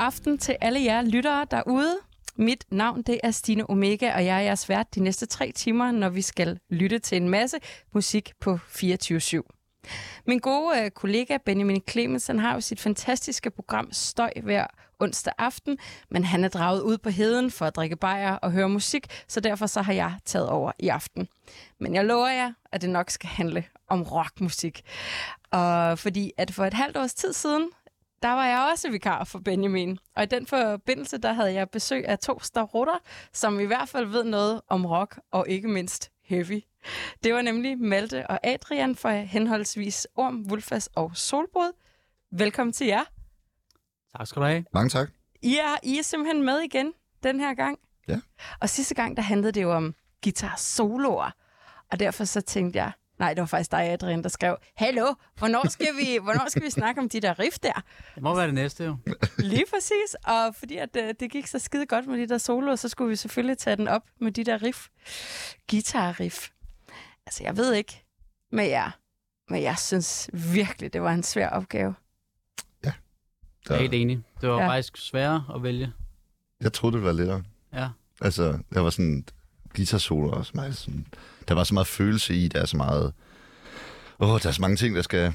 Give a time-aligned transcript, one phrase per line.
[0.00, 1.98] aften til alle jer lyttere derude.
[2.36, 5.90] Mit navn det er Stine Omega, og jeg er jeres vært de næste tre timer,
[5.90, 7.58] når vi skal lytte til en masse
[7.92, 9.40] musik på 24-7.
[10.26, 14.66] Min gode øh, kollega Benjamin Clemens, han har jo sit fantastiske program Støj hver
[14.98, 15.78] onsdag aften,
[16.10, 19.40] men han er draget ud på heden for at drikke bajer og høre musik, så
[19.40, 21.28] derfor så har jeg taget over i aften.
[21.80, 24.82] Men jeg lover jer, at det nok skal handle om rockmusik.
[25.50, 27.70] Og fordi at for et halvt års tid siden,
[28.22, 29.98] der var jeg også vikar for Benjamin.
[30.16, 32.98] Og i den forbindelse, der havde jeg besøg af to starutter,
[33.32, 36.62] som i hvert fald ved noget om rock, og ikke mindst heavy.
[37.24, 41.72] Det var nemlig Malte og Adrian fra henholdsvis Orm, Wulfas og Solbrud.
[42.32, 43.04] Velkommen til jer.
[44.16, 44.64] Tak skal du have.
[44.72, 45.08] Mange tak.
[45.42, 47.78] I er, I er simpelthen med igen den her gang.
[48.08, 48.20] Ja.
[48.60, 51.30] Og sidste gang, der handlede det jo om guitar soloer.
[51.90, 55.68] Og derfor så tænkte jeg, nej, det var faktisk dig, Adrian, der skrev, Hallo, hvornår
[55.68, 57.82] skal vi, hvornår skal vi snakke om de der riff der?
[58.14, 58.96] Det må være det næste jo.
[59.38, 60.16] Lige præcis.
[60.24, 63.08] Og fordi at, øh, det gik så skide godt med de der soloer, så skulle
[63.08, 64.86] vi selvfølgelig tage den op med de der riff.
[65.70, 66.48] Guitar riff.
[67.26, 68.04] Altså, jeg ved ikke
[68.52, 68.90] med jer,
[69.48, 71.94] men jeg synes virkelig, det var en svær opgave.
[73.68, 74.22] Jeg er helt enig.
[74.40, 74.62] Det var Ja.
[74.62, 74.68] ja.
[74.68, 75.92] faktisk sværere at vælge.
[76.60, 77.42] Jeg troede, det var lettere.
[77.72, 77.88] Ja.
[78.20, 79.24] Altså, der var sådan
[79.76, 81.06] guitar solo også meget sådan,
[81.48, 83.12] der var så meget følelse i, der er så meget,
[84.20, 85.32] åh, der er så mange ting, der skal,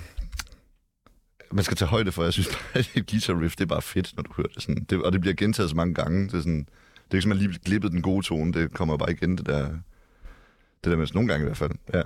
[1.52, 2.24] man skal tage højde for.
[2.24, 4.64] Jeg synes bare, at et guitar riff, det er bare fedt, når du hører det
[4.64, 4.86] sådan.
[4.90, 6.26] Det, og det bliver gentaget så mange gange.
[6.28, 6.68] Det er sådan,
[7.06, 8.54] det er ikke som, at man lige glippet den gode tone.
[8.54, 9.68] Det kommer bare igen, det der,
[10.84, 11.72] det der med nogle gange i hvert fald.
[11.94, 12.02] Ja.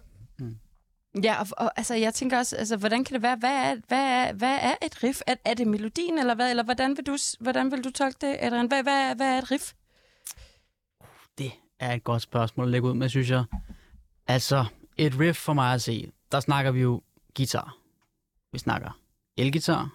[1.23, 4.03] Ja, og, og altså, jeg tænker også, altså, hvordan kan det være, hvad er, hvad
[4.03, 5.21] er, hvad er et riff?
[5.27, 6.49] Er, er det melodien, eller hvad?
[6.49, 8.67] Eller hvordan vil du, hvordan vil du tolke det, Adrian?
[8.67, 9.73] Hvad, hvad, hvad er et riff?
[11.38, 13.44] Det er et godt spørgsmål at lægge ud med, synes jeg.
[14.27, 14.66] Altså,
[14.97, 17.02] et riff for mig at se, der snakker vi jo
[17.38, 17.75] guitar.
[18.52, 18.99] Vi snakker
[19.38, 19.89] elgitar.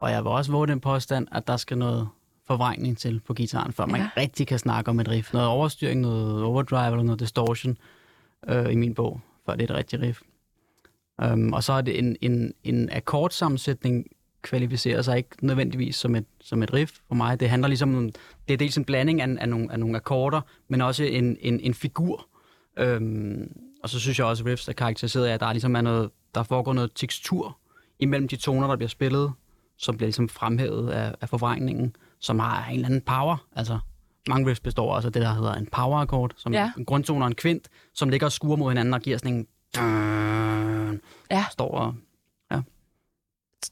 [0.00, 2.08] Og jeg vil også våge den påstand, at der skal noget
[2.46, 4.08] forvrængning til på gitaren, før man Ja.
[4.16, 5.32] rigtig kan snakke om et riff.
[5.32, 7.78] Noget overstyring, noget overdrive eller noget distortion
[8.48, 10.20] øh, i min bog, før det er et rigtigt riff.
[11.32, 14.06] Um, og så er det en, en, en akkordsammensætning
[14.42, 17.40] kvalificerer sig ikke nødvendigvis som et, som et riff for mig.
[17.40, 18.10] Det handler ligesom om,
[18.48, 21.60] det er dels en blanding af, af, nogle, af nogle akkorder, men også en, en,
[21.60, 22.26] en figur.
[22.78, 25.80] Øhm, og så synes jeg også, at riffs er karakteriseret af, at der ligesom er
[25.80, 27.58] noget, der foregår noget tekstur
[27.98, 29.32] imellem de toner, der bliver spillet,
[29.78, 33.46] som bliver ligesom fremhævet af, af forvrængningen, som har en eller anden power.
[33.56, 33.78] Altså,
[34.28, 36.72] mange riffs består også af det, der hedder en power-akkord, som Ja.
[36.78, 39.46] en grundtone og en kvint, som ligger og skuer mod hinanden og giver sådan en...
[41.30, 41.44] Ja.
[41.50, 41.94] Står og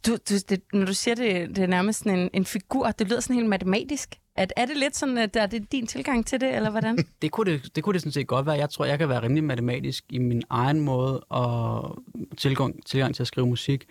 [0.07, 3.09] Du, du, det, når du siger det, det er nærmest sådan en, en figur, det
[3.09, 4.15] lyder sådan helt matematisk.
[4.37, 6.99] Er, er det lidt sådan, at der, det er din tilgang til det, eller hvordan?
[7.23, 8.55] Det kunne det, det kunne det sådan set godt være.
[8.55, 11.99] Jeg tror, jeg kan være rimelig matematisk i min egen måde og
[12.37, 13.85] tilgang, tilgang til at skrive musik.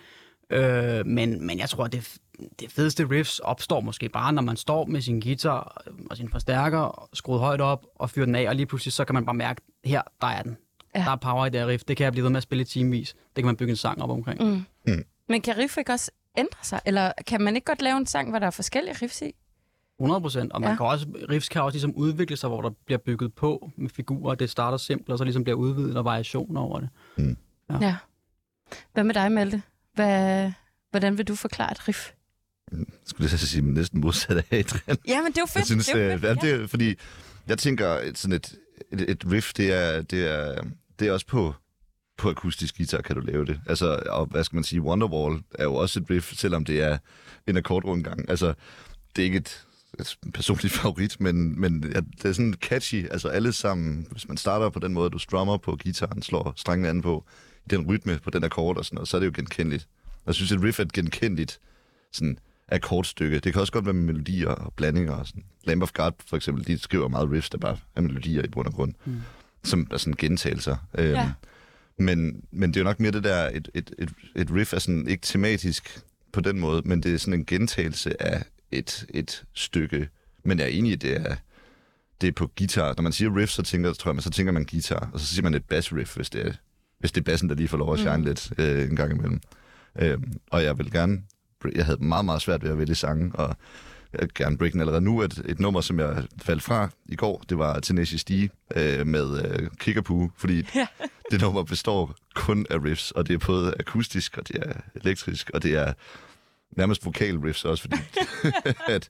[0.50, 2.18] Øh, men, men jeg tror, det,
[2.60, 7.10] det fedeste riffs opstår måske bare, når man står med sin guitar og sin forstærker
[7.14, 9.62] skruet højt op og fyrer den af, og lige pludselig så kan man bare mærke,
[9.86, 10.58] her, der er den.
[10.96, 11.00] Ja.
[11.00, 11.06] Ja.
[11.06, 11.84] Der er power i det her riff.
[11.84, 13.14] Det kan jeg blive ved med at spille i timevis.
[13.14, 14.44] Det kan man bygge en sang op omkring.
[14.44, 14.64] Mm.
[14.94, 15.04] Mm.
[15.30, 16.82] Men kan riff ikke også ændre sig?
[16.86, 19.32] Eller kan man ikke godt lave en sang, hvor der er forskellige riffs i?
[20.00, 20.52] 100 procent.
[20.54, 20.76] Og man Ja.
[20.76, 24.36] kan også, riffs kan også ligesom udvikle sig, hvor der bliver bygget på med figurer.
[24.36, 26.90] Det starter simpelt, og så ligesom bliver udvidet og variationer over det.
[27.70, 27.78] Ja.
[27.82, 27.96] Ja.
[28.94, 29.62] Hvad med dig, Malte?
[29.94, 30.52] Hvad,
[30.92, 32.12] hvordan vil du forklare et riff?
[33.06, 34.98] Skulle jeg så sige, næsten modsat af Adrian.
[35.08, 35.56] Ja, men det er jo fedt.
[35.56, 36.44] Jeg synes, det er øh, fedt.
[36.44, 36.96] ja, det er, fordi
[37.48, 38.56] jeg tænker, et, sådan et,
[38.92, 40.64] et, et riff, det er, det er,
[41.00, 41.54] det er også på,
[42.20, 43.60] på akustisk guitar, kan du lave det.
[43.68, 46.98] Altså, og hvad skal man sige, Wonderwall er jo også et riff, selvom det er
[47.48, 48.30] en akkordrundgang.
[48.30, 48.54] Altså,
[49.16, 49.66] det er ikke et,
[50.00, 53.08] et personligt favorit, men, men ja, det er sådan catchy.
[53.12, 56.90] Altså, alle sammen, hvis man starter på den måde, du strummer på guitaren, slår strengene
[56.90, 57.26] an på,
[57.70, 59.88] den rytme på den akkord og sådan noget, så er det jo genkendeligt.
[60.26, 61.60] Jeg synes, et riff er et genkendeligt
[62.12, 63.40] sådan, akkordstykke.
[63.40, 65.14] Det kan også godt være med melodier og blandinger.
[65.14, 65.44] Og sådan.
[65.64, 68.68] Lamb of God, for eksempel, de skriver meget riffs, der bare er melodier i bund
[68.68, 69.22] og grund, mm.
[69.64, 70.76] som er sådan gentagelser.
[70.98, 71.32] Øhm, Ja.
[72.00, 74.80] Men, men det er jo nok mere det der, et, et, et, et riff er
[74.80, 76.00] sådan ikke tematisk
[76.34, 80.10] på den måde, men det er sådan en gentagelse af et, et stykke.
[80.44, 81.36] Men jeg er enig i, det er,
[82.22, 82.94] det er på guitar.
[82.98, 85.26] Når man siger riff, så tænker, tror jeg, man, så tænker man guitar, og så
[85.26, 86.54] siger man et bass riff, hvis det er,
[87.00, 88.24] hvis det er bassen, der lige får lov at shine mm.
[88.24, 89.42] lidt øh, en gang imellem.
[90.00, 91.22] Øhm, og jeg vil gerne,
[91.76, 93.56] jeg havde meget, meget svært ved at vælge sange, og
[94.14, 95.22] jeg vil gerne break den allerede nu.
[95.22, 98.32] Et, et nummer, som jeg faldt fra i går, det var Tenacious D
[98.76, 100.88] øh, med øh, Kickapoo, fordi Ja.
[101.32, 105.50] det nummer består kun af riffs, og det er både akustisk, og det er elektrisk,
[105.54, 105.94] og det er
[106.78, 107.96] nærmest vokal riffs også, fordi
[108.96, 109.10] at,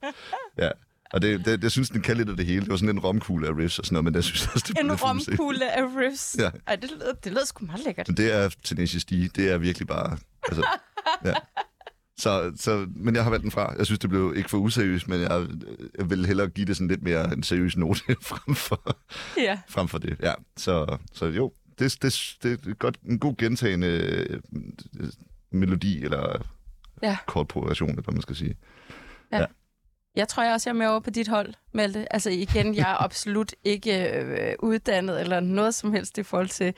[0.57, 0.69] ja,
[1.13, 2.61] og det, det, jeg synes, den kan lidt af det hele.
[2.61, 4.79] Det var sådan en romkugle af riffs og sådan noget, men jeg synes også, det
[4.79, 6.35] En romkugle af riffs.
[6.39, 6.49] Ja.
[6.67, 8.07] Ej, det lyder, det lyder sgu meget lækkert.
[8.07, 10.17] Men det er Tenacious D, det er virkelig bare,
[10.47, 10.65] altså,
[11.25, 11.33] ja.
[12.19, 13.73] Så, så, men jeg har valgt den fra.
[13.77, 15.47] Jeg synes, det blev ikke for useriøst, men jeg,
[15.97, 18.97] jeg vil hellere give det sådan lidt mere en seriøs note frem for,
[19.37, 19.59] Ja.
[19.69, 20.17] frem for det.
[20.23, 24.39] Ja, så, så jo, det, det, det er godt, en god gentagende øh,
[25.51, 26.45] melodi, eller
[27.03, 27.17] Ja.
[27.27, 28.55] kortprogression, eller hvad man skal sige.
[30.15, 32.13] Jeg tror jeg også, jeg er med over på dit hold, Malte.
[32.13, 36.73] Altså igen, jeg er absolut ikke øh, uddannet eller noget som helst i forhold til,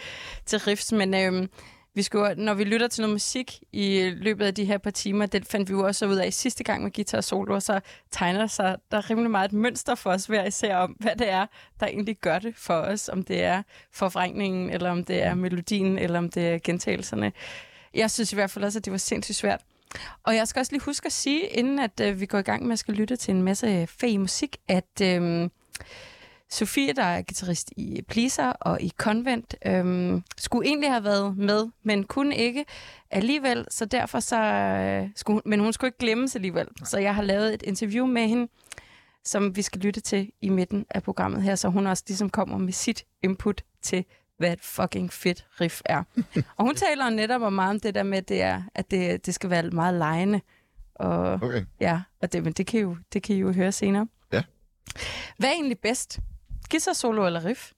[0.46, 1.48] til riffs, men øh,
[1.94, 5.26] vi skulle, når vi lytter til noget musik i løbet af de her par timer,
[5.26, 7.80] det fandt vi jo også ud af sidste gang med guitar og solo, så
[8.12, 11.46] tegner sig der rimelig meget et mønster for os hver især om, hvad det er,
[11.80, 13.10] der egentlig gør det for os.
[13.10, 17.32] Om det er forvrængningen, eller om det er melodien, eller om det er gentagelserne.
[17.94, 19.62] Jeg synes i hvert fald også, at det var sindssygt svært.
[20.24, 22.64] Og jeg skal også lige huske at sige, inden at øh, vi går i gang
[22.66, 25.50] med at skal lytte til en masse fag musik, at øh,
[26.52, 31.70] Sofie, der er guitarist i Pleaser og i Convent, øh, skulle egentlig have været med,
[31.84, 32.66] men kunne ikke
[33.12, 36.68] alligevel, så derfor så øh, skulle men hun skulle ikke glemmes alligevel.
[36.84, 38.48] Så jeg har lavet et interview med hende,
[39.26, 42.58] som vi skal lytte til i midten af programmet her, så hun også ligesom kommer
[42.58, 44.06] med sit input til,
[44.38, 46.04] hvad et fucking fedt riff er.
[46.58, 49.34] og hun taler netop om meget om det der med, det er, at det, det
[49.34, 50.42] skal være meget lejende.
[50.96, 51.66] Og, Okay.
[51.80, 54.08] Ja, og det, men det kan, I jo, det kan I jo høre senere.
[54.34, 54.44] Ja.
[55.38, 56.20] Hvad er egentlig bedst?
[56.72, 57.72] Guitar solo eller riff?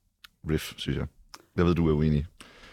[0.50, 1.08] Riff, synes jeg.
[1.58, 2.26] Jeg ved, du er uenig.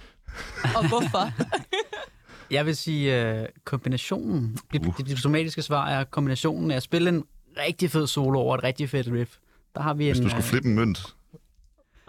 [0.76, 1.30] Og hvorfor?
[2.50, 4.96] Jeg vil sige, uh, kombinationen, det, Uh.
[4.96, 7.24] det diplomatiske svar er kombinationen af at spille en
[7.56, 9.36] rigtig fed solo over et rigtig fedt riff.
[9.74, 10.24] Der har vi Hvis en...
[10.24, 11.16] du skulle øh, flippe en mønt,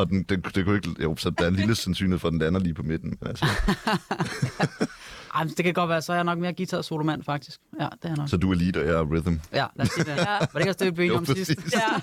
[0.02, 1.04] og den, det, det kunne ikke...
[1.04, 3.18] Jo, så der er en lille sandsynlighed for, at den lander lige på midten.
[3.22, 3.46] Men altså,
[5.36, 7.60] Ej, det kan godt være, så er jeg nok mere guitar solo mand faktisk.
[7.80, 8.30] Ja, det er jeg nok.
[8.30, 9.34] så du er lead, og jeg er rhythm.
[9.54, 10.16] Ja, lad os sige det.
[10.18, 10.26] Ja.
[10.40, 11.52] Var det ikke også det, vi blev om sidst?
[11.74, 12.00] ja.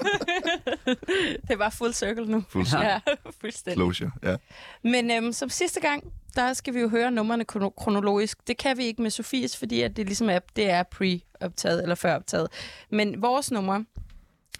[1.49, 2.45] det var full circle nu.
[2.49, 2.99] Full Ja,
[3.41, 3.77] fuldstændig.
[3.79, 4.37] Closure, ja.
[4.85, 8.39] Men øhm, som sidste gang, der skal vi jo høre numrene krono- kronologisk.
[8.47, 11.95] Det kan vi ikke med Sofies, fordi at det ligesom er, det er pre-optaget eller
[11.95, 12.49] før-optaget.
[12.91, 13.83] Men vores nummer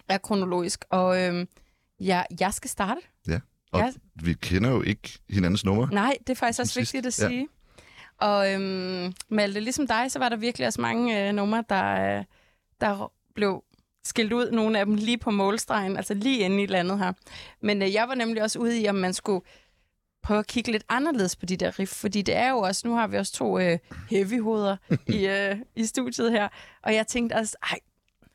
[0.09, 1.47] er kronologisk, og øhm,
[1.99, 3.01] ja, jeg skal starte.
[3.71, 3.91] Og Ja.
[4.23, 5.89] vi kender jo ikke hinandens numre.
[5.91, 7.27] Nej, det er faktisk også vigtigt at ja.
[7.27, 7.47] sige.
[8.17, 12.23] Og øhm, Malte, ligesom dig, så var der virkelig også mange øh, numre, der, øh,
[12.81, 13.63] der blev
[14.03, 14.51] skilt ud.
[14.51, 17.13] Nogle af dem lige på målstregen, altså lige inde i landet her.
[17.61, 19.45] Men øh, jeg var nemlig også ude i, om man skulle
[20.23, 22.95] prøve at kigge lidt anderledes på de der riff, fordi det er jo også, nu
[22.95, 23.77] har vi også to øh,
[24.09, 24.77] heavy-hoveder
[25.07, 26.47] i, øh, i studiet her,
[26.83, 27.79] og jeg tænkte også, ej,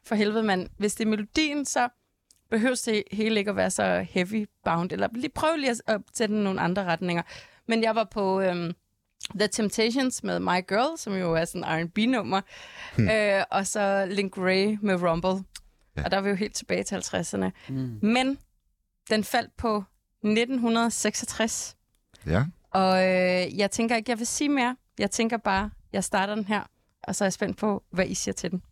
[0.07, 1.89] for helvede mand, hvis det er melodien, så
[2.51, 6.01] behøver det hele ikke at være så heavy bound, eller lige prøv lige at, at
[6.13, 7.23] sætte nogle andre retninger.
[7.69, 8.73] Men jeg var på øhm,
[9.39, 12.41] The Temptations med My Girl, som jo er sådan en R&B-nummer,
[12.97, 13.09] hmm.
[13.09, 15.45] øh, og så Link Ray med Rumble.
[15.97, 16.05] Ja.
[16.05, 17.51] Og der var vi jo helt tilbage til 50'erne.
[17.69, 17.99] Mm.
[18.03, 18.39] Men
[19.11, 19.85] den faldt på
[20.23, 21.77] 1966,
[22.27, 22.45] Ja.
[22.71, 24.77] og øh, jeg tænker ikke, jeg vil sige mere.
[24.99, 26.63] Jeg tænker bare, jeg starter den her,
[27.03, 28.63] og så er jeg spændt på, hvad I siger til den.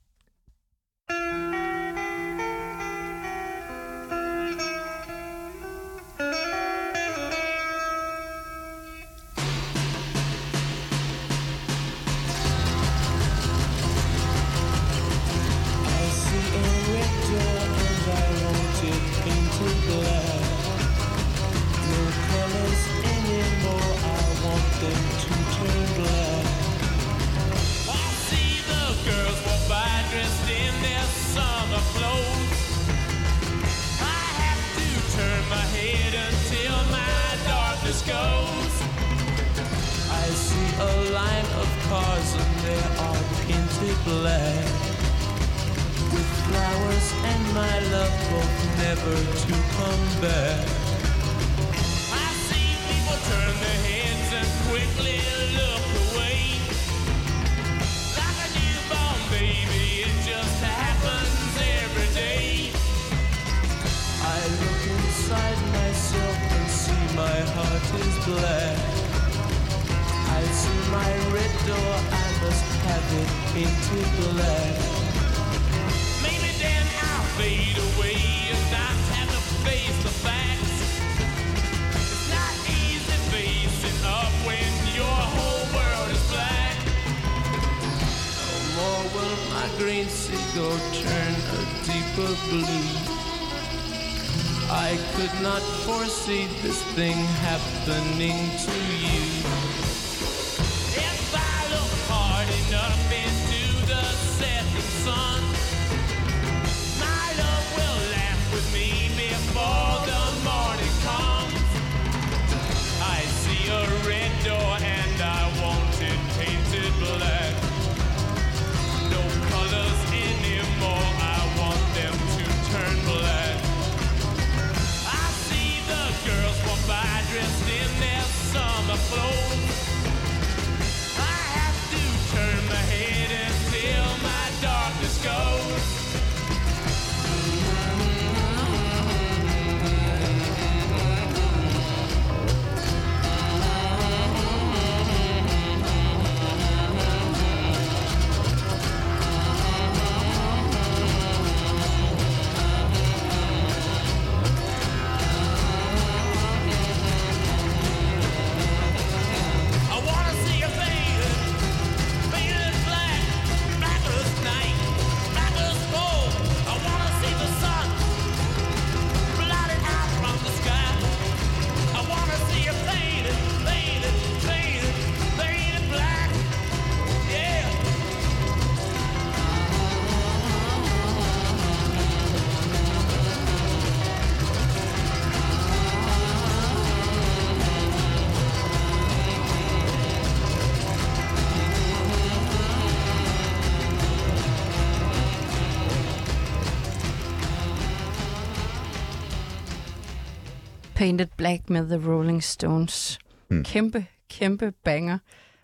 [201.03, 203.19] Painted Black med The Rolling Stones.
[203.51, 203.65] Mm.
[203.65, 205.19] Kæmpe, kæmpe banger.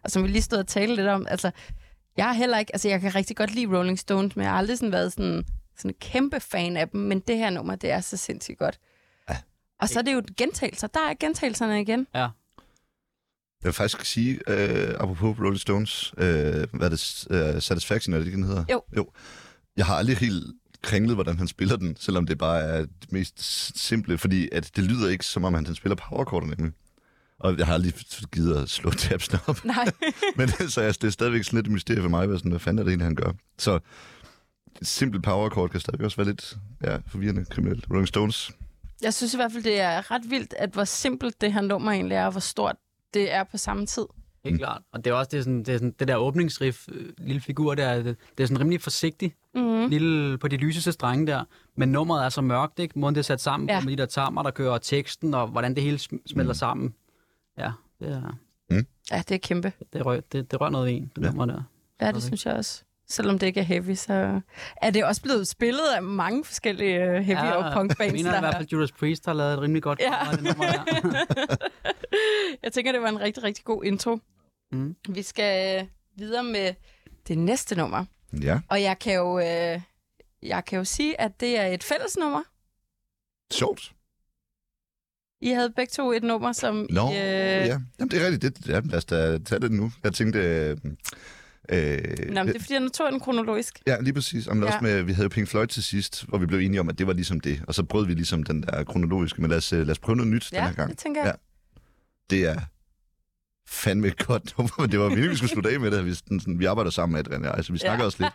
[0.04, 1.50] Og som vi lige stod og talte lidt om, altså,
[2.16, 4.58] jeg har heller ikke, altså jeg kan rigtig godt lide Rolling Stones, men jeg har
[4.58, 5.44] aldrig sådan været sådan,
[5.76, 8.78] sådan en kæmpe fan af dem, men det her nummer, det er så sindssygt godt.
[9.30, 9.36] Ja.
[9.80, 10.86] Og så er det jo gentagelser.
[10.86, 12.06] Der er gentagelserne igen.
[12.14, 12.20] Ja.
[12.20, 18.18] Jeg vil faktisk sige, øh, apropos Rolling Stones, øh, hvad er det, øh, Satisfaction, er
[18.18, 18.64] det ikke, den hedder?
[18.70, 18.82] Jo.
[18.96, 19.10] jo.
[19.76, 20.44] Jeg har aldrig helt
[20.82, 23.42] kringlet, hvordan han spiller den, selvom det bare er det mest
[23.78, 26.72] simple, fordi at det lyder ikke, som om han, han spiller powerchorder nemlig.
[27.38, 27.94] Og jeg har aldrig
[28.32, 29.64] givet at slå tabsen op.
[29.64, 29.86] Nej.
[30.36, 32.60] Men så altså, det er stadigvæk sådan lidt et mysterie for mig, hvad, sådan, hvad
[32.60, 33.32] fanden er det egentlig, han gør.
[33.58, 33.78] Så
[34.80, 37.86] et simpelt power chord kan stadig også være lidt ja, forvirrende kriminelt.
[37.90, 38.50] Rolling Stones.
[39.02, 41.92] Jeg synes i hvert fald, det er ret vildt, at hvor simpelt det her nummer
[41.92, 42.76] egentlig er, og hvor stort
[43.14, 44.06] det er på samme tid.
[44.44, 44.58] Helt Mm.
[44.58, 44.82] klart.
[44.92, 47.40] Og det er også det, er sådan, det, er sådan, det der åbningsriff, øh, lille
[47.40, 49.88] figur der, det, det er sådan rimelig forsigtig, Mm.
[49.88, 51.44] lille på de lyseste strenge der.
[51.76, 52.98] Men nummeret er så mørkt, ikke?
[52.98, 53.80] Måden det er sat sammen Ja.
[53.80, 56.54] med de der tammer, der kører og teksten, og hvordan det hele sm- smelter Mm.
[56.54, 56.94] sammen.
[57.58, 58.36] Ja, det er,
[59.10, 59.72] Ja, det er kæmpe.
[59.92, 61.26] det, rør, det, det rører noget i en, det Ja.
[61.26, 61.62] nummer der.
[62.00, 62.20] Ja, det Okay.
[62.26, 62.82] synes jeg også.
[63.10, 64.40] Selvom det ikke er heavy, så
[64.82, 68.12] er det også blevet spillet af mange forskellige øh, heavy Ja, og punk Jeg bands.
[68.12, 70.36] mener i hvert fald, Judas Priest har lavet et rimelig godt Ja.
[70.36, 70.64] nummer
[72.62, 74.18] jeg tænker, det var en rigtig, rigtig god intro.
[74.72, 74.96] Mm.
[75.08, 75.86] Vi skal
[76.16, 76.74] videre med
[77.28, 78.04] det næste nummer.
[78.42, 79.80] Ja, Og jeg kan jo, øh,
[80.42, 82.42] jeg kan jo sige, at det er et fællesnummer.
[83.52, 83.92] sjovt.
[85.40, 87.64] I havde begge to et nummer, som Nå, I, øh, ja.
[87.98, 88.56] Jamen, det er rigtigt.
[88.58, 89.92] Det, ja, lad os da tage det nu.
[90.04, 90.38] Jeg tænkte...
[90.38, 90.76] Øh,
[91.68, 93.82] øh, Nå, men det er fordi, jeg nu tog den kronologisk.
[93.86, 94.46] Ja, lige præcis.
[94.46, 94.70] Og men Ja.
[94.72, 97.06] også med, vi havde Pink Floyd til sidst, hvor vi blev enige om, at det
[97.06, 97.62] var ligesom det.
[97.68, 100.16] Og så brød vi ligesom den der kronologiske, men lad os, øh, lad os prøve
[100.16, 100.90] noget nyt den Ja, her gang.
[100.90, 101.34] det tænker jeg.
[102.30, 102.60] Det er
[103.68, 106.04] fandme et godt nummer, men det var meningen, vi skulle slutte af med det.
[106.06, 108.06] Vi, sådan, sådan, vi arbejder sammen med Adrian og jeg, så vi snakker Ja.
[108.06, 108.32] også lidt.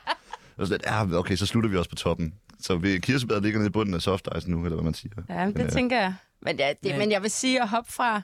[0.58, 2.34] Og så lidt, ja, okay, så slutter vi også på toppen.
[2.60, 5.13] Så vi, kirsebæret ligger nede i bunden af soft ice nu, eller hvad man siger.
[5.30, 5.70] Ja, men det Ja.
[5.70, 6.16] tænker jeg.
[6.42, 6.98] Men, ja, det, Ja.
[6.98, 8.22] men jeg vil sige, at hoppe fra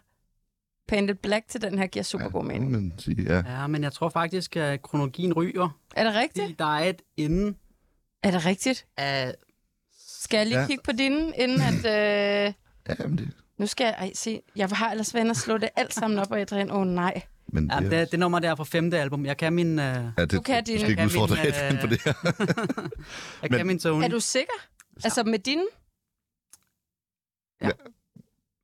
[0.87, 2.71] Painted Black til den her giver super god mening.
[2.71, 3.43] Men sige, ja.
[3.61, 5.79] Ja, men jeg tror faktisk, at kronologien ryger.
[5.95, 6.43] Er det rigtigt?
[6.43, 7.53] Fordi der er et ende
[8.23, 8.85] Er det rigtigt?
[8.97, 9.35] af...
[10.21, 10.67] Skal jeg lige Ja.
[10.67, 11.75] kigge på dine, inden at...
[11.75, 12.53] Øh,
[12.99, 13.95] Ja, men det, nu skal jeg...
[13.97, 14.41] Ej, se.
[14.55, 17.21] Jeg har ellers og slå det alt sammen op, og Adrian, åh oh, nej.
[17.47, 19.25] men Ja, det, det, det nummer der er fra femte album.
[19.25, 21.75] Jeg kan min, øh, ja, det, Du kan din- Du skal ikke kan udfordre min,
[21.75, 22.13] øh, på det her.
[23.41, 24.05] jeg Men- kan min tone.
[24.05, 24.53] Er du sikker?
[25.03, 25.63] Altså med dine?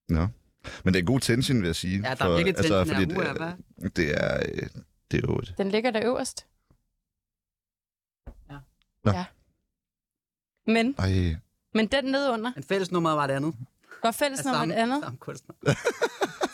[0.10, 0.28] Nå.
[0.84, 2.02] Men det er god tension, vil jeg sige.
[2.10, 3.20] Ja, der er virkelig tension altså, fordi her.
[3.22, 3.90] Uh, det, hvad?
[3.90, 4.70] det, er, øh,
[5.12, 6.46] det er jo et Den ligger der øverst.
[8.50, 8.58] Ja.
[9.04, 9.12] Nå.
[9.12, 9.26] ja.
[10.68, 11.36] Men, Ej,
[11.74, 13.56] men den nedunder, En fælles nummer var det andet.
[14.02, 15.56] Går fælles nummer et andet, Samme kunstner.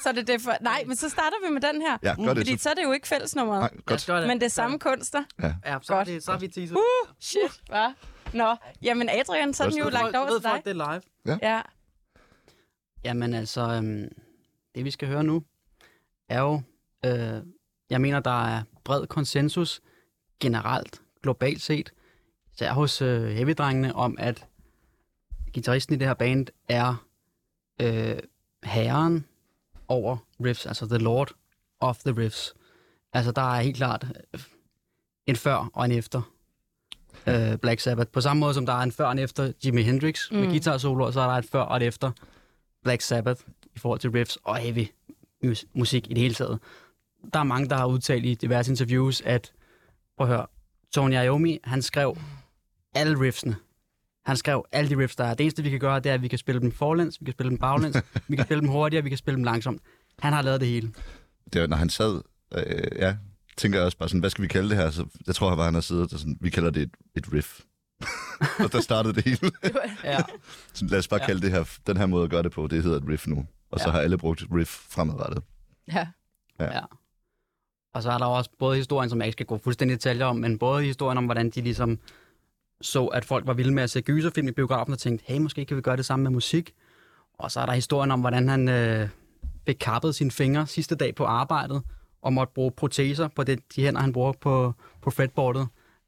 [0.04, 0.52] så er det det for...
[0.62, 1.98] Nej, men så starter vi med den her.
[2.04, 2.64] ja, gør det Fordi så.
[2.64, 3.86] så er det jo ikke fællesnummeret, Nej, Godt.
[3.86, 4.10] godt.
[4.10, 4.28] Ja, det.
[4.28, 5.24] men det er samme kunstner.
[5.42, 6.08] Ja, så, er Godt.
[6.08, 6.76] vi, så er vi teaser.
[6.76, 7.94] Uh, shit, hva?
[8.34, 10.52] Nå, jamen Adrian, så er den jo lagt over til dig.
[10.52, 11.38] folk, det er live.
[11.42, 11.62] Ja.
[13.06, 14.08] Jamen altså, øhm,
[14.76, 15.44] det vi skal høre nu,
[16.30, 16.62] er jo,
[17.06, 17.44] øh,
[17.90, 19.82] jeg mener, der er bred konsensus
[20.40, 21.94] generelt, globalt set,
[22.54, 24.46] især hos øh, heavy-drengene, om at
[25.54, 27.06] gitarristen i det her band er
[27.82, 28.20] øh,
[28.64, 29.26] herren
[29.88, 31.32] over riffs, altså the lord
[31.80, 32.54] of the riffs.
[33.14, 34.42] Altså der er helt klart øh,
[35.28, 36.22] en før og en efter
[37.28, 38.12] øh, Black Sabbath.
[38.12, 40.38] På samme måde som der er en før og en efter Jimi Hendrix mm.
[40.38, 42.12] med guitar solo, så er der et før og et efter
[42.84, 43.42] Black Sabbath
[43.76, 44.88] i forhold til riffs og heavy
[45.44, 46.60] mus- musik i det hele taget.
[47.34, 49.54] Der er mange, der har udtalt i diverse interviews, at
[50.18, 50.46] prøv at høre,
[50.94, 52.18] Tony Iommi, han skrev
[52.96, 53.56] alle riffsene
[54.26, 55.34] Han skrev alle de riffs, der er.
[55.34, 57.32] Det eneste, vi kan gøre, det er, at vi kan spille dem forlæns, vi kan
[57.34, 57.98] spille dem baglæns,
[58.28, 59.82] vi kan spille dem hurtigere, vi kan spille dem langsomt.
[60.20, 60.92] Han har lavet det hele.
[61.54, 62.22] Det var, når han sad,
[62.56, 63.16] øh, ja,
[63.58, 64.90] tænker jeg også bare sådan, hvad skal vi kalde det her?
[64.92, 67.60] Så jeg tror, bare, han har siddet og sådan, vi kalder det et, et riff.
[68.66, 69.52] og der startede det hele.
[70.04, 70.18] Ja.
[70.74, 71.26] så lad os bare Ja.
[71.26, 73.46] kalde det her, den her måde at gøre det på, det hedder et riff nu.
[73.72, 73.92] Og så Ja.
[73.92, 75.44] har alle brugt et riff fremadrettet.
[75.94, 76.08] Ja.
[76.60, 76.80] Ja.
[77.94, 80.26] Og så er der også både historien, som jeg ikke skal gå fuldstændig i detaljer
[80.26, 82.00] om, men både historien om, hvordan de ligesom
[82.82, 85.66] så, at folk var vilde med at se gyserfilm i biografen og tænkte, hey, måske
[85.66, 86.74] kan vi gøre det samme med musik.
[87.40, 89.10] Og så er der historien om, hvordan han øh,
[89.66, 91.82] fik kappet sine fingre sidste dag på arbejdet,
[92.22, 95.68] og måtte bruge proteser på det, de hænder, han bruger på, på fretboardet.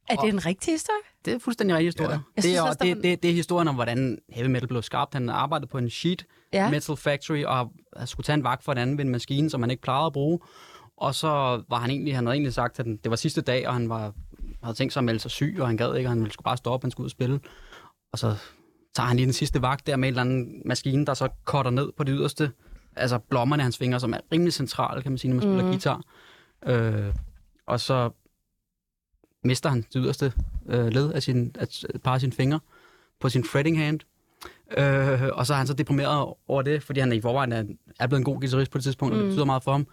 [0.10, 1.00] Er det en rigtig historie?
[1.26, 2.12] Det er en fuldstændig rigtig historie.
[2.12, 2.20] Ja.
[2.36, 5.14] Det, synes er, også, det, det, det er historien om, hvordan heavy metal blev skabt.
[5.14, 6.70] Han arbejdede på en sheet Ja.
[6.70, 7.72] metal factory, og
[8.06, 10.40] skulle tage en vagt for at anvende en maskine, som han ikke plejede at bruge.
[10.98, 11.28] Og så
[11.70, 14.14] var han egentlig, han havde egentlig sagt, at det var sidste dag, og han var,
[14.64, 16.44] havde tænkt sig at melde sig syg, og han gad ikke, og han ville skulle
[16.46, 17.40] bare stoppe, han skulle ud og spille.
[18.12, 18.36] Og så
[18.96, 21.72] tager han lige den sidste vagt der med en eller anden maskine, der så cutter
[21.72, 22.52] ned på det yderste,
[22.96, 25.64] altså blommerne af hans fingre, som er rimelig centrale, kan man sige, når man spiller
[25.64, 25.72] Mhm.
[25.72, 26.02] guitar.
[26.66, 27.14] Øh,
[27.68, 28.10] og så
[29.44, 30.34] mister han det yderste
[30.70, 32.60] øh, led af sin, af et par af sine fingre
[33.20, 34.00] på sin fretting hand.
[34.78, 37.64] Øh, og så er han så deprimeret over det, fordi han i forvejen er,
[38.00, 39.18] er blevet en god guitarist på det tidspunkt, mm.
[39.18, 39.30] og det Mm.
[39.32, 39.88] betyder meget for ham.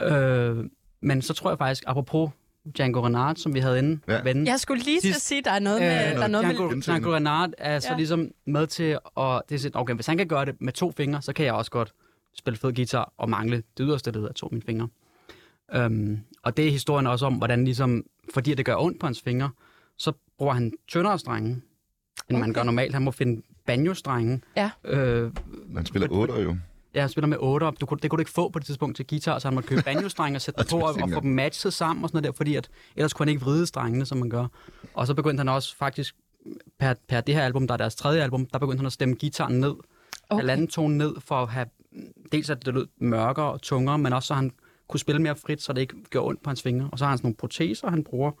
[0.00, 0.64] Øh,
[1.02, 2.30] men så tror jeg faktisk, apropos
[2.76, 4.20] Django Reinhardt, som vi havde inde, Ja.
[4.46, 5.88] Jeg skulle lige til at sige, der er noget med...
[5.88, 7.96] der er noget med Django, Django Reinhardt er så Ja.
[7.96, 9.42] ligesom med til at...
[9.48, 11.54] Det er sådan, okay, hvis han kan gøre det med to fingre, så kan jeg
[11.54, 11.92] også godt
[12.36, 14.88] spille fed guitar og mangle det yderste led af to af mine fingre.
[15.86, 19.22] Um, og det er historien også om, hvordan ligesom, fordi det gør ondt på hans
[19.22, 19.50] fingre,
[19.96, 21.60] så bruger han tyndere strenge, end
[22.30, 22.40] okay.
[22.40, 22.94] man gør normalt.
[22.94, 24.40] Han må finde banjo-strenge.
[24.56, 24.70] Ja.
[24.84, 25.32] Øh,
[25.68, 26.56] Man spiller otter jo.
[26.94, 28.96] Ja, han spiller med 8 du kunne, Det kunne du ikke få på det tidspunkt
[28.96, 31.30] til guitar, så han måtte købe banjo-strenge og sætte dem på og, og få dem
[31.30, 34.18] matchet sammen og sådan noget der, fordi at, ellers kunne han ikke vride strengene, som
[34.18, 34.46] man gør.
[34.94, 36.16] Og så begyndte han også faktisk,
[36.78, 39.14] per, per det her album, der er deres tredje album, der begyndte han at stemme
[39.14, 39.74] gitaren ned,
[40.30, 40.40] okay.
[40.40, 41.66] Halvanden tone ned, for at have,
[42.32, 44.52] dels at det lød mørkere og tungere, men også så han
[44.88, 46.88] kunne spille mere frit, så det ikke gjorde ondt på hans fingre.
[46.92, 48.32] Og så har han sådan nogle proteser, han bruger,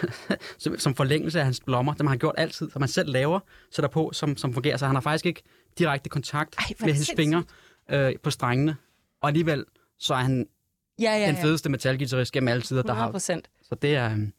[0.58, 3.40] som, som forlængelse af hans blommer, dem har han gjort altid, som han selv laver,
[3.70, 4.76] sætter på, som, som fungerer.
[4.76, 5.42] Så han har faktisk ikke
[5.78, 7.42] direkte kontakt Ej, med hans fingre
[7.90, 8.76] øh, på strengene.
[9.20, 9.64] Og alligevel,
[9.98, 10.46] så er han
[10.98, 11.42] Ja, ja, ja, den ja.
[11.42, 13.40] fedeste metalguitarist gennem alle tider, der 100 har.
[13.62, 14.10] Så det er...
[14.12, 14.32] øhm,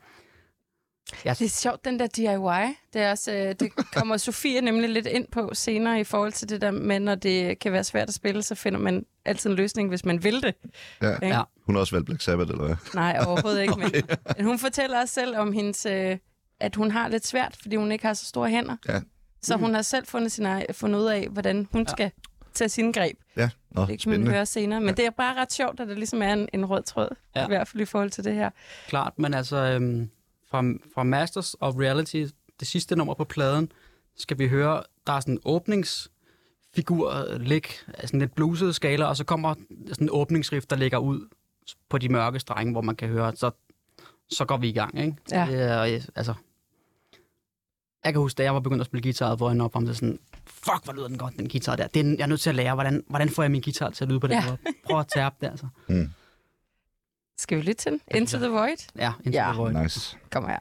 [1.25, 2.75] Ja, Det er sjovt, den der DIY.
[2.93, 6.49] Det, er også, øh, det kommer Sofie nemlig lidt ind på senere i forhold til
[6.49, 9.55] det der med, når det kan være svært at spille, så finder man altid en
[9.55, 10.55] løsning, hvis man vil det.
[11.01, 11.13] Ja.
[11.13, 11.27] Ikke?
[11.27, 11.41] Ja.
[11.65, 12.75] Hun har også valgt Black Sabbath, eller hvad?
[12.93, 13.73] Nej, overhovedet ikke.
[13.81, 13.91] Men,
[14.37, 16.17] men hun fortæller også selv om hendes, øh,
[16.59, 18.75] at hun har lidt svært, fordi hun ikke har så store hænder.
[18.89, 19.01] Ja.
[19.41, 21.91] Så hun har selv fundet, sin, egen- fundet ud af, hvordan hun Ja.
[21.91, 22.11] skal
[22.57, 23.17] tage sine greb.
[23.35, 24.81] Ja, Nå, Det kan man høre senere.
[24.81, 27.15] Men det er bare ret sjovt, at der ligesom er en, en rød tråd.
[27.35, 27.39] Ja.
[27.39, 27.45] Ja.
[27.45, 28.49] I hvert fald i forhold til det her.
[28.87, 30.09] klart, men altså øhm,
[30.49, 32.25] fra, fra Masters of Reality,
[32.59, 33.71] det sidste nummer på pladen,
[34.15, 37.63] skal vi høre, der er sådan en åbningsfigur, lig,
[38.01, 39.53] sådan lidt bluset skala, og så kommer
[39.87, 41.27] sådan en åbningsriff, der ligger ud
[41.89, 43.51] på de mørke strenge, hvor man kan høre, så,
[44.29, 45.15] så går vi i gang, ikke?
[45.31, 45.47] Ja.
[45.49, 46.33] Det er, øh, altså,
[48.03, 49.95] jeg kan huske, da jeg var begyndt at spille guitar, hvor jeg op om det
[49.97, 51.87] sådan, fuck, hvor lyder den godt, den guitar der.
[51.87, 54.03] Det er, jeg er nødt til at lære, hvordan, hvordan får jeg min guitar til
[54.03, 54.45] at lyde på den Ja.
[54.45, 54.57] måde.
[54.85, 55.67] Prøv at tærpe det, altså.
[57.37, 58.01] Skal vi lytte til den?
[58.15, 58.89] Into the Void?
[58.95, 59.47] Ja, indtil Ja.
[59.49, 60.17] det var Nice.
[60.31, 60.59] Kom her.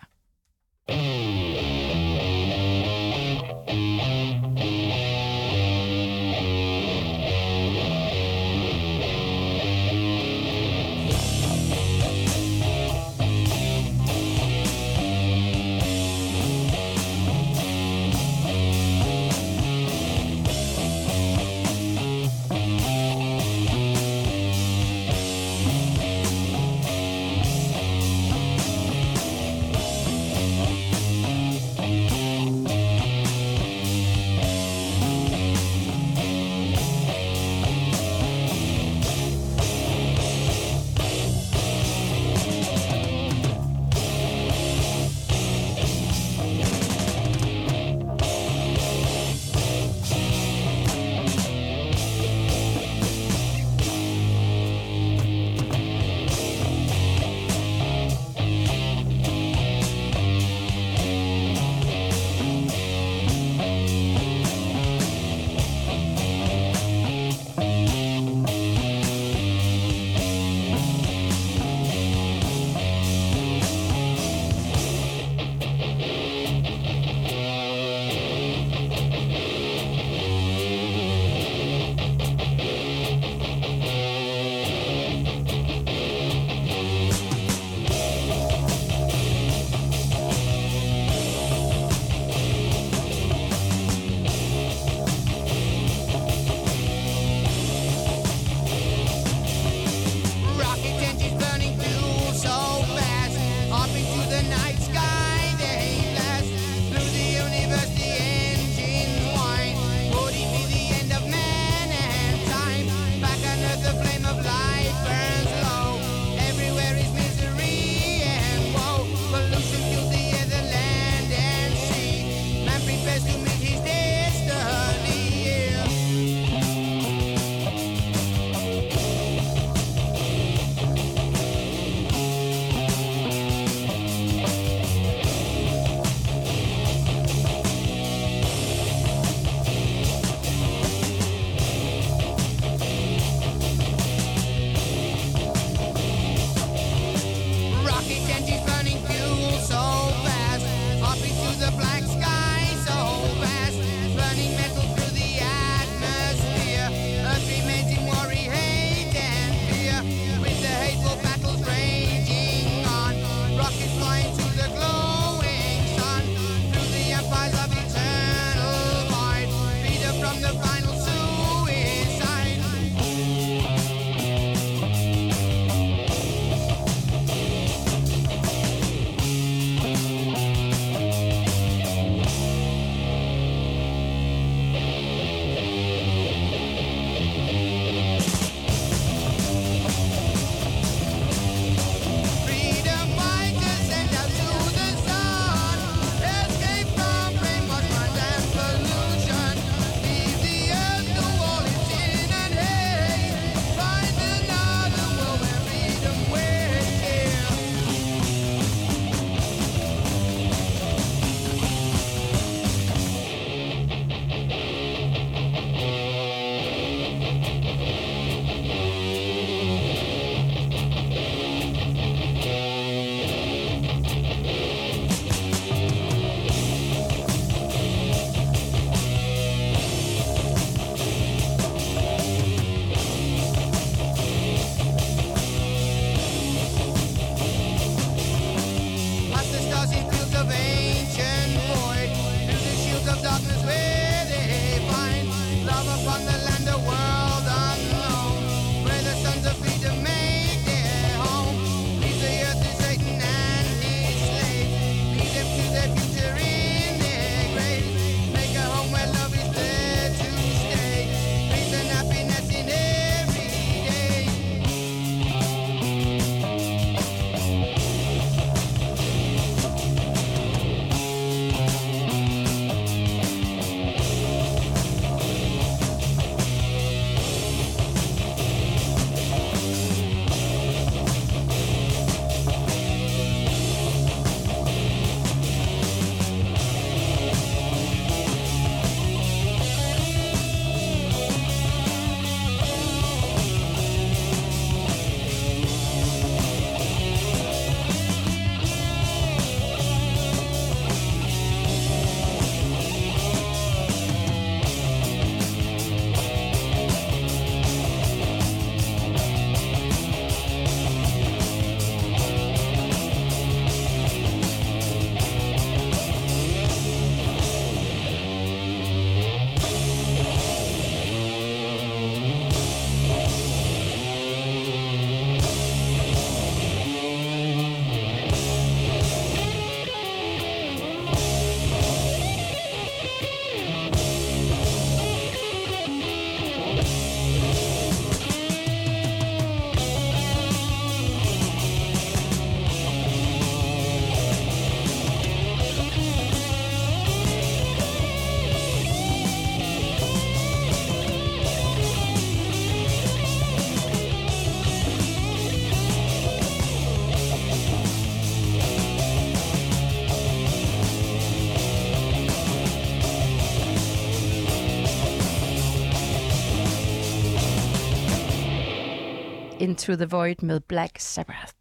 [369.89, 371.55] Into the Void med Black Sabbath.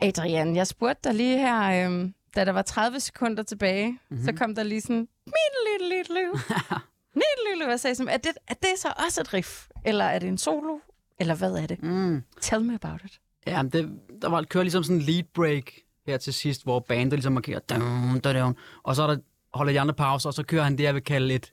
[0.00, 4.24] Adrian, jeg spurgte dig lige her, øhm, da der var 30 sekunder tilbage, mm-hmm.
[4.24, 6.32] så kom der lige sådan, mit lille lille
[7.50, 9.66] lille hvad sagde sådan, er det, er det så også et riff?
[9.84, 10.78] Eller er det en solo?
[11.20, 11.82] Eller hvad er det?
[11.82, 12.22] Mm.
[12.40, 13.20] Tell me about it.
[13.46, 15.72] Ja, det, der var kører ligesom sådan en lead break
[16.06, 19.16] her til sidst, hvor bandet ligesom markerer, dun, dun, dun, og så er der,
[19.54, 21.52] holder de andre pauser, og så kører han det, jeg vil kalde et,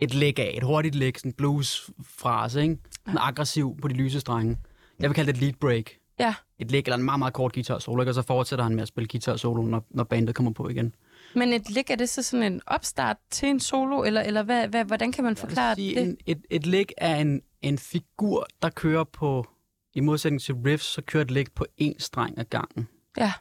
[0.00, 2.76] et læg af, et hurtigt læg, sådan en blues-frase, ikke?
[3.06, 4.56] Sådan aggressiv på de lyse strenge.
[5.00, 5.90] Jeg vil kalde det et lead break.
[6.18, 8.10] Ja, Et læg eller en meget, meget kort guitar solo, ikke?
[8.10, 10.94] og så fortsætter han med at spille guitar solo, når, når bandet kommer på igen.
[11.34, 14.68] men et lick, er det så sådan en opstart til en solo, eller, eller hvad,
[14.68, 16.02] hvad, hvordan kan man forklare sige, det?
[16.02, 19.48] en, et, et læg er en, en figur, der kører på,
[19.94, 23.32] i modsætning til riffs, så kører et læg på én streng ad gangen, Ja,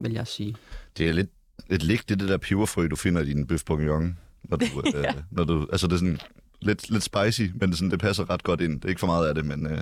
[0.00, 0.56] vil jeg sige.
[0.98, 1.30] Det er lidt
[1.70, 4.18] et lig, det er det der peberfrø, du finder i din bøf bourguignon.
[4.48, 5.08] Når du, Ja.
[5.08, 6.20] øh, når du, altså det er sådan
[6.60, 8.74] lidt, lidt spicy, men det, er sådan, det passer ret godt ind.
[8.80, 9.78] Det er ikke for meget af det, men, øh,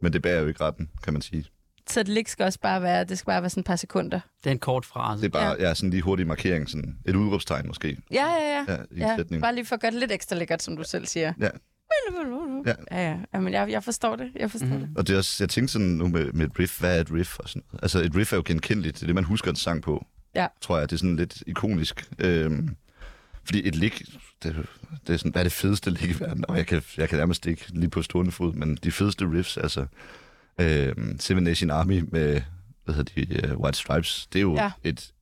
[0.00, 1.44] men det bærer jo ikke retten, kan man sige.
[1.90, 4.20] så et lick skal også bare være, det skal bare være sådan et par sekunder.
[4.44, 5.20] Det er en kort frase.
[5.22, 5.68] Det er bare ja.
[5.68, 8.72] Ja, sådan lige hurtig markering, sådan et udråbstegn måske, Ja, ja, ja.
[8.72, 9.42] ja, i ja sætning.
[9.42, 11.32] bare lige for at gøre det lidt ekstra lækkert, som du selv siger.
[11.40, 11.48] Ja.
[12.66, 13.16] Ja, ja.
[13.34, 14.30] ja men jeg, jeg forstår det.
[14.36, 14.80] Jeg forstår mm.
[14.80, 14.88] det.
[14.96, 17.12] Og det er også, jeg tænkte sådan nu med, med et riff, hvad er et
[17.12, 17.38] riff?
[17.38, 17.82] Og sådan noget.
[17.82, 20.06] Altså et riff er jo genkendeligt, det er det, man husker en sang på.
[20.34, 20.46] Ja.
[20.60, 22.08] Tror jeg, det er sådan lidt ikonisk.
[22.18, 22.76] Øhm,
[23.48, 24.02] fordi et lick,
[24.42, 24.66] det,
[25.06, 26.44] det er sådan, hvad er det fedeste lick i verden?
[26.48, 29.56] Og jeg kan, jeg kan nærmest ikke lige på stående fod, men de fedeste riffs,
[29.56, 29.86] altså
[30.60, 32.40] øhm, Seven Nation Army med,
[32.84, 34.62] hvad hedder de, uh, White Stripes, det er jo Ja.
[34.62, 34.70] ja.
[34.84, 35.12] et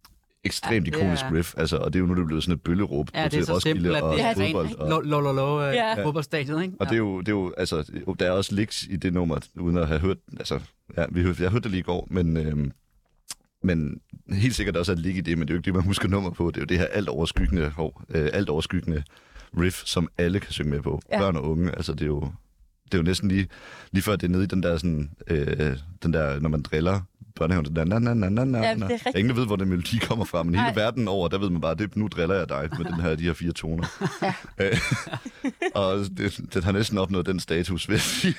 [0.45, 2.63] ekstremt Ja, ikonisk riff, altså, og det er jo nu det er blevet sådan et
[2.63, 4.75] bølleråb Ja, det til er så Roskilde simpelt, og det er fodbold.
[4.75, 6.05] Og, lo, lo, lo, lo, øh, Ja.
[6.05, 6.75] fodboldstadion, ikke?
[6.81, 9.39] og det er jo, det er jo altså, der er også licks i det nummer,
[9.55, 10.61] uden at have hørt, altså,
[10.97, 12.73] ja, vi hørte, jeg hørte det lige i går, men, øhm,
[13.67, 15.85] men helt sikkert også at ligge i det, men det er jo ikke det, man
[15.85, 16.51] husker nummer på.
[16.51, 19.03] Det er jo det her alt overskyggende, hov, øh, alt overskyggende
[19.61, 21.01] riff, som alle kan synge med på.
[21.13, 21.19] Ja.
[21.19, 22.21] Børn og unge, altså det er jo,
[22.85, 23.49] det er jo næsten lige,
[23.93, 27.01] lige før det er nede i den der sådan, øh, den der, når man driller
[27.35, 29.19] børnehaven, den der, na, na, na, na, na, Ja, det er.
[29.19, 30.75] Ingen ved, hvor den melodi kommer fra, men hele Nej.
[30.75, 33.23] verden over, der ved man bare, det, nu driller jeg dig med den her, de
[33.23, 33.87] her fire toner.
[34.23, 34.35] Ja.
[34.65, 34.79] Øh,
[35.75, 38.35] og det, den har næsten opnået den status, vil jeg sige.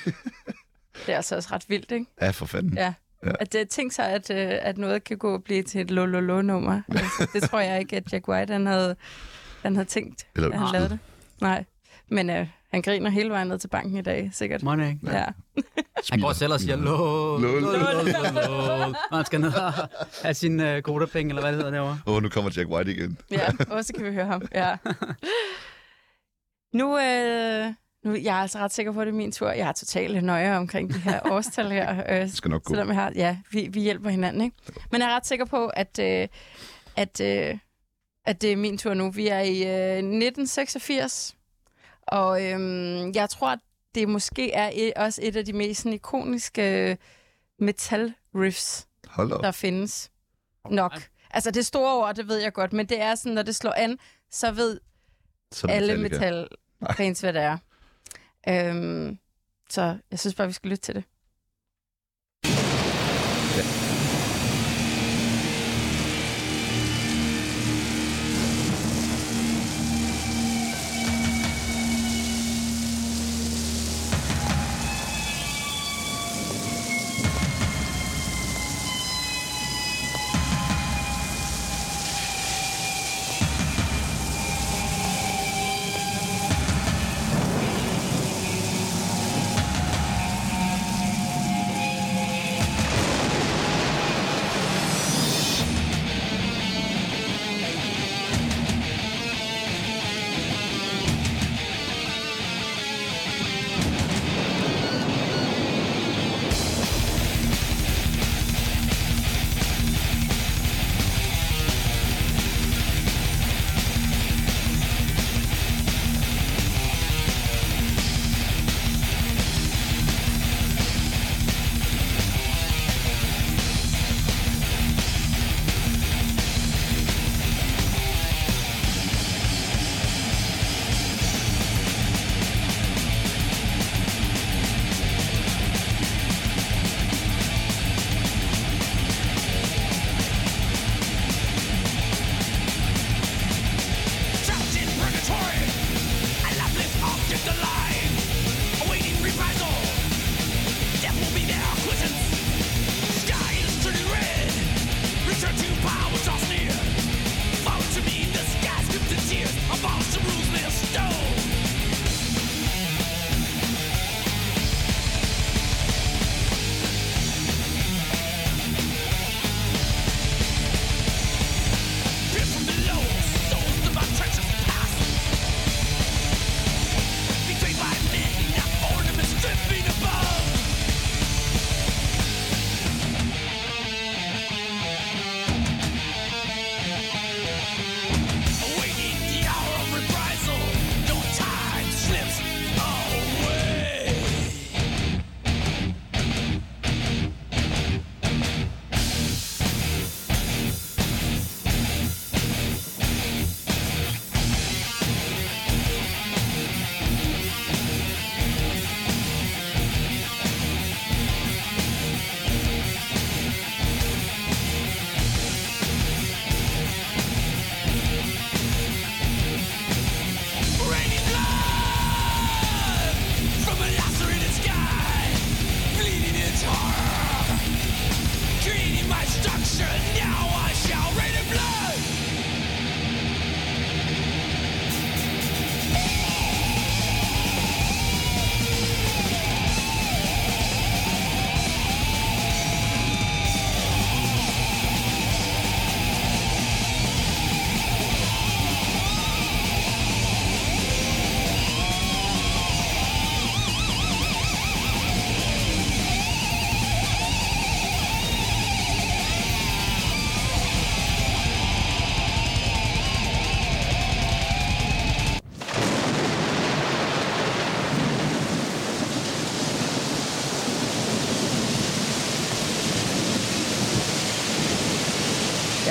[1.06, 2.06] Det er altså også ret vildt, ikke?
[2.22, 2.78] Ja, for fanden.
[2.78, 2.94] Ja.
[3.26, 3.32] Ja.
[3.40, 6.82] At det tænk sig, at, øh, at noget kan gå og blive til et lo-lo-lo-nummer.
[6.90, 8.96] Altså, det tror jeg ikke, at Jack White han havde,
[9.62, 11.00] han havde tænkt, Eller at han lavede det.
[11.42, 11.64] Nej.
[12.10, 14.64] Men øh, han griner hele vejen ned til banken i dag, sikkert.
[14.64, 14.94] Money.
[15.04, 15.26] Ja.
[16.12, 17.62] Han går selv og siger, lol, Lol.
[17.62, 19.74] lol, han skal ned og
[20.24, 22.00] have sin uh, kodapenge, eller hvad det hedder derovre.
[22.08, 23.18] Åh, oh, nu kommer Jack White igen.
[23.32, 24.42] ja, og så kan vi høre ham.
[24.56, 24.78] Ja.
[26.74, 27.74] Nu, øh,
[28.08, 29.50] nu jeg er altså ret sikker på, at det er min tur.
[29.52, 32.04] Jeg er totalt nøje omkring de her årstal her.
[32.14, 32.72] Øh, Det skal nok gå.
[32.74, 34.56] Selvom jeg har, ja, vi, vi hjælper hinanden, ikke?
[34.92, 36.28] Men jeg er ret sikker på, at, øh,
[36.96, 37.58] at, øh,
[38.26, 39.12] at det er min tur nu.
[39.12, 41.36] Vi er i øh, 1986,
[42.08, 42.60] og øh,
[43.16, 43.60] jeg tror, at
[43.96, 46.96] det måske er et, også et af de mest sådan, ikoniske øh,
[47.60, 49.44] metal-riffs, Hold op.
[49.44, 50.12] der findes.
[50.70, 51.02] Nok.
[51.32, 53.72] Altså, det store ord, det ved jeg godt, men det er sådan, når det slår
[53.78, 53.98] an,
[54.32, 54.80] så ved
[55.52, 56.26] Så alle Metallica.
[56.26, 57.58] metal-fans, hvad det er.
[58.50, 59.20] Øhm,
[59.70, 61.04] så jeg synes bare, vi skal lytte til det.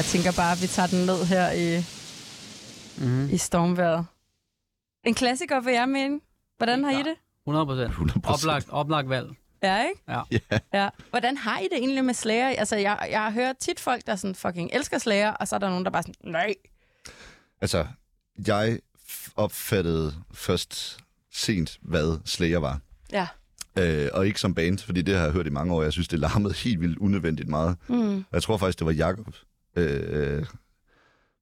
[0.06, 1.84] Tænker bare, at vi tager den ned her i,
[2.98, 3.30] Mm-hmm.
[3.30, 4.06] i stormværet.
[5.06, 6.20] En klassiker vil jeg mene.
[6.56, 7.14] Hvordan har I det?
[7.46, 7.88] 100 procent.
[7.90, 9.28] 100 Oplagt, oplagt valg.
[9.62, 10.00] Ja, ikke?
[10.08, 10.20] Ja.
[10.50, 10.58] Ja.
[10.74, 10.88] Ja.
[11.10, 12.48] Hvordan har I det egentlig med Slayer?
[12.48, 15.58] Altså, jeg, jeg har hørt tit folk, der sådan fucking elsker Slayer, og så er
[15.58, 16.54] der nogen, der bare sådan, nej.
[17.60, 17.86] Altså,
[18.46, 18.78] jeg
[19.36, 20.98] opfattede først
[21.32, 22.80] sent, hvad Slayer var.
[23.12, 23.26] Ja.
[23.78, 25.82] Øh, og ikke som band, fordi det har jeg hørt i mange år.
[25.82, 27.76] Jeg synes, det larmede helt vildt unødvendigt meget.
[27.88, 28.24] Mm.
[28.32, 29.26] Jeg tror faktisk, det var Jakob,
[29.76, 30.46] øh,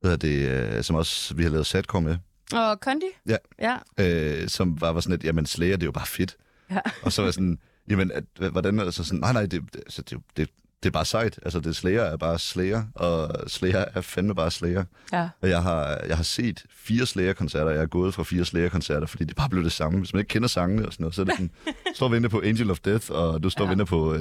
[0.00, 2.16] hvad hedder det, øh, som også vi har lavet satkom med,
[2.52, 3.06] Og Kondi?
[3.28, 3.36] Ja.
[3.58, 3.76] Ja.
[4.00, 6.36] øh, som var, var sådan et, jamen Slayer, det er jo bare fedt.
[6.70, 6.80] Ja.
[7.02, 9.76] Og så var sådan, jamen, at, hvordan er det så sådan, nej, nej, det, det,
[9.76, 10.50] altså, det, det,
[10.84, 11.38] det er bare sejt.
[11.42, 14.84] Altså, det Slayer er bare Slayer, og Slayer er fandme bare Slayer.
[15.12, 15.28] Ja.
[15.42, 19.24] Og jeg har, jeg har set fire Slayer-koncerter, jeg er gået fra fire Slayer-koncerter, fordi
[19.24, 19.98] det bare blev det samme.
[19.98, 21.50] Hvis man ikke kender sangene og sådan noget, så er det sådan,
[21.94, 23.70] står og venter på Angel of Death, og du står og Ja.
[23.70, 24.20] venter på uh,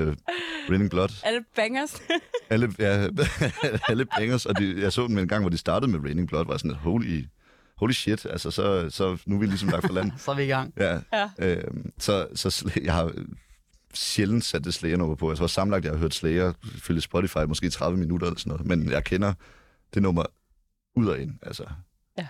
[0.70, 1.10] Raining Blood.
[1.24, 2.02] Alle bangers.
[2.50, 3.08] Alle, ja,
[3.90, 6.46] alle bangers, og de, jeg så dem en gang, hvor de startede med Raining Blood,
[6.46, 7.26] var sådan, holy,
[7.78, 10.12] holy shit, altså så, så nu er vi ligesom lagt for land.
[10.18, 10.74] Så er vi i gang.
[10.78, 11.00] Ja.
[11.14, 11.30] Ja.
[11.40, 13.12] Øhm, så, så jeg har
[13.94, 15.30] sjældent sat det Slayer-nummer på.
[15.32, 18.66] Jeg tror sammenlagt, jeg har hørt Slayer følge Spotify måske 30 minutter eller sådan noget.
[18.68, 19.34] Men jeg kender
[19.94, 20.24] det nummer
[20.96, 21.32] ud og ind.
[21.42, 21.64] Altså,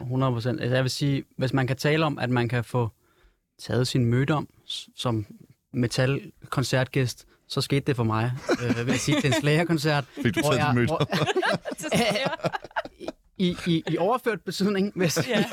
[0.02, 0.62] 100 procent.
[0.62, 2.89] Altså, jeg vil sige, hvis man kan tale om, at man kan få
[3.60, 4.47] taget sin mødom
[4.95, 5.26] som
[5.73, 8.32] metal-koncertgæst, så skete det for mig.
[8.63, 10.06] øh, vil jeg sige, til en Slayer-koncert.
[10.23, 11.08] fik du taget jeg- din hvor-
[11.95, 12.30] Slayer.
[13.38, 15.45] i, i, i overført betydning, hvis Ja.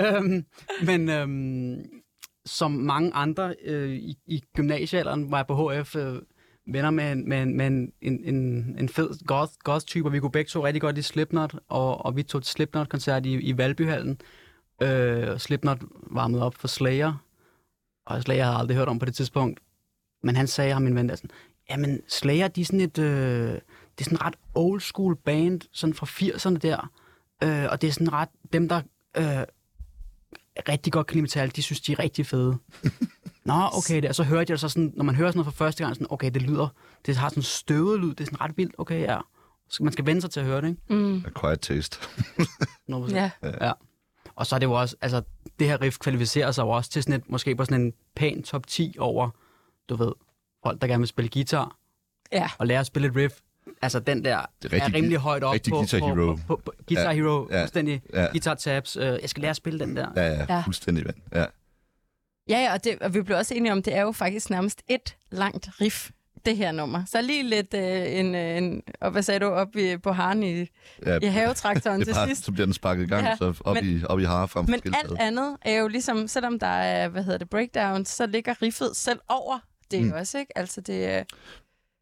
[0.16, 0.44] øhm,
[0.82, 1.84] men øhm,
[2.46, 6.22] som mange andre øh, i, i gymnasiealderen var jeg på HF øh,
[6.66, 10.30] venner med, med, en- med en, en, en, en fed goth, goth-type, og vi kunne
[10.32, 14.20] begge to rigtig godt i Slipknot, og, og vi tog til Slipknot-koncert i, i Valbyhallen.
[14.82, 15.78] Øh, og Slipknot
[16.10, 17.24] varmede op for Slayer,
[18.06, 19.60] og Slayer havde jeg aldrig hørt om på det tidspunkt.
[20.22, 21.30] Men han sagde ham min ven der sådan,
[21.70, 23.52] jamen Slayer, de er sådan et, øh,
[23.98, 26.90] det er sådan ret old school band, sådan fra 80'erne der.
[27.42, 28.82] Øh, og det er sådan ret, dem der
[29.16, 29.44] øh,
[30.68, 32.58] rigtig godt kan lide metal, de synes, de er rigtig fede.
[33.44, 35.64] Nå, okay, det, og så hørte jeg så sådan, når man hører sådan noget for
[35.64, 36.68] første gang, sådan, okay, det lyder,
[37.06, 39.18] det har sådan en støvet lyd, det er sådan ret vildt, okay, ja.
[39.68, 40.94] Så man skal vende sig til at høre det, ikke?
[40.94, 41.24] Mm.
[41.40, 41.98] Quiet taste.
[42.90, 43.14] 100%.
[43.14, 43.30] Ja.
[43.42, 43.72] Ja.
[44.34, 45.22] Og så er det jo også, altså,
[45.58, 48.42] det her riff kvalificerer sig jo også til sådan et, måske på sådan en pæn
[48.42, 49.30] top 10 over,
[49.88, 50.12] du ved,
[50.62, 51.76] folk, der gerne vil spille guitar,
[52.32, 52.50] Ja.
[52.58, 53.34] og lære at spille et riff.
[53.82, 56.34] Altså, den der Det er, rigtig er rimelig højt op rigtig på, Guitar på, Hero.
[56.34, 58.02] På, på, på, Guitar Ja, Hero, ja, fuldstændig.
[58.14, 58.26] ja.
[58.30, 58.96] Guitar tabs.
[58.96, 60.06] Øh, jeg skal lære at spille den der.
[60.16, 60.60] Ja, ja, Ja.
[60.64, 61.16] fuldstændig vand.
[61.34, 61.44] Ja.
[62.48, 64.82] Ja, ja, og, det, og vi blev også enige om, det er jo faktisk nærmest
[64.88, 66.10] et langt riff,
[66.46, 67.04] det her nummer.
[67.06, 70.42] Så lige lidt øh, en, øh, en, og hvad sagde du, op i, på haren
[70.42, 70.66] i,
[71.06, 71.18] ja.
[71.22, 72.44] i havetraktoren det til er bare, sidst.
[72.44, 74.64] så bliver den sparket i gang, Ja, så op, men- i, op i hare frem
[74.68, 78.62] Men alt andet er jo ligesom, selvom der er, hvad hedder det, breakdowns, så ligger
[78.62, 79.58] riffet selv over
[79.90, 80.12] det mm.
[80.12, 80.58] Også, ikke?
[80.58, 81.06] Altså det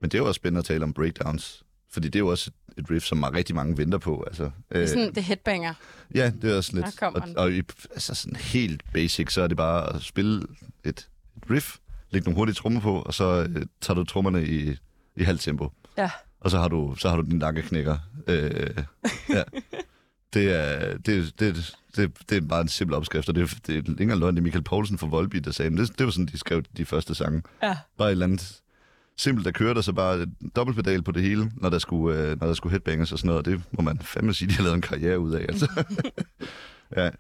[0.01, 1.63] Men det er jo også spændende at tale om breakdowns.
[1.93, 4.25] Fordi det er jo også et riff, som rigtig mange venter på.
[4.27, 5.75] Altså, det er sådan, det headbanger.
[6.15, 7.03] Ja, det er også lidt...
[7.03, 10.47] Og, og i, altså sådan helt basic, så er det bare at spille
[10.85, 11.77] et, et riff,
[12.11, 14.77] lægge nogle hurtige trommer på, og så øh, tager du trommerne i,
[15.17, 15.73] i halvt tempo.
[15.99, 16.11] Ja.
[16.41, 17.99] Og så har du, så har du din nakkeknækker.
[18.27, 18.85] Øh,
[19.29, 19.43] ja.
[20.35, 23.83] Det er, det, det, det, det er bare en simpel opskrift, og det, det er
[24.01, 26.27] engang løgn, det er Michael Poulsen fra Volbeat, der sagde, men det, det var sådan,
[26.27, 27.43] de skrev de første sange.
[27.63, 27.77] Ja.
[27.99, 28.61] Bare et eller andet
[29.21, 32.41] simpelt, der kørte, og så bare et dobbeltpedal på det hele, når der skulle, øh,
[32.41, 34.63] når der skulle headbanges og sådan noget, og det må man fandme sige, de har
[34.63, 35.41] lavet en karriere ud af.
[35.49, 35.85] Altså.
[36.97, 37.11] ja.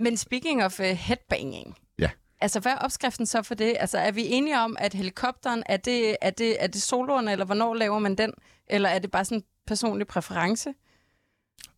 [0.00, 2.10] Men speaking of uh, headbanging, Ja.
[2.40, 3.76] altså hvad er opskriften så for det?
[3.80, 7.44] Altså er vi enige om, at helikopteren, er det, er det, er det soloerne, eller
[7.44, 8.32] hvornår laver man den?
[8.66, 10.74] Eller er det bare sådan en personlig præference?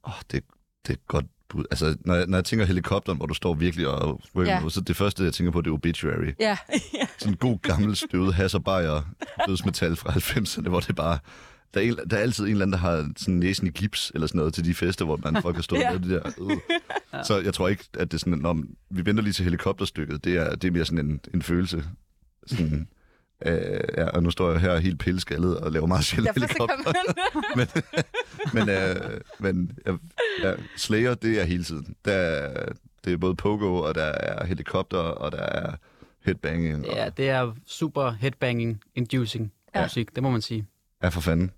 [0.03, 0.45] Oh, det,
[0.86, 1.65] det er et godt bud.
[1.71, 4.41] Altså, når jeg, når jeg tænker helikopteren, hvor du står virkelig og Ja.
[4.43, 4.69] ja.
[4.69, 6.33] så det første, jeg tænker på, det er Obituary.
[6.41, 6.49] Ja,
[6.99, 7.07] ja.
[7.19, 9.03] Sådan en god gammel støvet hasserbajer
[9.47, 11.19] dødsmetal fra 90'erne, hvor det bare...
[11.75, 14.13] Der er, en, der er altid en eller anden, der har sådan næsen i gips
[14.15, 15.93] eller sådan noget til de fester, hvor man folk har stået Ja.
[15.93, 15.99] ja.
[15.99, 16.31] med det der.
[16.51, 17.25] Øh.
[17.25, 20.37] Så jeg tror ikke, at det er sådan, når vi venter lige til helikopterstykket, det
[20.37, 21.85] er, det er mere sådan en, en følelse.
[22.47, 22.89] Sådan,
[23.47, 26.93] øh, ja, og nu står jeg her helt pilleskaldet og laver meget sjældent helikopter.
[27.57, 27.66] man.
[28.55, 29.93] men øh, men ja,
[30.43, 31.97] ja, Slayer, det er hele tiden.
[32.05, 32.72] Der er,
[33.05, 35.76] det er både pogo, og der er helikopter, og der er
[36.24, 36.84] headbanging.
[36.86, 39.82] Ja, Og, det er super headbanging-inducing Ja.
[39.82, 40.66] musik, det må man sige.
[41.03, 41.51] ja, for fanden.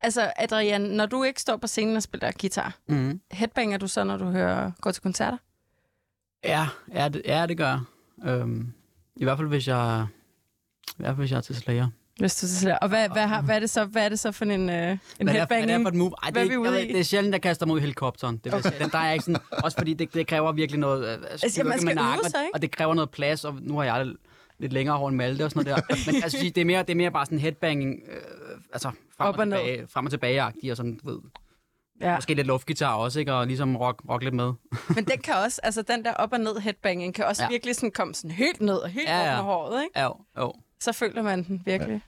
[0.00, 3.20] Altså, Adrian, når du ikke står på scenen og spiller guitar, Mm.
[3.30, 5.36] headbanger du så, når du hører, går til koncerter?
[6.44, 7.80] Ja, ja, det, ja, det gør jeg.
[8.30, 8.72] Øhm,
[9.16, 10.06] I hvert fald, hvis jeg,
[10.90, 11.86] i hvert fald, hvis jeg er til Slayer.
[12.18, 14.32] Hvis du så og hvad, hvad, har, hvad, er det så, hvad er det så
[14.32, 15.84] for en, øh, en Hvad er, hvad er det headbanging?
[15.84, 16.12] for et move?
[16.22, 18.36] Ej, det, er ikke- ved, det er sjældent, jeg kaster i helikopteren.
[18.44, 18.70] Det Okay.
[18.80, 21.02] den, der er ikke sådan, også fordi det, det kræver virkelig noget...
[21.08, 22.54] øh, Altså, man styrke skal med øve sig, ikke?
[22.54, 24.06] Og det kræver noget plads, og nu har jeg
[24.58, 26.12] lidt længere hår end Malte og sådan noget der.
[26.12, 28.00] Men synes, det er mere, det er mere bare sådan headbanging,
[28.72, 31.18] altså, frem Op og, og tilbage, frem og tilbage og sådan, du ved.
[32.00, 32.14] Ja.
[32.14, 33.32] Måske lidt luftgitar også, ikke?
[33.34, 34.52] Og ligesom rock, rock lidt med.
[34.94, 37.46] Men den kan også, altså den der op og ned headbanging, kan også ja.
[37.46, 37.50] Ja.
[37.52, 39.30] virkelig sådan komme sådan helt ned og helt Ja, ja, ja.
[39.32, 39.34] ja.
[39.36, 40.00] over håret, ikke?
[40.00, 40.52] Jo, jo.
[40.80, 42.00] Så føler man den virkelig.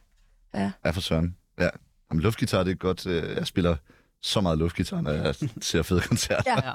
[0.54, 1.36] Ja, for søren.
[1.60, 1.68] Ja.
[2.10, 3.06] Jamen, luftgitar, det er godt.
[3.06, 3.76] øh, Jeg spiller
[4.22, 6.50] så meget luftgitar, når jeg ser fede koncerter.
[6.56, 6.70] Ja.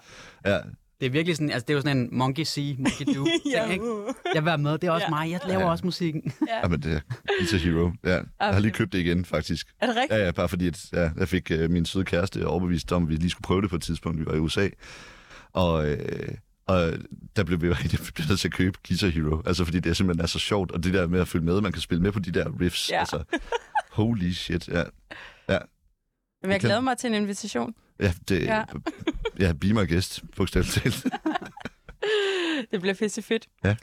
[0.46, 0.56] Ja.
[0.56, 0.60] ja.
[1.00, 3.28] Det er virkelig sådan, altså det er jo sådan en monkey see, monkey do.
[3.54, 3.62] Ja.
[3.62, 3.86] ting, ikke?
[4.34, 5.10] Jeg vil være med, det er også Ja.
[5.10, 5.70] mig, jeg laver Ja.
[5.72, 6.34] også musikken.
[6.64, 7.00] Jamen, det er
[7.40, 7.92] Guitar Hero.
[8.04, 8.10] Ja.
[8.10, 9.68] Jeg har lige købt det igen, faktisk.
[9.80, 10.20] Er det rigtigt?
[10.20, 13.10] Ja, ja, bare fordi at, ja, jeg fik øh, min søde kæreste overbevist om, at
[13.10, 14.70] vi lige skulle prøve det på et tidspunkt, vi var i USA.
[15.54, 16.36] Og, øh,
[16.66, 16.94] og
[17.36, 18.00] der blev vi jo rigtig
[18.30, 20.94] nødt til at købe Guitar Hero, altså fordi det simpelthen er så sjovt, og det
[20.94, 23.00] der med at følge med, man kan spille med på de der riffs, Ja.
[23.00, 23.24] altså
[23.92, 24.84] holy shit, ja.
[26.44, 27.76] Men jeg glæder mig til en invitation.
[28.00, 28.56] Ja, det, Ja.
[28.58, 28.64] ja.
[29.40, 31.06] ja be my guest, bogstaveligt talt.
[32.72, 33.48] Det bliver pisse fedt.
[33.64, 33.76] Ja.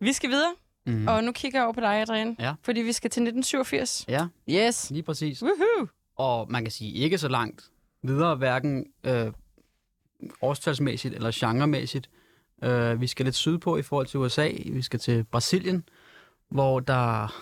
[0.00, 0.52] Vi skal videre,
[0.86, 1.06] Mm.
[1.08, 2.36] og nu kigger jeg over på dig, Adrian.
[2.38, 2.54] Ja.
[2.62, 4.04] Fordi vi skal til 1987.
[4.08, 4.90] Ja, Yes.
[4.90, 5.42] lige præcis.
[5.42, 5.88] Woohoo!
[6.16, 7.64] Og man kan sige ikke så langt
[8.02, 9.26] videre, hverken øh,
[10.42, 12.10] årstalsmæssigt eller genremæssigt.
[12.64, 14.50] Øh, vi skal lidt sydpå i forhold til USA.
[14.72, 15.84] Vi skal til Brasilien,
[16.48, 17.34] hvor der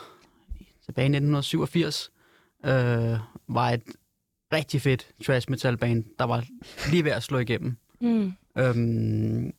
[0.85, 2.13] tilbage i 1987
[2.65, 2.71] øh,
[3.49, 3.83] var et
[4.53, 6.45] rigtig fedt thrash metal band, der var
[6.91, 7.77] lige ved at slå igennem.
[8.03, 8.33] Mm.
[8.59, 9.53] Øhm,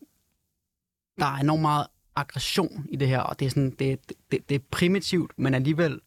[1.19, 3.99] der er enormt meget aggression i det her, og det er, sådan, det,
[4.31, 5.99] det, det er primitivt, men alligevel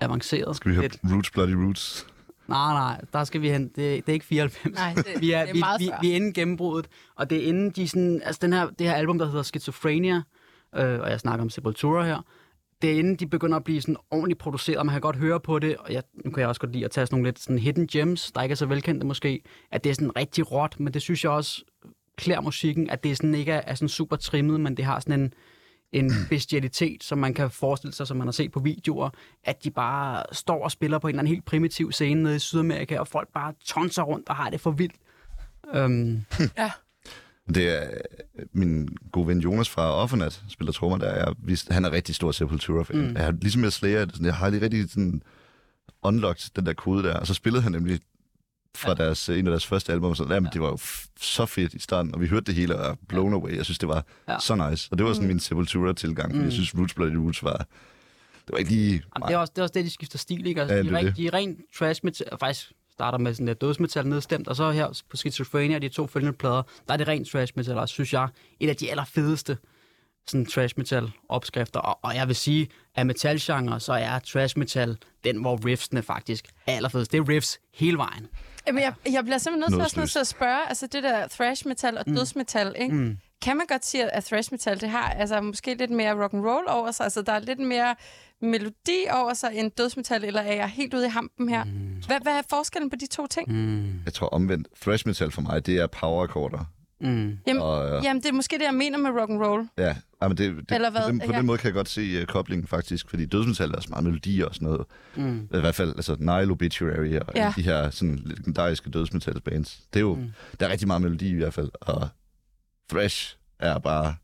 [0.00, 0.56] avanceret.
[0.56, 1.00] Skal vi høre Lidt.
[1.12, 2.06] Roots Bloody Roots?
[2.50, 3.62] Nej, nej, der skal vi hen.
[3.62, 4.74] Det, det er ikke 94.
[4.74, 7.48] Nej, det, vi er, det er vi, vi, vi er inden gennembruddet, og det er
[7.48, 10.22] inden de sådan, altså den her, det her album, der hedder Schizophrenia,
[10.76, 12.22] øh, og jeg snakker om Sepultura her,
[12.82, 15.58] det er inden de begynder at blive sådan ordentligt produceret, man kan godt høre på
[15.58, 17.58] det, og jeg, nu kan jeg også godt lide at tage sådan nogle lidt sådan
[17.58, 20.94] hidden gems, der ikke er så velkendte måske, at det er sådan rigtig råt, men
[20.94, 21.64] det synes jeg også
[22.16, 25.20] klæder musikken, at det sådan ikke er, er sådan super trimmet, men det har sådan
[25.20, 25.34] en,
[25.92, 29.10] en bestialitet, som man kan forestille sig, som man har set på videoer,
[29.44, 32.38] at de bare står og spiller på en eller anden helt primitiv scene nede i
[32.38, 34.94] Sydamerika, og folk bare tonser rundt og har det for vildt.
[35.74, 36.24] Øhm,
[36.56, 36.70] Ja.
[37.54, 37.90] Det er
[38.38, 41.14] øh, min gode ven Jonas fra Offenat, spiller trommer der.
[41.14, 42.96] Jeg, vidste, han er rigtig stor Sepultura-fan.
[43.08, 43.16] Mm.
[43.16, 45.22] Jeg har, ligesom jeg sådan, jeg har lige rigtig sådan
[46.02, 47.14] unlocked den der kode der.
[47.14, 48.00] Og så spillede han nemlig
[48.76, 50.78] fra deres, en af deres første album, og sådan, jamen, det var jo
[51.20, 53.56] så fedt i starten, og vi hørte det hele og blown away.
[53.56, 54.32] Jeg synes, det var Ja.
[54.32, 54.38] ja.
[54.40, 54.88] så nice.
[54.92, 57.56] Og det var sådan min Sepultura-tilgang, fordi jeg synes, Roots Bloody Roots var...
[57.56, 58.92] Det var ikke lige...
[58.92, 60.60] Jamen, det, er også, det er også det, de skifter stil, ikke?
[60.60, 61.16] Altså, Ja, de, det rent, det.
[61.16, 65.16] de rent trash metal, faktisk starter med sådan lidt dødsmetal nedstemt, og så her på
[65.16, 68.28] Schizophrenia, de to følgende plader, der er det rent trash metal, og synes jeg,
[68.60, 69.58] et af de allerfedeste
[70.26, 74.96] sådan trash metal opskrifter, og, og jeg vil sige, at metalgenre, så er trash metal
[75.24, 77.12] den, hvor riffsene faktisk er allerfedest.
[77.12, 78.26] Det er riffs hele vejen.
[78.66, 81.98] Jamen, jeg, jeg bliver simpelthen nødt til, til at spørge, altså det der thrash metal
[81.98, 82.94] og dødsmetal, ikke?
[82.94, 83.16] Mm.
[83.42, 86.44] Kan man godt sige, at thrash metal, det har altså måske lidt mere rock and
[86.44, 87.94] roll over sig, altså der er lidt mere
[88.42, 91.64] melodi over sig end dødsmetal, eller er jeg helt ude i hampen her?
[92.06, 93.52] Hvad, hvad er forskellen på de to ting?
[93.52, 94.00] Mm.
[94.04, 94.68] Jeg tror omvendt.
[94.82, 96.64] Thrash metal for mig, det er power-akkorder.
[97.00, 97.38] Mm.
[97.46, 99.68] Jamen, Og, øh, jamen, det er måske det, jeg mener med rock and roll.
[99.78, 101.00] Ja, ja men det, det, Eller hvad?
[101.02, 101.38] på, den, på Ja.
[101.38, 104.46] den måde kan jeg godt se uh, koblingen faktisk, fordi dødsmetal er også meget melodier
[104.46, 104.86] og sådan noget.
[105.16, 105.48] Mm.
[105.54, 107.44] I hvert fald, altså Nile Obituary og Ja.
[107.44, 107.52] ja.
[107.56, 109.80] de her sådan legendariske dødsmetalsbands.
[109.92, 110.30] Det er jo, Mm.
[110.60, 112.08] der er rigtig meget melodi i hvert fald, og
[112.90, 114.14] thrash er bare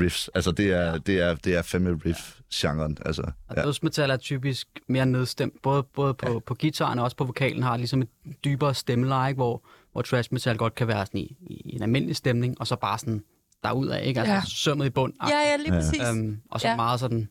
[0.00, 0.30] riffs.
[0.34, 2.96] Altså det er, det er, det er fandme riff-genren.
[3.06, 3.62] Altså, Og ja.
[3.62, 6.38] dødsmetal er typisk mere nedstemt, både, både på, ja.
[6.38, 8.08] på gitaren og også på vokalen har ligesom et
[8.44, 12.60] dybere stemmeleje, hvor, hvor trash metal godt kan være sådan i, i en almindelig stemning,
[12.60, 13.22] og så bare sådan
[13.62, 14.20] derudad, ikke?
[14.20, 14.38] Altså Ja.
[14.38, 14.42] ja.
[14.46, 15.12] sømmet i bund.
[15.28, 15.80] Ja, ja, lige Ja.
[15.80, 16.00] præcis.
[16.10, 16.70] Øhm, og så Ja.
[16.72, 16.76] ja.
[16.76, 17.28] meget sådan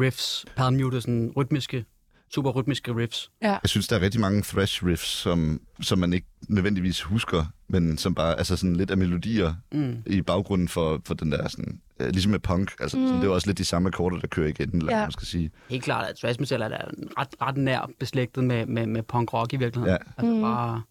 [0.00, 1.84] riffs, palmute, sådan rytmiske,
[2.34, 3.30] super rytmiske riffs.
[3.42, 7.98] Jeg synes, der er rigtig mange thrash riffs, som, som man ikke nødvendigvis husker, men
[7.98, 9.96] som bare altså sådan lidt af melodier Mm.
[10.06, 12.72] i baggrunden for, for den der sådan, øh, ligesom med punk.
[12.80, 13.04] Altså, mm.
[13.06, 14.98] det er også lidt de samme akkorder, der kører igen, eller Ja.
[14.98, 15.04] ja.
[15.04, 15.50] man skal sige.
[15.70, 16.68] Helt klart, at trash metal er
[17.18, 19.98] ret, ret nær beslægtet med, med, med punk rock i virkeligheden.
[20.00, 20.22] Ja.
[20.22, 20.40] Altså Mm.
[20.40, 20.82] bare,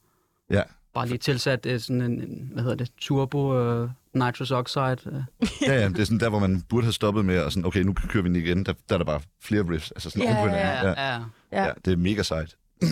[0.52, 0.62] Ja.
[0.98, 4.98] Bare lige tilsat øh, sådan en, hvad hedder det, turbo uh, nitrous oxide.
[5.06, 5.48] Uh.
[5.62, 7.82] Ja, ja, det er sådan der, hvor man burde have stoppet med, og sådan, okay,
[7.82, 8.66] nu kører vi den igen.
[8.66, 9.92] Der, der er der bare flere riffs.
[9.92, 10.90] Altså sådan Ja, ja, ja.
[10.90, 11.20] ja.
[11.52, 11.64] Ja.
[11.66, 11.72] ja.
[11.86, 12.56] det er mega sejt.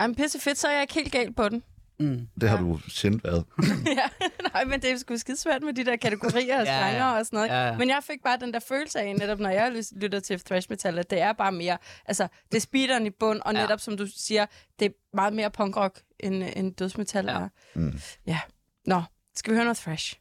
[0.00, 1.62] Ej, pisse fedt, så er jeg ikke helt galt på den.
[2.00, 2.28] Mm.
[2.40, 2.62] Det har Ja.
[2.62, 3.44] du sjældent været.
[3.96, 7.18] ja, nej, men det er sgu skide svært med de der kategorier og Ja, ja.
[7.18, 7.48] og sådan noget.
[7.48, 7.76] Ja, ja.
[7.76, 10.98] Men jeg fik bare den der følelse af, netop når jeg lytter til thrash metal,
[10.98, 13.60] at det er bare mere, altså, det er speederen i bund, og Ja.
[13.60, 14.46] netop som du siger,
[14.78, 17.30] det er meget mere punkrock end, end dødsmetal Ja.
[17.32, 17.48] er.
[17.74, 18.00] Mm.
[18.26, 18.38] Ja.
[18.86, 19.02] Nå,
[19.34, 20.14] skal vi høre noget thrash?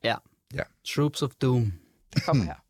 [0.95, 1.73] Troops of Doom.
[2.25, 2.53] Kom her.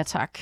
[0.00, 0.38] Ja, tak.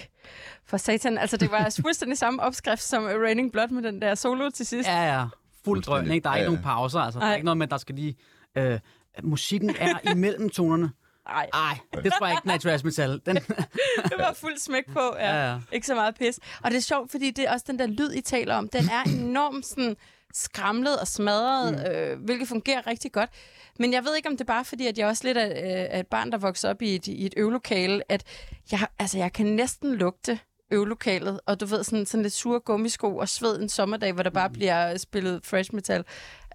[0.66, 4.50] For satan, altså det var fuldstændig samme opskrift som Raining Blood med den der solo
[4.50, 4.88] til sidst.
[4.88, 5.24] Ja, ja.
[5.64, 6.24] Fuld drøn, ikke?
[6.24, 6.48] Der er Ja, ikke ja.
[6.50, 7.20] nogen pauser, altså.
[7.20, 8.16] Der er ikke noget med, at der skal lige...
[8.56, 8.78] Øh,
[9.22, 10.90] musikken er imellem tonerne.
[11.28, 13.20] Nej, Ej, det tror jeg ikke, den er trash metal.
[13.26, 13.36] Den,
[14.10, 15.14] det var fuld smæk på.
[15.18, 15.34] Ja.
[15.34, 15.58] Ja, ja.
[15.72, 16.38] Ikke så meget pis.
[16.62, 18.68] Og det er sjovt, fordi det er også den der lyd, I taler om.
[18.68, 19.96] Den er enormt sådan
[20.34, 21.92] skramlet og smadret, mm.
[21.92, 23.30] øh, hvilket fungerer rigtig godt.
[23.78, 25.54] Men jeg ved ikke, om det er bare fordi, at jeg også lidt er, øh,
[25.90, 28.24] er et barn, der vokser op i et, i et øvelokale, at
[28.72, 30.38] jeg, altså, jeg kan næsten lugte
[30.70, 34.30] øvelokalet, og du ved, sådan, sådan lidt sure gummisko og sved en sommerdag, hvor der
[34.30, 36.04] bare bliver spillet fresh metal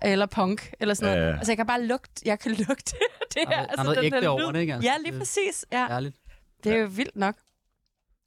[0.01, 1.34] eller punk, eller sådan Ja, noget.
[1.38, 2.95] Altså, jeg kan bare lugte, jeg kan lugte
[3.34, 3.45] det her.
[3.49, 4.74] Der er- altså, noget den ægte der over det, ikke?
[4.74, 5.65] Altså, Ja, lige præcis.
[5.71, 5.88] Ja.
[5.89, 6.15] ærligt.
[6.63, 7.36] Det er jo vildt nok.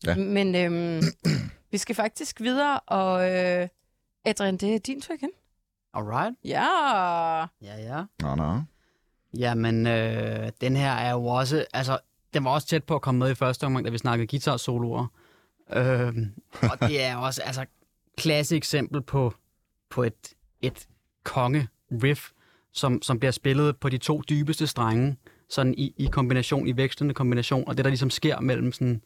[0.06, 0.16] Ja.
[0.16, 1.02] Men øhm,
[1.72, 3.68] vi skal faktisk videre, og øh,
[4.24, 5.30] Adrian, det er din tur igen.
[5.94, 6.36] Alright.
[6.44, 6.66] Ja.
[7.62, 8.02] Ja, ja.
[8.22, 8.60] Nå, nå.
[9.38, 11.64] Jamen, øh, den her er jo også...
[11.72, 11.98] Altså,
[12.34, 15.06] den var også tæt på at komme med i første omgang, da vi snakkede guitar-soloer.
[15.72, 16.16] Øh,
[16.72, 17.64] og det er også altså
[18.18, 19.34] klasse eksempel på,
[19.90, 20.88] på et, et
[21.24, 22.30] konge-riff,
[22.72, 25.16] som, som bliver spillet på de to dybeste strenge,
[25.48, 29.02] sådan i, i kombination, i vekslende kombination, og det der ligesom sker mellem sådan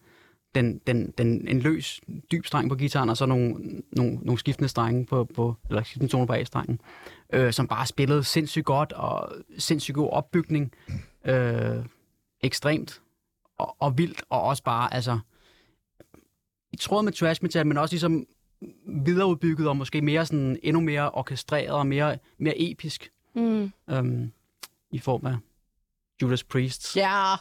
[0.55, 2.01] den, den, den, en løs,
[2.33, 3.55] dyb streng på gitaren, og så nogle,
[3.93, 6.81] nogle, nogle skiftende strenge på, på eller skiftende toner på A-strengen,
[7.33, 10.72] øh, som bare spillede sindssygt godt, og sindssygt god opbygning,
[11.24, 11.85] øh,
[12.41, 13.01] ekstremt
[13.59, 15.18] og, og vildt, og også bare, altså,
[16.72, 18.26] i tråd med trash metal, men også ligesom
[19.05, 23.72] videreudbygget, og måske mere sådan, endnu mere orkestreret, og mere, mere episk, Mm.
[23.91, 24.33] øhm,
[24.91, 25.37] i form af
[26.22, 27.35] Judas Priest's Ja.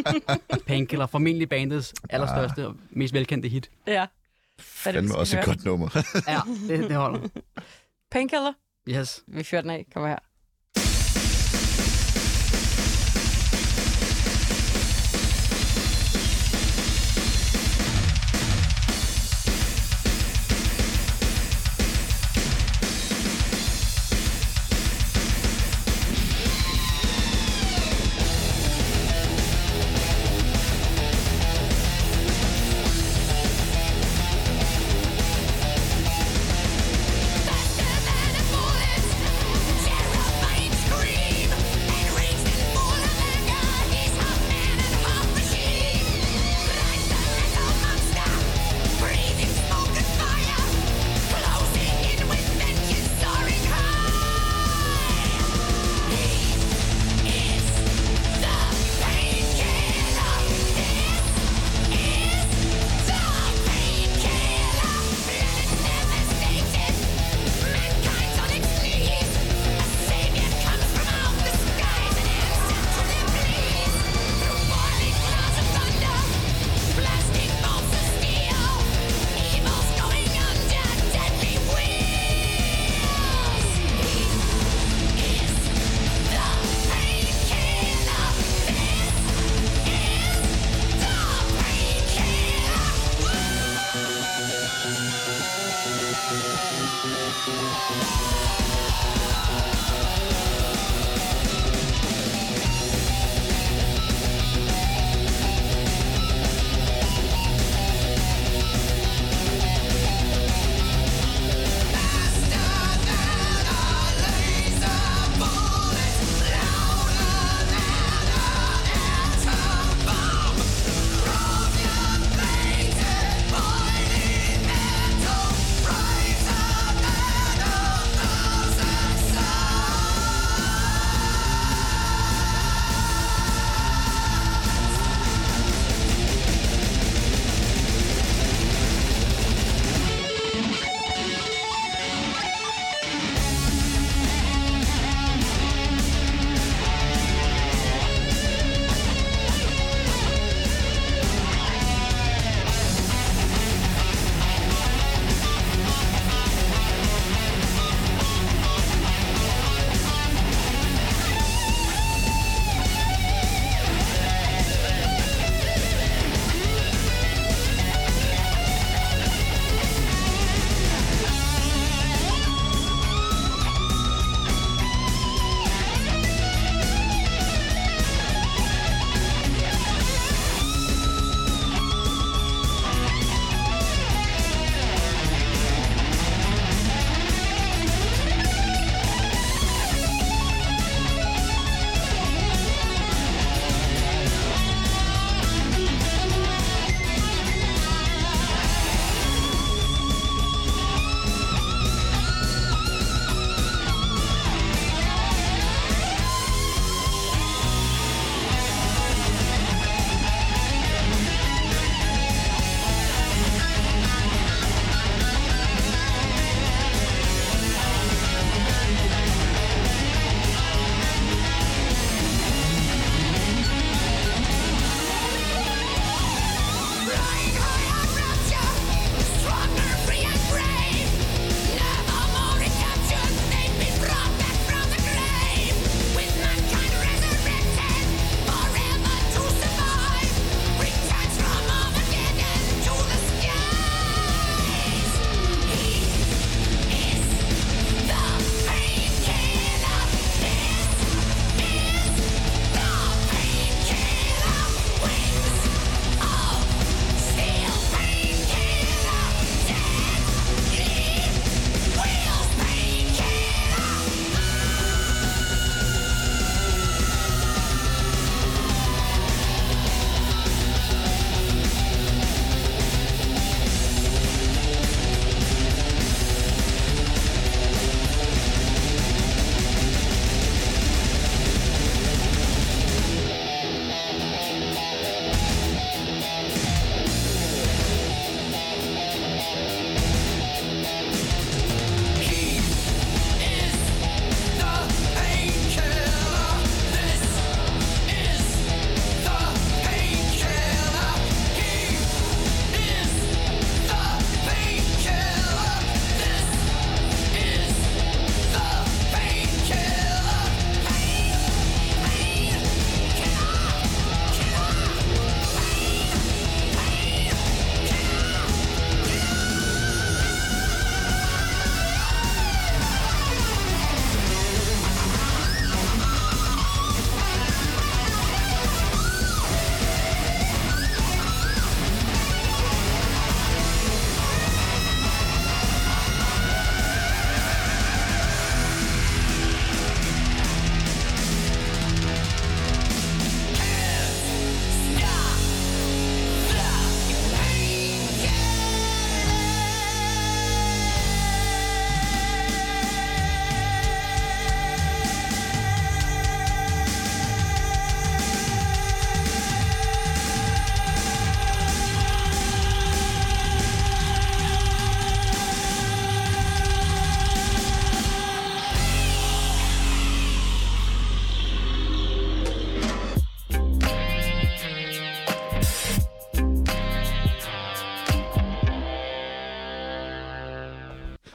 [0.66, 3.70] Painkiller, formentlig bandets allerstørste og mest velkendte hit.
[3.86, 3.92] ja.
[3.92, 4.06] Er det,
[4.58, 5.88] vi Fandme også et godt nummer.
[6.28, 7.28] Ja, det, det holder.
[8.10, 8.52] Painkiller.
[8.88, 9.24] Yes.
[9.26, 9.86] Vi fyrer den af.
[9.94, 10.18] Kom her.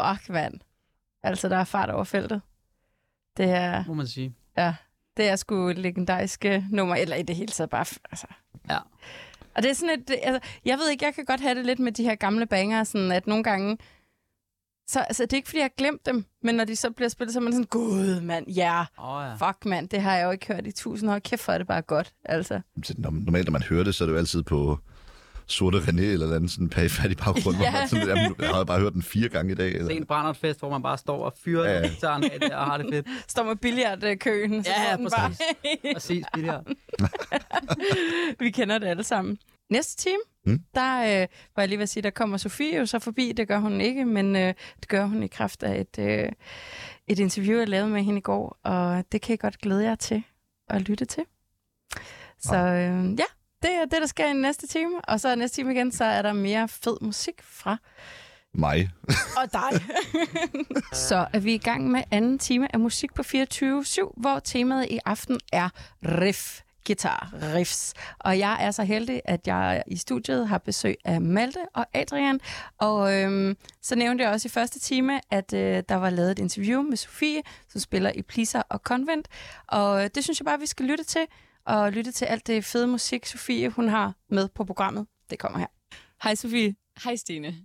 [0.10, 0.54] Fuck, mand.
[1.24, 2.42] Altså, der er fart over feltet.
[3.38, 4.36] Det er, må man sige.
[4.58, 4.76] ja,
[5.18, 7.86] det er sgu et legendarisk øh, nummer, eller i det hele taget bare...
[8.12, 8.28] Altså.
[8.70, 8.78] Ja.
[9.56, 10.12] Og det er sådan et...
[10.24, 12.84] Altså, jeg ved ikke, jeg kan godt have det lidt med de her gamle banger,
[12.84, 13.78] sådan at nogle gange...
[14.88, 17.10] Så altså, det er ikke, fordi jeg har glemt dem, men når de så bliver
[17.10, 19.48] spillet, så er man sådan, gud, mand, ja, Åh oh, ja.
[19.48, 21.20] fuck, mand, det har jeg jo ikke hørt i tusind år.
[21.20, 22.62] Kæft, for er det bare godt, altså.
[22.98, 24.80] Normalt, når man hører det, så er det jo altid på
[25.50, 27.58] Sorte René eller andet sådan perifært i baggrund.
[27.62, 27.88] Ja.
[27.88, 29.72] sådan, jamen, jeg har bare hørt den fire gange i dag.
[29.72, 29.88] Eller?
[29.88, 32.86] Sent brændert hvor man bare står og fyrer Ja, gitaren af der og har det
[32.94, 33.08] fedt.
[33.32, 35.32] Står med billiardkøen, så Ja, ja, den bare.
[35.94, 36.60] Præcis, det her.
[38.44, 39.38] Vi kender det alle sammen.
[39.72, 40.60] Næste time, Mm.
[40.76, 43.32] der øh, var jeg lige ved at sige, der kommer Sofie jo så forbi.
[43.38, 46.32] Det gør hun ikke, men øh, det gør hun i kraft af et, øh,
[47.08, 48.58] et interview, jeg lavede med hende i går.
[48.64, 50.24] Og det kan I godt glæde jer til
[50.70, 51.24] at lytte til.
[52.40, 53.24] Så øh, ja,
[53.62, 55.02] det er det, der sker i næste time.
[55.02, 57.78] Og så næste time igen, så er der mere fed musik fra
[58.54, 58.90] Mig.
[59.38, 59.82] og dig.
[61.10, 65.00] så er vi i gang med anden time af musik på 24-7, hvor temaet i
[65.06, 65.70] aften er
[66.04, 67.94] riff guitar riffs.
[68.20, 72.40] Og jeg er så heldig, at jeg i studiet har besøg af Malte og Adrian.
[72.78, 76.40] Og øhm, så nævnte jeg også i første time, at øh, der var lavet et
[76.40, 79.28] interview med Sofie, som spiller i Pleaser og Convent.
[79.68, 81.22] Og øh, det synes jeg bare, vi skal lytte til.
[81.66, 85.08] Og lytte til alt det fede musik, Sofie hun har med på programmet.
[85.30, 85.68] Det kommer her.
[86.24, 86.76] Hej Sofie.
[87.04, 87.56] Hej Stine.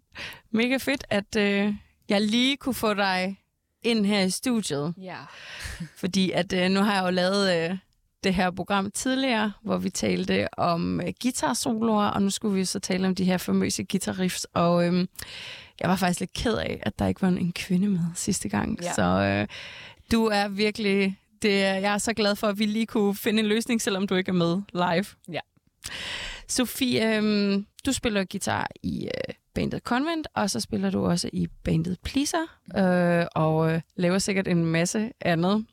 [0.50, 1.74] Mega fedt, at øh,
[2.08, 3.40] jeg lige kunne få dig
[3.82, 4.94] ind her i studiet.
[4.98, 5.16] Ja.
[6.00, 7.78] Fordi at øh, nu har jeg jo lavet øh,
[8.24, 12.80] det her program tidligere, hvor vi talte om øh, guitarsoloer, og nu skulle vi så
[12.80, 14.46] tale om de her famøse guitarriffs.
[14.54, 15.06] Og øh,
[15.80, 18.78] jeg var faktisk lidt ked af, at der ikke var en kvinde med sidste gang.
[18.82, 18.92] Ja.
[18.92, 19.48] Så øh,
[20.12, 21.18] du er virkelig...
[21.44, 24.06] Det er, jeg er så glad for, at vi lige kunne finde en løsning, selvom
[24.06, 25.04] du ikke er med live.
[25.32, 25.40] Ja.
[26.48, 31.46] Sofie, øh, du spiller guitar i øh, bandet Convent, og så spiller du også i
[31.64, 35.66] bandet Pleaser, øh, og øh, laver sikkert en masse andet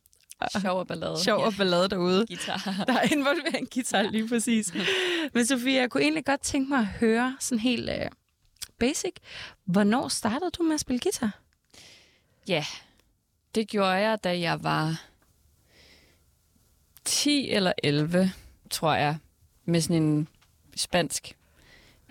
[0.61, 1.23] Sjov og ballade.
[1.23, 2.25] sjov og ballade derude.
[2.27, 2.83] Guitar.
[2.87, 4.73] Der er involveret en guitar lige præcis.
[5.33, 8.09] Men Sofie, jeg kunne egentlig godt tænke mig at høre sådan helt øh,
[8.79, 9.11] basic.
[9.65, 11.39] Hvornår startede du med at spille guitar?
[12.47, 12.65] Ja,
[13.55, 15.01] det gjorde jeg, da jeg var
[17.05, 18.31] 10 eller 11,
[18.69, 19.17] tror jeg,
[19.65, 20.27] med sådan en
[20.75, 21.35] spansk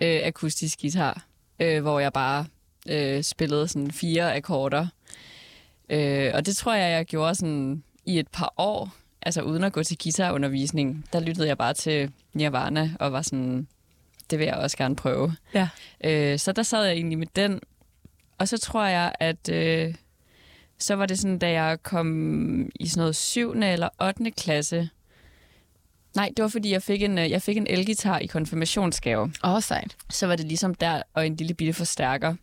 [0.01, 1.25] øh, akustisk guitar,
[1.59, 2.45] øh, hvor jeg bare
[2.89, 4.87] øh, spillede sådan fire akkorder.
[5.89, 8.89] Øh, og det tror jeg, jeg gjorde sådan i et par år,
[9.21, 11.05] altså uden at gå til guitarundervisning.
[11.13, 13.67] Der lyttede jeg bare til Nirvana og var sådan,
[14.29, 15.35] det vil jeg også gerne prøve.
[15.53, 15.69] Ja.
[16.03, 17.59] Øh, så der sad jeg egentlig med den.
[18.37, 19.95] Og så tror jeg, at øh,
[20.83, 23.51] så var det sådan, da jeg kom i sådan noget 7.
[23.51, 24.31] eller 8.
[24.31, 24.89] klasse.
[26.15, 29.33] Nej, det var fordi, jeg fik en, øh, jeg fik en elgitar i konfirmationsgave.
[29.43, 29.97] Åh, oh, sejt.
[30.09, 32.35] Så var det ligesom der, og en lille bitte forstærker.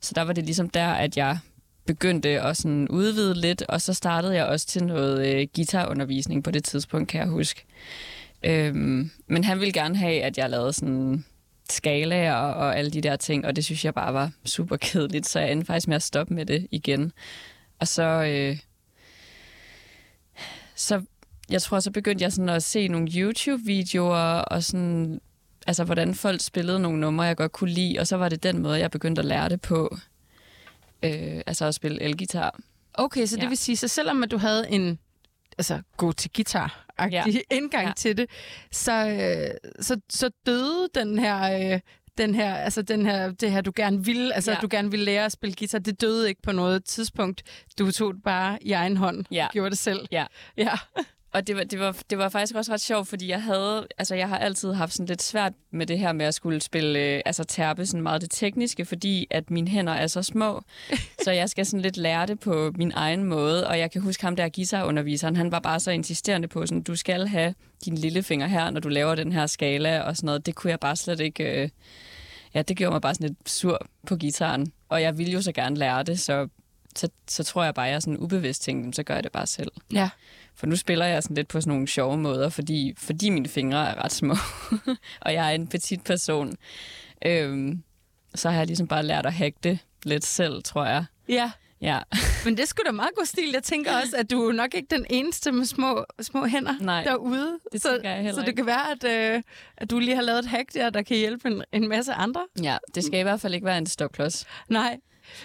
[0.00, 1.38] Så der var det ligesom der, at jeg
[1.86, 6.50] begyndte at sådan udvide lidt, og så startede jeg også til noget øh, guitarundervisning på
[6.50, 7.64] det tidspunkt, kan jeg huske.
[8.44, 11.24] Øhm, men han ville gerne have, at jeg lavede sådan
[11.70, 15.26] skalaer og, og alle de der ting, og det synes jeg bare var super kedeligt,
[15.26, 17.12] så jeg endte faktisk med at stoppe med det igen.
[17.80, 18.58] Og så, øh,
[20.74, 21.02] så
[21.50, 25.20] jeg tror, så begyndte jeg sådan at se nogle YouTube-videoer, og sådan,
[25.66, 28.62] altså hvordan folk spillede nogle numre, jeg godt kunne lide, og så var det den
[28.62, 29.96] måde, jeg begyndte at lære det på.
[31.02, 32.58] Øh, altså at spille elgitar.
[32.94, 33.48] Okay, så det Ja.
[33.48, 34.98] vil sige, så selvom at du havde en
[35.58, 37.24] altså, gå til guitar ja.
[37.50, 37.88] indgang Ja.
[37.88, 37.92] ja.
[37.96, 38.30] til det,
[38.72, 41.72] så, øh, så, så døde den her...
[41.74, 41.80] Øh,
[42.18, 44.58] den her, altså den her, det her, du gerne ville, altså Ja.
[44.62, 47.42] du gerne ville lære at spille guitar, det døde ikke på noget tidspunkt.
[47.78, 49.46] Du tog det bare i egen hånd, Ja.
[49.52, 50.06] gjorde det selv.
[50.10, 50.26] Ja.
[50.56, 50.72] Ja.
[51.34, 54.14] Og det var, det, var, det var faktisk også ret sjovt, fordi jeg havde, altså
[54.14, 57.22] jeg har altid haft sådan lidt svært med det her med at skulle spille, øh,
[57.26, 60.62] altså tærpe sådan meget det tekniske, fordi at mine hænder er så små,
[61.24, 64.24] så jeg skal sådan lidt lære det på min egen måde, og jeg kan huske
[64.24, 67.54] ham der guitarunderviseren, han var bare så insisterende på sådan, du skal have
[67.84, 70.46] din lillefinger her, når du laver den her skala og sådan noget.
[70.46, 71.68] Det kunne jeg bare slet ikke, øh,
[72.54, 75.52] ja, det gjorde mig bare sådan lidt sur på gitaren, og jeg ville jo så
[75.52, 76.48] gerne lære det, så
[76.96, 79.46] så, så tror jeg bare, at jeg sådan ubevidst tænkte, så gør jeg det bare
[79.46, 79.72] selv.
[79.92, 80.10] Ja.
[80.56, 83.88] For nu spiller jeg sådan lidt på sådan nogle sjove måder, fordi, fordi mine fingre
[83.90, 84.34] er ret små,
[85.20, 86.52] og jeg er en petit person.
[87.26, 87.82] Øhm,
[88.34, 91.04] så har jeg ligesom bare lært at hacke det lidt selv, tror jeg.
[91.28, 91.50] Ja.
[91.80, 91.98] Ja,
[92.44, 93.50] Men det skulle da meget god stil.
[93.52, 97.04] Jeg tænker også, at du er nok ikke den eneste med små, små hænder Nej,
[97.04, 97.58] derude.
[97.72, 98.56] det så, jeg heller Så det ikke.
[98.56, 99.42] kan være, at, øh,
[99.76, 102.40] at du lige har lavet et hack der, der kan hjælpe en, en masse andre.
[102.62, 104.46] ja det skal i hvert fald ikke være en stopklods.
[104.68, 104.98] Nej.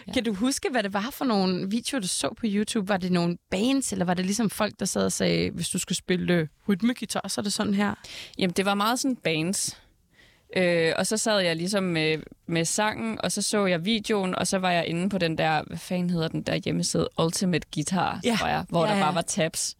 [0.07, 0.11] Ja.
[0.13, 2.89] Kan du huske, hvad det var for nogle videoer, du så på YouTube?
[2.89, 5.79] Var det nogle bands, eller var det ligesom folk, der sad og sagde, hvis du
[5.79, 7.93] skulle spille øh, rytmegitar, så er det sådan her?
[8.37, 9.77] Jamen, det var meget sådan bands.
[10.57, 12.17] Øh, og så sad jeg ligesom med,
[12.47, 15.63] med sangen, og så så jeg videoen, og så var jeg inde på den der,
[15.67, 18.35] hvad fanden hedder den der hjemmeside, Ultimate Guitar, Ja.
[18.39, 19.03] tror jeg, hvor Ja, der ja.
[19.03, 19.77] bare var tabs.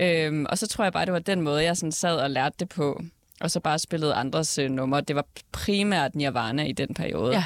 [0.00, 2.56] Øhm, og så tror jeg bare, det var den måde, jeg sådan sad og lærte
[2.58, 3.02] det på.
[3.40, 5.00] Og så bare spillede andres øh, numre.
[5.00, 7.32] Det var primært Nirvana i den periode.
[7.34, 7.44] Ja.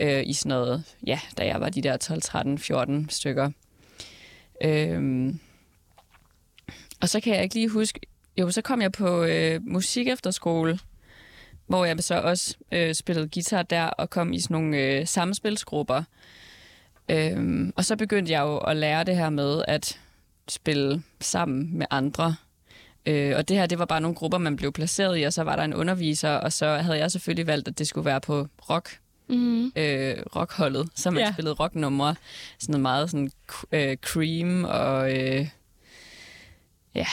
[0.00, 3.50] Øh, I sådan noget, ja, da jeg var de der 12, 13, 14 stykker.
[4.64, 5.34] Øh,
[7.00, 8.00] og så kan jeg ikke lige huske...
[8.36, 10.78] Jo, så kom jeg på øh, musik efterskole,
[11.66, 16.02] hvor jeg så også øh, spillede guitar der og kom i sådan nogle øh, samspilsgrupper.
[17.08, 20.00] Øhm, og så begyndte jeg jo at lære det her med at
[20.48, 22.36] spille sammen med andre.
[23.06, 25.42] Øh, og det her, det var bare nogle grupper, man blev placeret i, og så
[25.42, 28.48] var der en underviser, og så havde jeg selvfølgelig valgt, at det skulle være på
[28.70, 28.98] rock,
[29.30, 29.72] Mm.
[29.76, 31.26] øh, rockholdet, så man Ja.
[31.26, 31.32] ja.
[31.32, 32.14] spillede rocknumre,
[32.58, 33.30] sådan noget meget sådan
[33.72, 35.48] øh, cream og øh,
[36.94, 37.06] ja,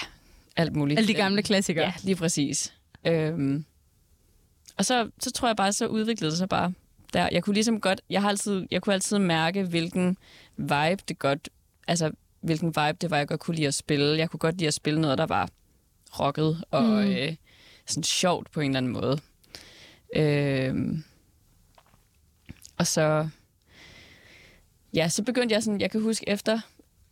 [0.55, 0.97] alt muligt.
[0.97, 1.85] Alle de gamle klassikere.
[1.85, 2.73] Ja, lige præcis.
[3.05, 3.65] Øhm,
[4.77, 6.73] og så, så tror jeg bare, så udviklede det sig bare
[7.13, 7.29] der.
[7.31, 10.17] Jeg kunne ligesom godt, jeg, har altid, jeg kunne altid mærke, hvilken
[10.57, 11.49] vibe det godt,
[11.87, 12.11] altså
[12.41, 14.17] hvilken vibe det var, jeg godt kunne lide at spille.
[14.17, 15.49] Jeg kunne godt lide at spille noget, der var
[16.19, 17.11] rocket og mm.
[17.11, 17.35] øh,
[17.85, 19.19] sådan sjovt på en eller anden måde.
[20.15, 21.03] Øhm,
[22.77, 23.29] og så,
[24.93, 26.59] ja, så begyndte jeg sådan, jeg kan huske efter,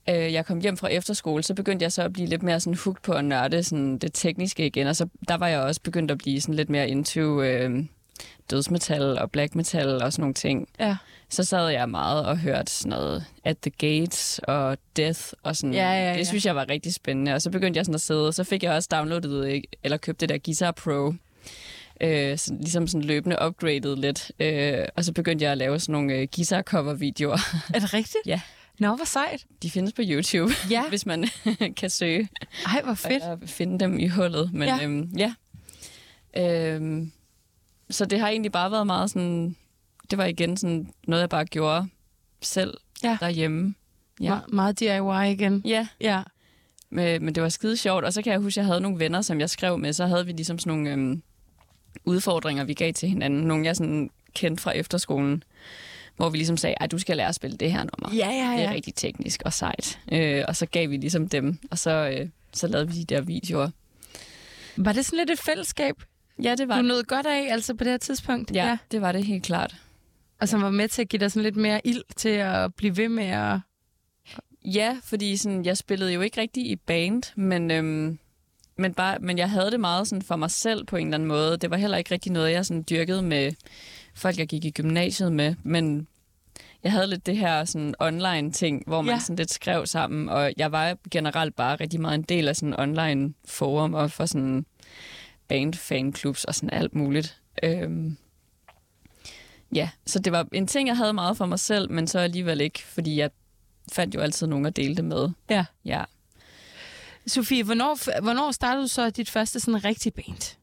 [0.09, 2.79] øh, jeg kom hjem fra efterskole, så begyndte jeg så at blive lidt mere sådan
[2.83, 6.11] hooked på at nørde sådan det tekniske igen, og så der var jeg også begyndt
[6.11, 7.85] at blive sådan lidt mere into øh,
[8.51, 10.67] dødsmetal og black metal og sådan nogle ting.
[10.79, 10.97] Ja.
[11.29, 15.73] Så sad jeg meget og hørte sådan noget At the Gates og Death og sådan.
[15.73, 16.17] Ja, ja, ja.
[16.17, 18.43] Det synes jeg var rigtig spændende, og så begyndte jeg sådan at sidde, og så
[18.43, 21.13] fik jeg også downloadet, eller købt det der Guitar Pro,
[22.01, 25.93] øh, så, ligesom sådan løbende upgraded lidt, øh, og så begyndte jeg at lave sådan
[25.93, 27.37] nogle øh, guitar cover videoer.
[27.73, 28.17] Er det rigtigt?
[28.33, 28.41] Ja.
[28.79, 29.45] Nå, hvor sejt.
[29.63, 30.83] De findes på YouTube, Ja.
[30.89, 31.25] hvis man
[31.77, 32.29] kan søge
[32.65, 33.23] Ej, hvor fedt.
[33.23, 34.53] og finde dem i hullet.
[34.53, 34.75] Men Ja.
[34.77, 34.83] ja.
[34.83, 35.33] Øhm, ja.
[36.73, 37.11] Øhm,
[37.89, 39.55] så det har egentlig bare været meget sådan...
[40.11, 41.87] Det var igen sådan noget, jeg bare gjorde
[42.41, 43.17] selv Ja.
[43.19, 43.75] derhjemme.
[44.21, 44.37] Ja.
[44.39, 45.61] Me- meget DIY igen.
[45.65, 46.23] Ja, Ja.
[46.89, 48.05] men, men det var skide sjovt.
[48.05, 49.93] Og så kan jeg huske, at jeg havde nogle venner, som jeg skrev med.
[49.93, 51.23] Så havde vi ligesom sådan nogle øhm,
[52.05, 53.41] udfordringer, vi gav til hinanden.
[53.41, 55.43] Nogle, jeg sådan kendte fra efterskolen.
[56.15, 58.17] Hvor vi ligesom sagde, at du skal lære at spille det her nummer.
[58.17, 58.69] Ja, ja, Det ja.
[58.69, 59.99] er rigtig teknisk og sejt.
[60.11, 63.21] Øh, og så gav vi ligesom dem, og så, øh, så lavede vi de der
[63.21, 63.69] videoer.
[64.77, 65.95] Var det sådan lidt et fællesskab,
[66.43, 68.51] Ja, det var du nød godt af, altså på det her tidspunkt?
[68.51, 69.75] Ja, ja, det var det helt klart.
[70.41, 72.97] Og som var med til at give dig sådan lidt mere ild til at blive
[72.97, 73.59] ved med at...
[74.65, 78.19] Ja, fordi sådan, jeg spillede jo ikke rigtig i band, men, øhm,
[78.77, 81.27] men, bare, men jeg havde det meget sådan for mig selv på en eller anden
[81.27, 81.57] måde.
[81.57, 83.51] Det var heller ikke rigtig noget, jeg sådan dyrkede med
[84.15, 86.07] folk, jeg gik i gymnasiet med, men
[86.83, 89.19] jeg havde lidt det her sådan online ting, hvor man Ja.
[89.19, 92.79] sådan lidt skrev sammen, og jeg var generelt bare rigtig meget en del af sådan
[92.79, 94.65] online forum og for sådan
[95.47, 97.41] band fanklubs og sådan alt muligt.
[97.63, 98.17] Øhm,
[99.75, 102.61] ja, så det var en ting, jeg havde meget for mig selv, men så alligevel
[102.61, 103.29] ikke, fordi jeg
[103.91, 105.29] fandt jo altid nogen at dele det med.
[105.49, 105.65] Ja.
[105.85, 106.03] Ja.
[107.27, 110.57] Sofie, hvornår, hvornår startede du så dit første sådan rigtig band?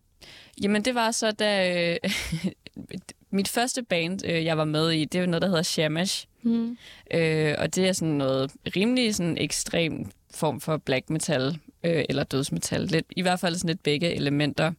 [0.62, 2.10] Jamen, det var så, da øh,
[3.30, 6.26] mit første band, øh, jeg var med i, det jo noget, der hedder Shamash.
[6.42, 6.78] Mm.
[7.14, 12.24] Øh, og det er sådan noget rimelig sådan ekstrem form for black metal, øh, eller
[12.24, 12.82] dødsmetal.
[12.82, 14.72] Lidt, I hvert fald sådan lidt begge elementer.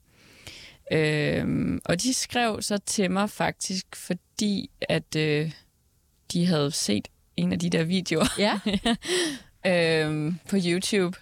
[0.91, 5.51] Øh, og de skrev så til mig faktisk, fordi at øh,
[6.33, 7.07] de havde set
[7.37, 8.59] en af de der videoer Ja.
[10.07, 11.17] øh, på YouTube.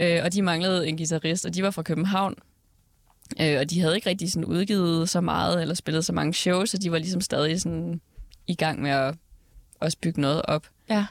[0.00, 2.34] Øh, og de manglede en guitarist, og de var fra København.
[3.40, 6.70] Øh, og de havde ikke rigtig sådan udgivet så meget, eller spillet så mange shows,
[6.70, 8.00] så de var ligesom stadig sådan
[8.46, 9.14] i gang med at
[9.80, 10.66] også bygge noget op.
[10.90, 11.06] Ja.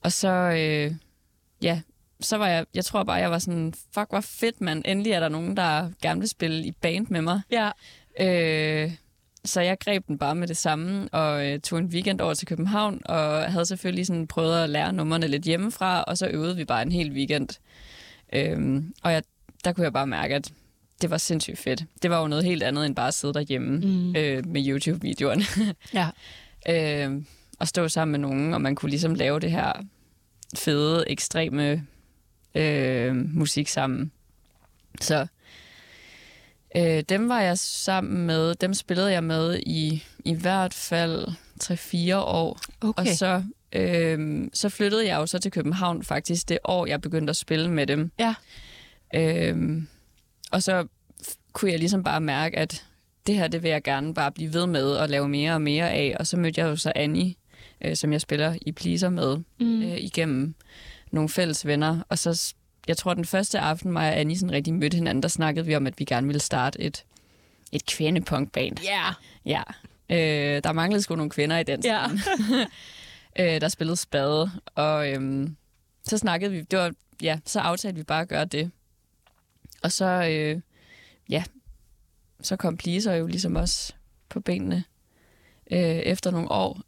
[0.00, 0.94] Og så, øh,
[1.62, 1.80] ja,
[2.20, 4.82] så var jeg, jeg tror bare, jeg var sådan, fuck, hvor fedt, mand.
[4.84, 7.40] Endelig er der nogen, der gerne vil spille i band med mig.
[7.50, 7.70] Ja.
[8.20, 8.92] Øh,
[9.44, 12.46] så jeg greb den bare med det samme, og øh, tog en weekend over til
[12.46, 16.64] København, og havde selvfølgelig sådan prøvet at lære numrene lidt hjemmefra, og så øvede vi
[16.64, 17.48] bare en hel weekend.
[18.32, 19.22] Øh, og jeg,
[19.64, 20.52] der kunne jeg bare mærke, at
[21.02, 21.84] det var sindssygt fedt.
[22.02, 24.16] Det var jo noget helt andet, end bare at sidde derhjemme Mm.
[24.16, 25.44] øh, med YouTube-videoerne.
[25.94, 26.08] Ja.
[27.08, 27.22] øh,
[27.58, 29.72] og stå sammen med nogen, og man kunne ligesom lave det her
[30.56, 31.86] fede, ekstreme
[32.54, 34.12] øh, musik sammen.
[35.00, 35.26] Så
[36.76, 41.28] øh, dem var jeg sammen med, dem spillede jeg med i i hvert fald
[41.62, 42.60] 3-4 år.
[42.80, 43.10] Okay.
[43.10, 47.30] Og så, øh, så flyttede jeg jo så til København faktisk det år, jeg begyndte
[47.30, 48.10] at spille med dem.
[48.18, 48.34] Ja.
[49.14, 49.82] Øh,
[50.50, 50.86] og så
[51.52, 52.84] kunne jeg ligesom bare mærke, at
[53.26, 55.90] det her, det vil jeg gerne bare blive ved med og lave mere og mere
[55.90, 56.16] af.
[56.20, 57.34] Og så mødte jeg jo så Annie,
[57.84, 59.82] øh, som jeg spiller i Pleaser med, Mm.
[59.82, 60.54] øh, igennem
[61.10, 62.00] nogle fælles venner.
[62.08, 62.54] Og så,
[62.88, 65.74] jeg tror, den første aften, mig og Annie sådan rigtig mødte hinanden, der snakkede vi
[65.76, 67.04] om, at vi gerne ville starte et,
[67.72, 68.76] et kvindepunkband.
[68.84, 69.02] Ja.
[69.46, 69.62] Ja.
[70.10, 72.04] Øh, der manglede sgu nogle kvinder i den Ja.
[73.38, 75.56] øh, der spillede spade, og øhm,
[76.04, 78.70] så snakkede vi, det var, ja, så aftalte vi bare at gøre det.
[79.82, 80.60] Og så, øh,
[81.28, 81.44] ja,
[82.42, 83.92] så kom Pleaser jo ligesom også
[84.28, 84.84] på benene
[85.70, 86.80] øh, efter nogle år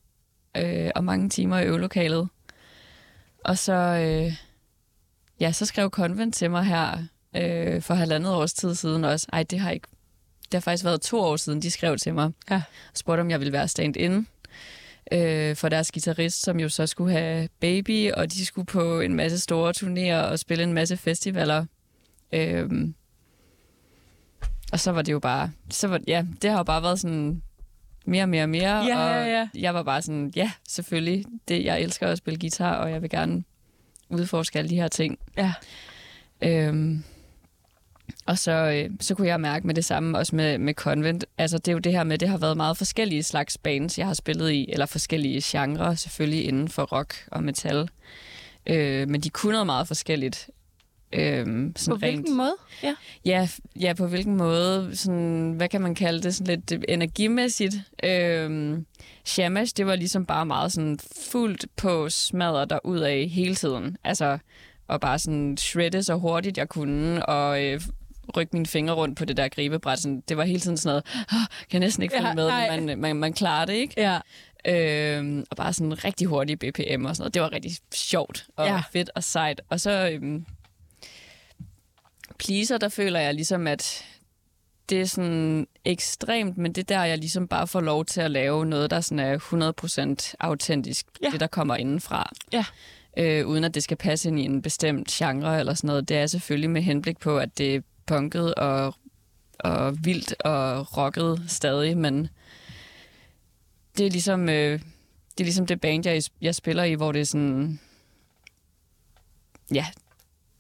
[0.57, 2.29] øh, og mange timer i øvelokalet.
[3.45, 4.37] Og så, øh,
[5.41, 7.05] ja, så skrev Convent til mig her
[7.37, 9.27] øh, for halvandet års tid siden også.
[9.33, 9.89] Ej, det har ikke
[10.45, 12.33] det har faktisk været to år siden, de skrev til mig.
[12.51, 12.57] Ja.
[12.57, 12.63] Og
[12.95, 14.27] spurgte, om jeg ville være stand-in
[15.13, 19.15] øh, for deres guitarist, som jo så skulle have baby, og de skulle på en
[19.15, 21.67] masse store turnéer og spille en masse festivaler.
[22.33, 22.95] Øhm,
[24.73, 25.51] og så var det jo bare...
[25.71, 27.43] Så var, ja, det har jo bare været sådan
[28.07, 28.85] mere og mere og mere.
[28.85, 29.49] Ja, og ja, ja.
[29.55, 31.25] jeg var bare sådan, ja, selvfølgelig.
[31.49, 33.45] Det, jeg elsker at spille guitar, og jeg vil gerne
[34.09, 35.19] udforske alle de her ting.
[35.37, 35.53] Ja.
[36.43, 37.05] Øhm,
[38.27, 41.25] og så, øh, så kunne jeg mærke med det samme, også med, med Convent.
[41.39, 44.07] Altså, det er jo det her med, det har været meget forskellige slags bands, jeg
[44.07, 47.89] har spillet i, eller forskellige genrer, selvfølgelig inden for rock og metal.
[48.67, 50.51] Øh, men de kunne noget meget forskelligt.
[51.13, 52.55] Øh, sådan På hvilken måde?
[52.83, 52.95] Ja.
[53.25, 53.49] Ja,
[53.81, 57.75] ja, på hvilken måde, sådan, hvad kan man kalde det, sådan lidt øh, energimæssigt.
[58.05, 58.87] Øhm,
[59.25, 60.99] Shamash, det var ligesom bare meget sådan
[61.31, 63.97] fuldt på smadret der ud af hele tiden.
[64.05, 64.39] Altså,
[64.89, 67.81] og bare sådan shredde så hurtigt jeg kunne, og øh,
[68.37, 69.99] rykke mine fingre rundt på det der gribebræt.
[69.99, 72.47] Sådan, det var hele tiden sådan noget, oh, kan jeg næsten ikke følge Ja, med,
[72.49, 72.77] nej.
[72.77, 73.95] men man, man, man klarer det, ikke?
[73.97, 74.19] Ja.
[74.67, 77.35] Øhm, og bare sådan rigtig hurtig BPM og sådan noget.
[77.35, 78.83] Det var rigtig sjovt og Ja.
[78.93, 79.61] fedt og sejt.
[79.69, 80.45] Og så øhm,
[82.39, 84.05] pleaser, der føler jeg ligesom, at
[84.89, 88.31] det er sådan ekstremt, men det er der, jeg ligesom bare får lov til at
[88.31, 89.39] lave noget, der sådan er
[90.31, 91.07] 100% autentisk.
[91.23, 91.31] Ja.
[91.31, 92.33] Det, der kommer indenfra.
[92.53, 92.65] Ja.
[93.19, 96.09] Øh, uden at det skal passe ind i en bestemt genre eller sådan noget.
[96.09, 98.95] Det er selvfølgelig med henblik på, at det punket og,
[99.59, 102.29] og vildt og rocket stadig, men
[103.99, 104.81] det er ligesom, øh,
[105.39, 107.81] det, er ligesom det band, jeg, jeg spiller i, hvor det er sådan...
[109.75, 109.87] Ja,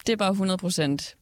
[0.07, 1.14] det er bare 100%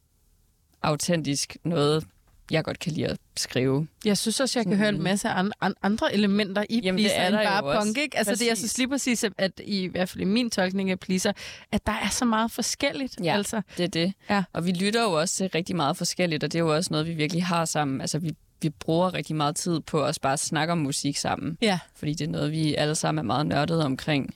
[0.81, 2.07] autentisk noget,
[2.51, 3.87] jeg godt kan lide at skrive.
[4.05, 7.15] Jeg synes også, jeg kan høre en masse an, an, andre elementer i Jamen, Pleaser
[7.17, 7.85] er end bare også.
[7.87, 8.17] punk, ikke?
[8.17, 8.71] Altså, det er Præcis.
[8.71, 11.31] så lige præcis, at- at i, i hvert fald i min tolkning af Pleaser,
[11.71, 13.15] at der er så meget forskelligt.
[13.23, 13.33] Ja.
[13.35, 13.61] Altså.
[13.77, 14.13] Det er det.
[14.29, 14.43] Ja.
[14.53, 17.07] Og vi lytter jo også til rigtig meget forskelligt, og det er jo også noget,
[17.07, 18.01] vi virkelig har sammen.
[18.01, 18.31] Altså, vi,
[18.61, 21.57] vi bruger rigtig meget tid på at bare snakke om musik sammen.
[21.61, 21.79] Ja.
[21.95, 24.35] Fordi det er noget, vi alle sammen er meget nørdede omkring.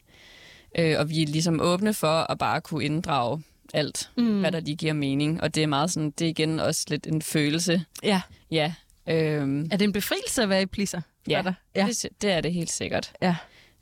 [0.79, 3.43] Øh, og vi er ligesom åbne for at bare kunne inddrage
[3.73, 4.39] alt, mm.
[4.39, 5.41] hvad der lige giver mening.
[5.41, 7.85] Og det er meget sådan, det er igen også lidt en følelse.
[8.03, 8.21] ja.
[8.51, 8.73] Ja.
[9.09, 11.01] Øhm, Er det en befrielse at være i Pleaser?
[11.01, 11.53] for ja, dig?
[11.75, 11.87] ja.
[11.87, 13.13] Det, det er det helt sikkert.
[13.21, 13.35] Ja.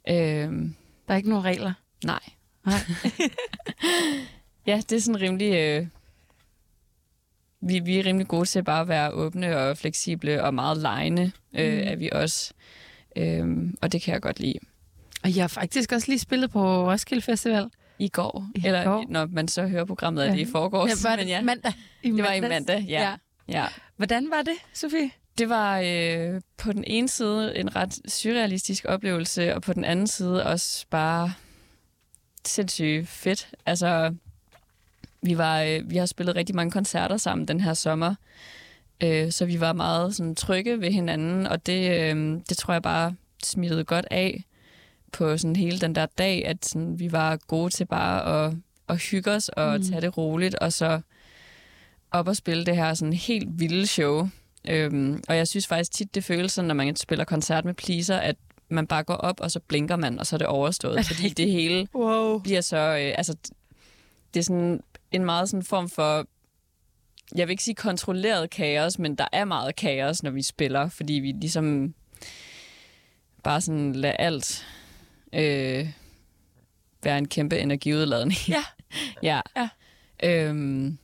[0.09, 0.75] Øhm,
[1.07, 1.73] Der er ikke nogen regler.
[2.03, 2.19] nej.
[2.65, 2.79] Nej.
[4.67, 5.53] Ja, det er sådan rimelig...
[5.55, 5.88] Øh,
[7.61, 11.31] vi, vi er rimelig gode til bare at være åbne og fleksible og meget lejende,
[11.53, 11.79] øh, Mm.
[11.88, 12.53] er vi også.
[13.15, 14.59] Øhm, og det kan jeg godt lide.
[15.23, 17.69] Og jeg har faktisk også lige spillet på Roskilde Festival.
[18.00, 19.06] I går, I eller går.
[19.10, 20.34] når man så hører programmet, er Ja.
[20.34, 20.89] det i forgårs.
[21.06, 21.74] Ja, var men det ja, mandag?
[22.04, 23.02] I det var i mandag, ja.
[23.02, 23.10] ja.
[23.48, 23.60] ja.
[23.60, 23.66] ja.
[23.98, 25.10] Hvordan var det, Sofie?
[25.38, 30.08] Det var øh, på den ene side en ret surrealistisk oplevelse, og på den anden
[30.08, 31.34] side også bare
[32.46, 33.48] sindssygt fedt.
[33.66, 34.16] Altså,
[35.22, 38.16] vi, var, øh, vi har spillet rigtig mange koncerter sammen den her sommer,
[39.04, 42.82] øh, så vi var meget sådan, trygge ved hinanden, og det, øh, det tror jeg
[42.82, 44.43] bare smittede godt af
[45.16, 48.53] på sådan hele den der dag, at sådan, vi var gode til bare at,
[48.89, 49.84] at hygge os og mm.
[49.84, 51.01] tage det roligt, og så
[52.11, 54.30] op og spille det her sådan helt vilde show.
[54.68, 58.18] Øhm, og jeg synes faktisk tit, det føles sådan, når man spiller koncert med Pleaser,
[58.18, 58.36] at
[58.70, 61.05] man bare går op, og så blinker man, og så er det overstået.
[61.05, 62.39] fordi det hele Wow.
[62.39, 62.78] bliver så...
[62.78, 63.36] Øh, altså,
[64.34, 64.80] det er sådan
[65.11, 66.28] en meget sådan form for...
[67.36, 71.13] Jeg vil ikke sige kontrolleret kaos, men der er meget kaos, når vi spiller, fordi
[71.13, 71.93] vi ligesom
[73.43, 74.66] bare sådan lader alt
[75.34, 75.89] øh,
[77.03, 78.38] være en kæmpe energiudladning.
[78.49, 78.63] Ja.
[79.23, 79.41] ja.
[79.57, 79.69] Ja.
[80.23, 80.97] Øhm,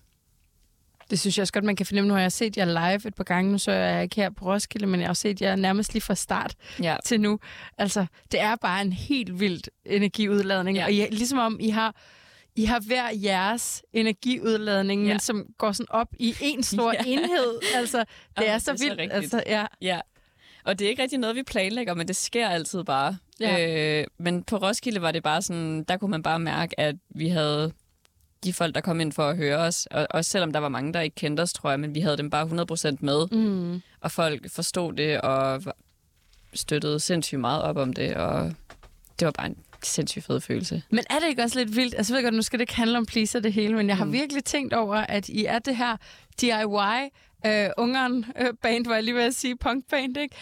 [1.10, 2.08] Det synes jeg også godt, man kan fornemme.
[2.08, 3.52] Nu har jeg set jer live et par gange.
[3.52, 6.02] Nu så er jeg ikke her på Roskilde, men jeg har set jer nærmest lige
[6.02, 6.96] fra start ja.
[7.06, 7.40] til nu.
[7.78, 10.78] Altså, det er bare en helt vildt energiudladning.
[10.78, 10.84] Ja.
[10.86, 11.96] Og I, ligesom om I har,
[12.56, 15.14] I har hver jeres energiudladning, Ja.
[15.14, 17.00] men som går sådan op i en stor Ja.
[17.08, 17.60] enhed.
[17.76, 18.08] Altså, det
[18.38, 19.00] Jamen, er så det er så vildt.
[19.00, 19.14] rigtigt.
[19.24, 19.66] altså, ja.
[19.82, 20.00] Ja,
[20.64, 23.18] og det er ikke rigtig noget, vi planlægger, men det sker altid bare.
[23.48, 24.00] Ja.
[24.02, 27.28] Øh, men på Roskilde var det bare sådan, der kunne man bare mærke, at vi
[27.28, 27.72] havde
[28.44, 30.94] de folk, der kom ind for at høre os, og også selvom der var mange,
[30.94, 32.46] der ikke kendte os, tror jeg, men vi havde dem bare
[32.92, 33.82] 100% med, Mm.
[34.02, 35.64] og folk forstod det, og
[36.54, 38.54] støttede sindssygt meget op om det, og
[39.20, 40.84] det var bare en sindssygt fed følelse.
[40.90, 41.96] Men er det ikke også lidt vildt?
[41.98, 43.98] Altså, jeg ved godt, nu skal det ikke handle om pleaser det hele, men jeg
[43.98, 44.12] har Mm.
[44.14, 45.98] virkelig tænkt over, at I er det her
[46.42, 47.10] DIY
[47.46, 50.36] øh, Ungarn øh, band, var jeg lige ved at sige, punkband, ikke?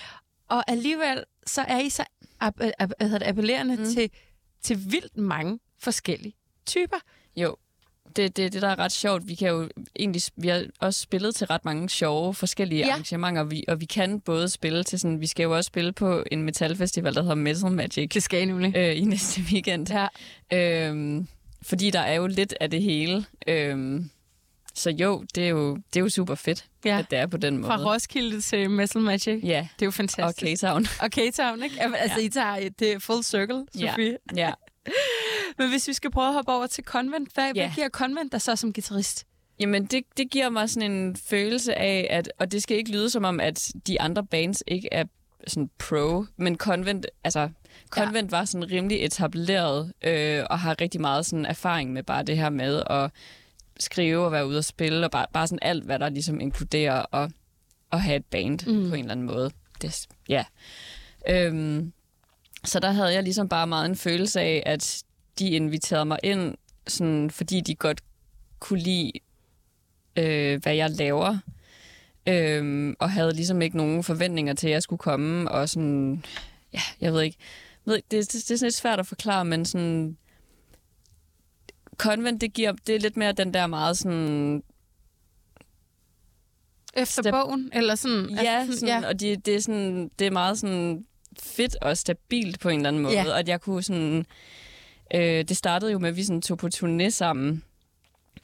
[0.50, 2.04] Og alligevel, så er I så
[2.42, 3.86] det, appellerende mm.
[3.94, 4.10] til,
[4.62, 6.36] til vildt mange forskellige
[6.66, 6.98] typer.
[7.36, 7.56] Jo,
[8.16, 9.28] det, det, det der er ret sjovt.
[9.28, 9.70] Vi kan jo
[10.00, 12.92] egentlig, vi har også spillet til ret mange sjove forskellige ja.
[12.92, 16.24] arrangementer, vi, og vi kan både spille til sådan, vi skal jo også spille på
[16.32, 18.78] en metalfestival, der hedder Metal Magic Det skal I nemlig.
[18.78, 19.88] øh, i næste weekend.
[20.52, 20.88] Ja.
[20.88, 21.28] Øhm,
[21.62, 23.26] fordi der er jo lidt af det hele.
[23.48, 24.10] Øhm,
[24.76, 27.00] så jo, det er jo, det er jo super fedt, Ja.
[27.00, 27.68] at det er på den måde.
[27.68, 29.40] Fra Roskilde til Metal Magic.
[29.44, 30.64] Ja, Det er jo og fantastisk.
[30.64, 30.86] K-Town.
[31.02, 31.82] Og K-Town, ikke?
[31.98, 33.90] Altså, I tager et- det er full circle, Ja.
[33.92, 34.18] Sofie.
[34.36, 34.52] ja.
[35.58, 37.72] Men hvis vi skal prøve at hoppe over til Convent, hvad, hvad Ja.
[37.76, 39.26] giver Convent der så som guitarist?
[39.60, 43.10] Jamen, det, det giver mig sådan en følelse af, at, og det skal ikke lyde
[43.10, 45.04] som om, at de andre bands ikke er
[45.48, 47.50] sådan pro, men Convent, altså,
[47.90, 48.38] Convent ja.
[48.38, 52.50] var sådan rimelig etableret, øh, og har rigtig meget sådan erfaring med bare det her
[52.50, 53.12] med at
[53.80, 57.16] skrive og være ude og spille, og bare, bare sådan alt, hvad der ligesom inkluderer
[57.16, 57.32] at,
[57.92, 58.90] at have et band mm.
[58.90, 59.52] på en eller anden måde.
[59.82, 60.46] Det, ja.
[61.30, 61.94] Øhm,
[62.66, 65.04] så der havde jeg ligesom bare meget en følelse af, at
[65.40, 66.56] de inviterede mig ind,
[66.88, 68.02] sådan, fordi de godt
[68.60, 69.12] kunne lide,
[70.16, 71.38] øh, hvad jeg laver.
[72.28, 75.52] Øhm, og havde ligesom ikke nogen forventninger til, at jeg skulle komme.
[75.52, 76.24] Og sådan,
[76.74, 77.38] ja, jeg ved ikke.
[77.86, 80.18] Jeg ved, ikke, det, det, det er sådan lidt svært at forklare, men sådan...
[82.00, 84.64] Convent, det giver, det er lidt mere den der meget sådan...
[86.94, 87.70] Efter Stab- bogen?
[87.74, 88.30] Eller sådan?
[88.30, 91.06] Ja, altså sådan, og de, det, er sådan, det er meget sådan
[91.40, 93.14] fedt og stabilt på en eller anden måde.
[93.14, 93.32] Ja.
[93.32, 94.26] Og at jeg kunne sådan...
[95.16, 97.64] Øh, det startede jo med, at vi sådan tog på turné sammen.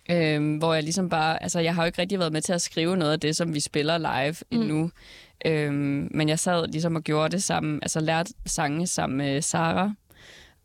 [0.09, 1.43] Øh, hvor jeg ligesom bare...
[1.43, 3.53] Altså, jeg har jo ikke rigtig været med til at skrive noget af det, som
[3.53, 4.61] vi spiller live mm.
[4.61, 4.91] endnu.
[5.45, 5.73] Øh,
[6.11, 7.79] men jeg sad ligesom og gjorde det sammen.
[7.81, 9.93] Altså, lærte sange sammen med Sara.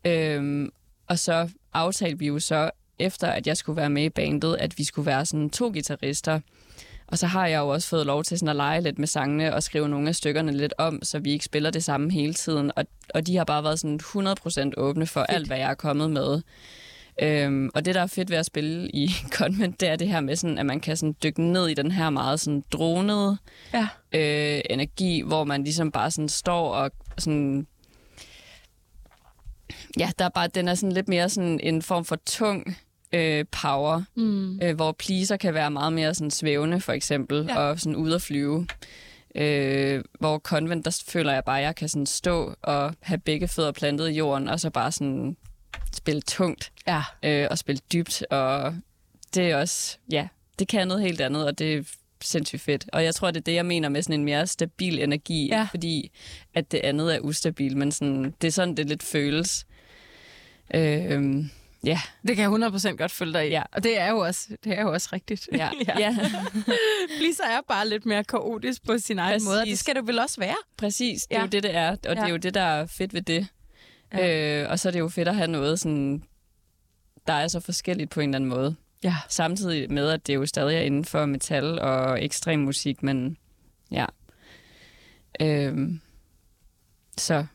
[0.05, 0.69] Øh,
[1.07, 4.77] og så aftalte vi jo så, efter at jeg skulle være med i bandet, at
[4.77, 6.39] vi skulle være sådan to guitarister.
[7.07, 9.55] Og så har jeg jo også fået lov til sådan at lege lidt med sangene
[9.55, 12.71] og skrive nogle af stykkerne lidt om, så vi ikke spiller det samme hele tiden.
[12.75, 15.35] Og, og de har bare været sådan 100% åbne for fedt.
[15.35, 16.41] alt, hvad jeg er kommet med.
[17.21, 20.19] Øhm, og det, der er fedt ved at spille i Convent, det er det her
[20.21, 23.37] med, sådan, at man kan sådan dykke ned i den her meget sådan dronede
[23.73, 23.87] Ja.
[24.11, 27.67] øh, energi, hvor man ligesom bare sådan står og sådan...
[29.99, 32.77] Ja, der er bare, den er sådan lidt mere sådan en form for tung
[33.13, 34.59] øh, power, Mm.
[34.61, 37.57] øh, hvor pleaser kan være meget mere sådan svævende, for eksempel, Ja.
[37.59, 38.67] og sådan ude at flyve.
[39.35, 43.47] Øh, hvor convent, der føler jeg bare, at jeg kan sådan stå og have begge
[43.47, 45.37] fødder plantet i jorden, og så bare sådan
[45.93, 47.01] spille tungt Ja.
[47.23, 48.75] øh, og spille dybt, og
[49.35, 50.27] det er også, ja,
[50.59, 51.83] det kan noget helt andet, og det er
[52.23, 52.85] sindssygt fedt.
[52.93, 55.67] Og jeg tror, det er det, jeg mener med sådan en mere stabil energi, Ja.
[55.71, 56.11] fordi
[56.53, 59.65] at det andet er ustabil, men sådan, det er sådan, det lidt føles.
[60.75, 61.43] Øh,
[61.83, 63.49] ja, Det kan jeg 100% godt følge dig i.
[63.49, 63.63] Ja.
[63.71, 65.49] Og det er jo også, det er jo også rigtigt.
[65.53, 65.99] ja, ja.
[65.99, 66.17] ja.
[67.17, 69.45] Pleaser er bare lidt mere kaotisk på sin egen Præcis.
[69.47, 70.55] måde, og det skal det vel også være.
[70.77, 71.45] Præcis, det er Ja.
[71.45, 72.11] jo det, det er, og ja.
[72.11, 73.47] det er jo det, der er fedt ved det.
[74.13, 74.61] Ja.
[74.63, 76.23] Øh, og så er det jo fedt at have noget, sådan,
[77.27, 78.75] der er så forskelligt på en eller anden måde.
[79.03, 79.15] Ja.
[79.29, 83.37] Samtidig med, at det jo stadig er inden for metal og ekstrem musik, men
[83.91, 84.05] ja.
[85.41, 86.01] Øhm,
[87.17, 87.45] så,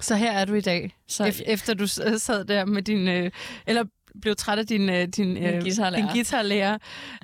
[0.00, 3.30] Så her er du i dag, så Ef- efter du sad der med din, øh,
[3.66, 3.84] eller
[4.20, 6.02] blev træt af din, øh, din, øh, guitarlærer.
[6.02, 6.78] din guitarlærer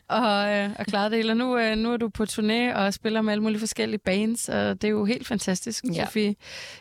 [0.09, 1.31] og, øh, og klarede det.
[1.31, 4.48] Og nu, øh, nu er du på turné og spiller med alle mulige forskellige bands,
[4.48, 6.05] og det er jo helt fantastisk, Ja.
[6.05, 6.35] Sofie.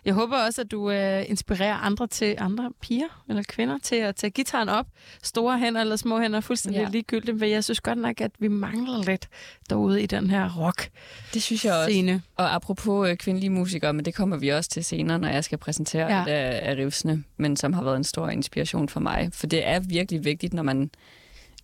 [0.05, 4.15] Jeg håber også, at du øh, inspirerer andre til andre piger eller kvinder til at
[4.15, 4.85] tage gitaren op.
[5.23, 6.89] Store hænder eller små hænder, fuldstændig ja.
[6.89, 7.37] Ligegyldigt.
[7.39, 9.27] Men jeg synes godt nok, at vi mangler lidt
[9.69, 11.33] derude i den her rock-scene.
[11.33, 12.19] det synes jeg også.
[12.35, 15.57] Og apropos øh, kvindelige musikere, men det kommer vi også til senere, når jeg skal
[15.57, 16.21] præsentere Ja.
[16.21, 19.29] et af, af rivsene, men som har været en stor inspiration for mig.
[19.33, 20.91] For det er virkelig vigtigt, når man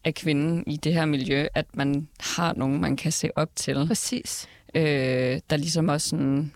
[0.04, 3.86] er kvinde i det her miljø, at man har nogen, man kan se op til.
[3.88, 4.48] Præcis.
[4.76, 6.54] øh, der ligesom også sådan,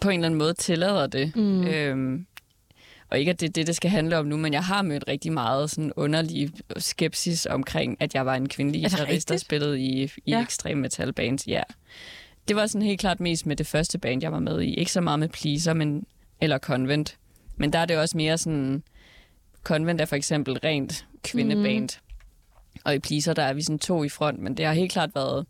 [0.00, 1.36] på en eller anden måde tillader det.
[1.36, 1.66] Mm.
[1.66, 2.26] Øhm,
[3.10, 5.04] og ikke, at det er det, det skal handle om nu, men jeg har mødt
[5.08, 10.02] rigtig meget sådan underlig skepsis omkring, at jeg var en kvindelig guitarist, der spillede i,
[10.02, 10.42] i ja.
[10.42, 11.46] ekstrem metal bands.
[11.46, 11.62] Ja.
[12.48, 14.74] Det var sådan helt klart mest med det første band, jeg var med i.
[14.74, 16.06] Ikke så meget med Pleaser, men,
[16.40, 17.18] eller Convent.
[17.56, 18.82] Men der er det også mere sådan...
[19.62, 21.82] Convent er for eksempel rent kvindeband.
[21.82, 22.80] Mm.
[22.84, 25.10] Og i Pleaser, der er vi sådan to i front, men det har helt klart
[25.14, 25.46] været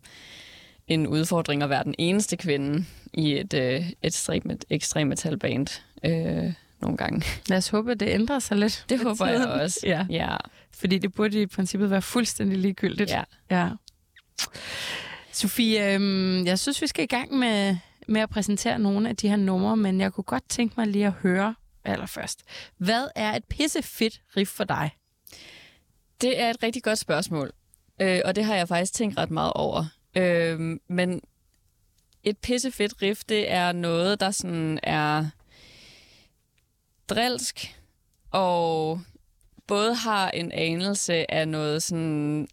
[0.87, 5.67] en udfordring at være den eneste kvinde i et øh, ekstremt, ekstrem metalband
[6.05, 7.23] øh, nogle gange.
[7.47, 8.85] Lad os håbe, at det ændrer sig lidt.
[8.89, 9.49] Det håber jeg tiden.
[9.51, 9.79] også.
[9.83, 10.37] Ja, Ja,
[10.71, 13.11] fordi det burde i princippet være fuldstændig ligegyldigt.
[13.11, 13.23] ja.
[13.51, 13.69] Ja.
[15.31, 17.77] Sofie, øhm, jeg synes, vi skal i gang med,
[18.07, 21.05] med at præsentere nogle af de her numre, men jeg kunne godt tænke mig lige
[21.07, 21.55] at høre
[21.85, 22.43] allerførst.
[22.77, 24.89] Hvad er et pissefedt riff for dig?
[26.21, 27.51] Det er et rigtig godt spørgsmål,
[28.01, 29.85] øh, og det har jeg faktisk tænkt ret meget over.
[30.15, 31.21] Øh, men
[32.23, 35.25] et pissefedt riff, det er noget, der sådan er
[37.09, 37.79] drilsk,
[38.31, 39.01] og
[39.67, 42.47] både har en anelse af noget sådan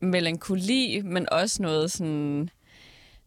[0.00, 2.50] melankoli, men også noget sådan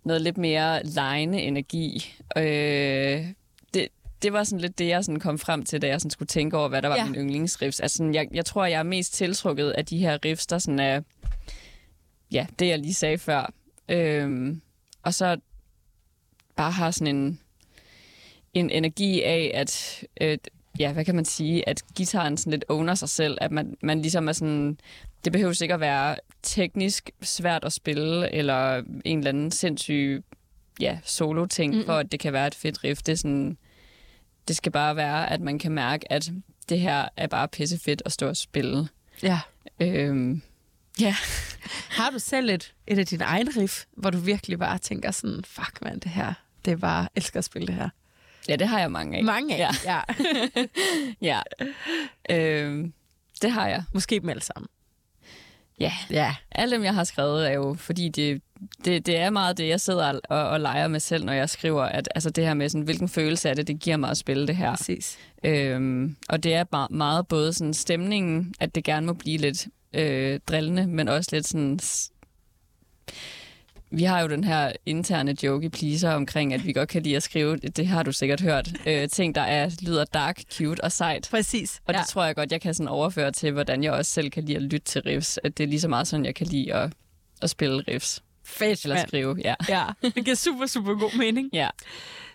[0.04, 2.16] noget lidt mere lejende energi.
[2.38, 3.28] Øh,
[4.22, 6.58] det, var sådan lidt det, jeg sådan kom frem til, da jeg sådan skulle tænke
[6.58, 7.06] over, hvad der var Ja.
[7.06, 7.80] min yndlingsriffs.
[7.80, 10.80] Altså, sådan, jeg, jeg tror, jeg er mest tiltrukket af de her riffs, der sådan
[10.80, 11.02] er,
[12.32, 13.54] ja, det jeg lige sagde før.
[13.90, 14.62] Øhm,
[15.04, 15.38] og så
[16.56, 17.40] bare har sådan en,
[18.54, 20.38] en energi af, at, øh,
[20.80, 24.02] ja, hvad kan man sige, at gitaren sådan lidt owner sig selv, at man, man
[24.02, 24.78] ligesom er sådan,
[25.26, 30.24] det behøver ikke at være teknisk svært at spille, eller en eller anden sindssyg,
[30.80, 31.86] ja, solo-ting, mm-hmm.
[31.86, 33.02] for at det kan være et fedt riff.
[33.02, 33.58] Det er sådan,
[34.50, 36.32] det skal bare være, at man kan mærke, at
[36.70, 38.88] det her er bare pissefedt at stå og spille.
[39.24, 39.40] Ja.
[39.80, 40.42] Øhm,
[41.00, 41.16] ja.
[41.98, 45.44] Har du selv et, et af dine egne riff, hvor du virkelig bare tænker sådan,
[45.46, 46.34] fuck mand, det her,
[46.66, 47.90] det er bare, jeg elsker at spille det her.
[48.48, 49.24] ja, det har jeg mange af.
[49.24, 49.72] Mange af.
[49.86, 50.02] Ja.
[50.02, 50.02] ja.
[51.32, 51.66] ja.
[52.30, 52.94] øhm,
[53.42, 53.84] det har jeg.
[53.94, 54.68] Måske dem alle sammen.
[55.80, 55.94] Ja.
[56.10, 56.36] Ja.
[56.52, 58.42] Alle dem, jeg har skrevet, er jo, fordi det,
[58.86, 61.84] det, det er meget det, jeg sidder og, og leger med selv, når jeg skriver,
[61.84, 64.48] at altså det her med, sådan, hvilken følelse er det, det giver mig at spille
[64.48, 64.76] det her.
[64.76, 65.18] Præcis.
[65.44, 69.68] Øhm, og det er meget, meget både sådan stemningen, at det gerne må blive lidt
[69.94, 71.80] øh, drillende, men også lidt sådan...
[73.92, 77.16] Vi har jo den her interne joke i Pleaser omkring, at vi godt kan lide
[77.16, 80.92] at skrive, det har du sikkert hørt, øh, ting, der er, lyder dark, cute og
[80.92, 81.28] sejt.
[81.32, 81.82] Præcis.
[81.86, 82.00] Og ja.
[82.00, 84.58] det tror jeg godt, jeg kan sådan overføre til, hvordan jeg også selv kan lide
[84.58, 85.40] at lytte til riffs.
[85.44, 86.94] At det er lige så meget sådan, jeg kan lide at,
[87.42, 88.24] at spille riffs.
[88.44, 89.56] Fedt, Eller skrive, ja.
[89.70, 91.50] Ja, det giver super, super god mening.
[91.54, 91.70] Ja.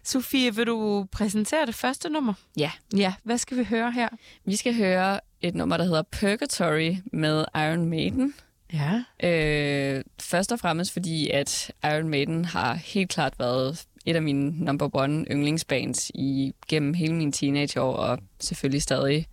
[0.05, 2.35] Sofie, vil du præsentere det første nummer?
[2.57, 2.71] Ja.
[2.97, 4.09] Ja, hvad skal vi høre her?
[4.45, 8.35] Vi skal høre et nummer, der hedder Purgatory med Iron Maiden.
[8.75, 9.03] Ja.
[9.29, 14.65] Øh, først og fremmest fordi, at Iron Maiden har helt klart været et af mine
[14.65, 19.27] number one yndlingsbands i, gennem hele mine teenageår, og selvfølgelig stadig.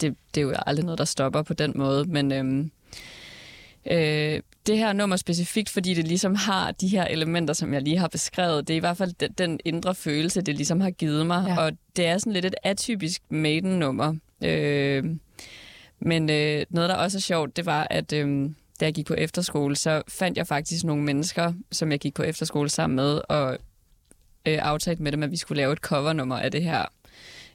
[0.00, 2.70] Det, det er jo aldrig noget, der stopper på den måde, men øhm,
[3.90, 7.98] øh, det her nummer specifikt, fordi det ligesom har de her elementer, som jeg lige
[7.98, 11.26] har beskrevet, det er i hvert fald den, den indre følelse, det ligesom har givet
[11.26, 11.60] mig, ja.
[11.60, 14.14] og det er sådan lidt et atypisk Maiden-nummer.
[14.44, 15.04] Øh,
[16.00, 18.50] men øh, noget, der også er sjovt, det var, at øh,
[18.80, 22.22] da jeg gik på efterskole, så fandt jeg faktisk nogle mennesker, som jeg gik på
[22.22, 23.58] efterskole sammen med, og
[24.46, 26.84] øh, aftalte med dem, at vi skulle lave et covernummer af det her,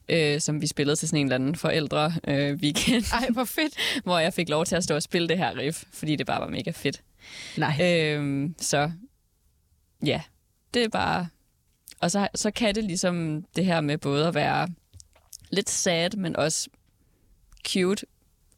[0.09, 3.73] øh, som vi spillede til sådan en eller anden forældre øh, weekend, Ej, hvor fedt.
[4.05, 6.41] hvor jeg fik lov til at stå og spille det her riff, fordi det bare
[6.41, 7.03] var mega fedt.
[7.57, 7.77] Nej.
[7.81, 8.91] Øh, så
[10.05, 10.21] ja,
[10.73, 11.27] det er bare...
[11.99, 14.69] Og så, så kan det ligesom det her med både at være
[15.49, 16.69] lidt sad, men også
[17.67, 18.05] cute,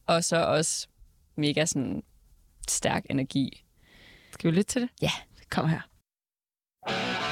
[0.05, 0.87] og så også
[1.35, 2.03] mega sådan
[2.69, 3.65] stærk energi.
[4.31, 4.89] Skal vi lytte til det?
[5.01, 5.11] Ja.
[5.49, 7.28] Kom her.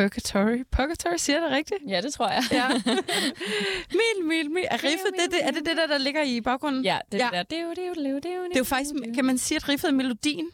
[0.00, 0.62] Purgatory.
[0.72, 1.80] Purgatory, siger det rigtigt?
[1.88, 2.42] Ja, det tror jeg.
[2.52, 2.68] Ja.
[4.00, 4.64] mil, mil, mil.
[4.70, 6.84] Er riffet, det, det, er det det der, der ligger i baggrunden?
[6.84, 7.28] Ja, det, Ja.
[7.32, 7.42] der.
[7.42, 8.64] Det er jo det, er jo det, er jo det, er jo Det er jo
[8.64, 10.48] faktisk, kan man sige, at riffet er melodien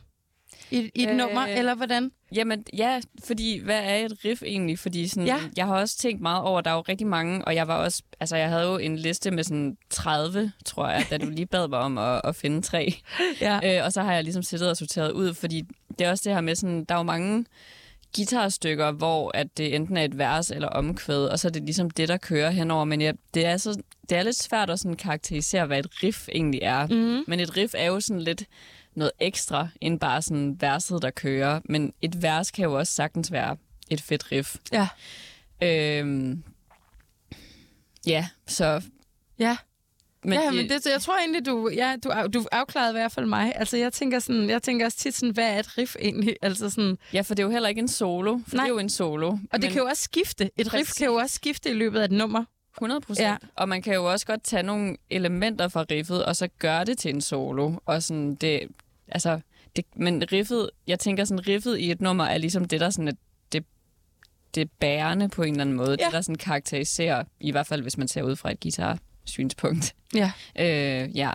[0.70, 2.10] i, i et Øh, nummer, eller hvordan?
[2.34, 4.78] Jamen, ja, fordi hvad er et riff egentlig?
[4.78, 5.36] Fordi sådan, Ja.
[5.36, 5.42] ja.
[5.56, 8.02] jeg har også tænkt meget over, der er jo rigtig mange, og jeg var også,
[8.20, 11.68] altså jeg havde jo en liste med sådan 30, tror jeg, da du lige bad
[11.68, 12.94] mig om at, at finde tre.
[13.40, 13.78] Ja.
[13.78, 15.62] Øh, og så har jeg ligesom siddet og sorteret ud, fordi
[15.98, 17.44] det er også det her med sådan, der er jo mange
[18.16, 21.90] guitarstykker, hvor at det enten er et vers eller omkvæd, og så er det ligesom
[21.90, 22.84] det, der kører henover.
[22.84, 26.28] Men jeg, det, er så, det er lidt svært at sådan karakterisere, hvad et riff
[26.28, 26.86] egentlig er.
[26.86, 27.24] Mm.
[27.26, 28.44] Men et riff er jo sådan lidt
[28.94, 31.60] noget ekstra, end bare sådan verset, der kører.
[31.64, 33.56] Men et vers kan jo også sagtens være
[33.90, 34.56] et fedt riff.
[34.72, 34.88] Ja.
[35.62, 36.42] Øhm,
[38.06, 38.82] ja, så...
[39.38, 39.56] Ja.
[40.26, 43.26] Men, ja, men det, jeg tror egentlig, du, ja, du, du afklarede i hvert fald
[43.26, 43.52] mig.
[43.56, 46.36] Altså, jeg tænker, sådan, jeg tænker også tit sådan, hvad er et riff egentlig?
[46.42, 48.38] Altså sådan, ja, for det er jo heller ikke en solo.
[48.48, 48.64] For Nej.
[48.64, 49.28] det er jo en solo.
[49.28, 50.50] og det men kan jo også skifte.
[50.56, 52.44] Et riff kan jo også skifte i løbet af et nummer.
[52.76, 53.26] 100 procent.
[53.26, 53.36] Ja.
[53.54, 56.98] Og man kan jo også godt tage nogle elementer fra riffet, og så gøre det
[56.98, 57.72] til en solo.
[57.86, 58.60] Og sådan det...
[59.08, 59.40] Altså,
[59.76, 63.08] det, men riffet, jeg tænker sådan, riffet i et nummer er ligesom det, der sådan
[63.08, 63.12] er
[63.52, 63.64] det,
[64.54, 65.96] det bærende på en eller anden måde.
[65.98, 66.04] Ja.
[66.04, 68.60] Det, der sådan karakteriserer, i hvert fald hvis man ser ud fra et
[69.26, 69.94] guitar-synspunkt.
[70.14, 71.30] Ja, Øh, ja.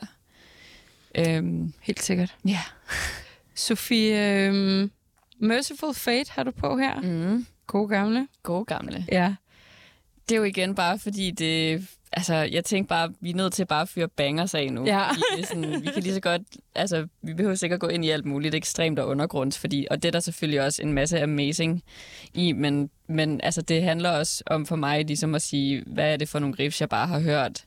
[1.18, 2.36] Øhm, helt sikkert.
[2.48, 2.60] ja.
[3.56, 4.92] Sofie, øhm,
[5.40, 7.02] Merciful Fate har du på her.
[7.02, 7.46] Mm.
[7.68, 8.28] God gamle.
[8.44, 9.06] Gode gamle.
[9.12, 9.36] Ja.
[10.30, 11.88] Det er jo igen bare fordi det...
[12.14, 14.86] Altså, jeg tænkte bare, vi er nødt til bare at fyre bangers af nu.
[14.86, 15.08] Ja.
[15.10, 16.42] Fordi det er sådan, vi kan lige så godt...
[16.76, 20.08] Altså, vi behøver sikkert gå ind i alt muligt ekstremt og undergrunds, fordi, og det
[20.08, 21.84] er der selvfølgelig også en masse amazing
[22.34, 26.18] i, men, men altså, det handler også om for mig ligesom at sige, hvad er
[26.18, 27.66] det for nogle riffs, jeg bare har hørt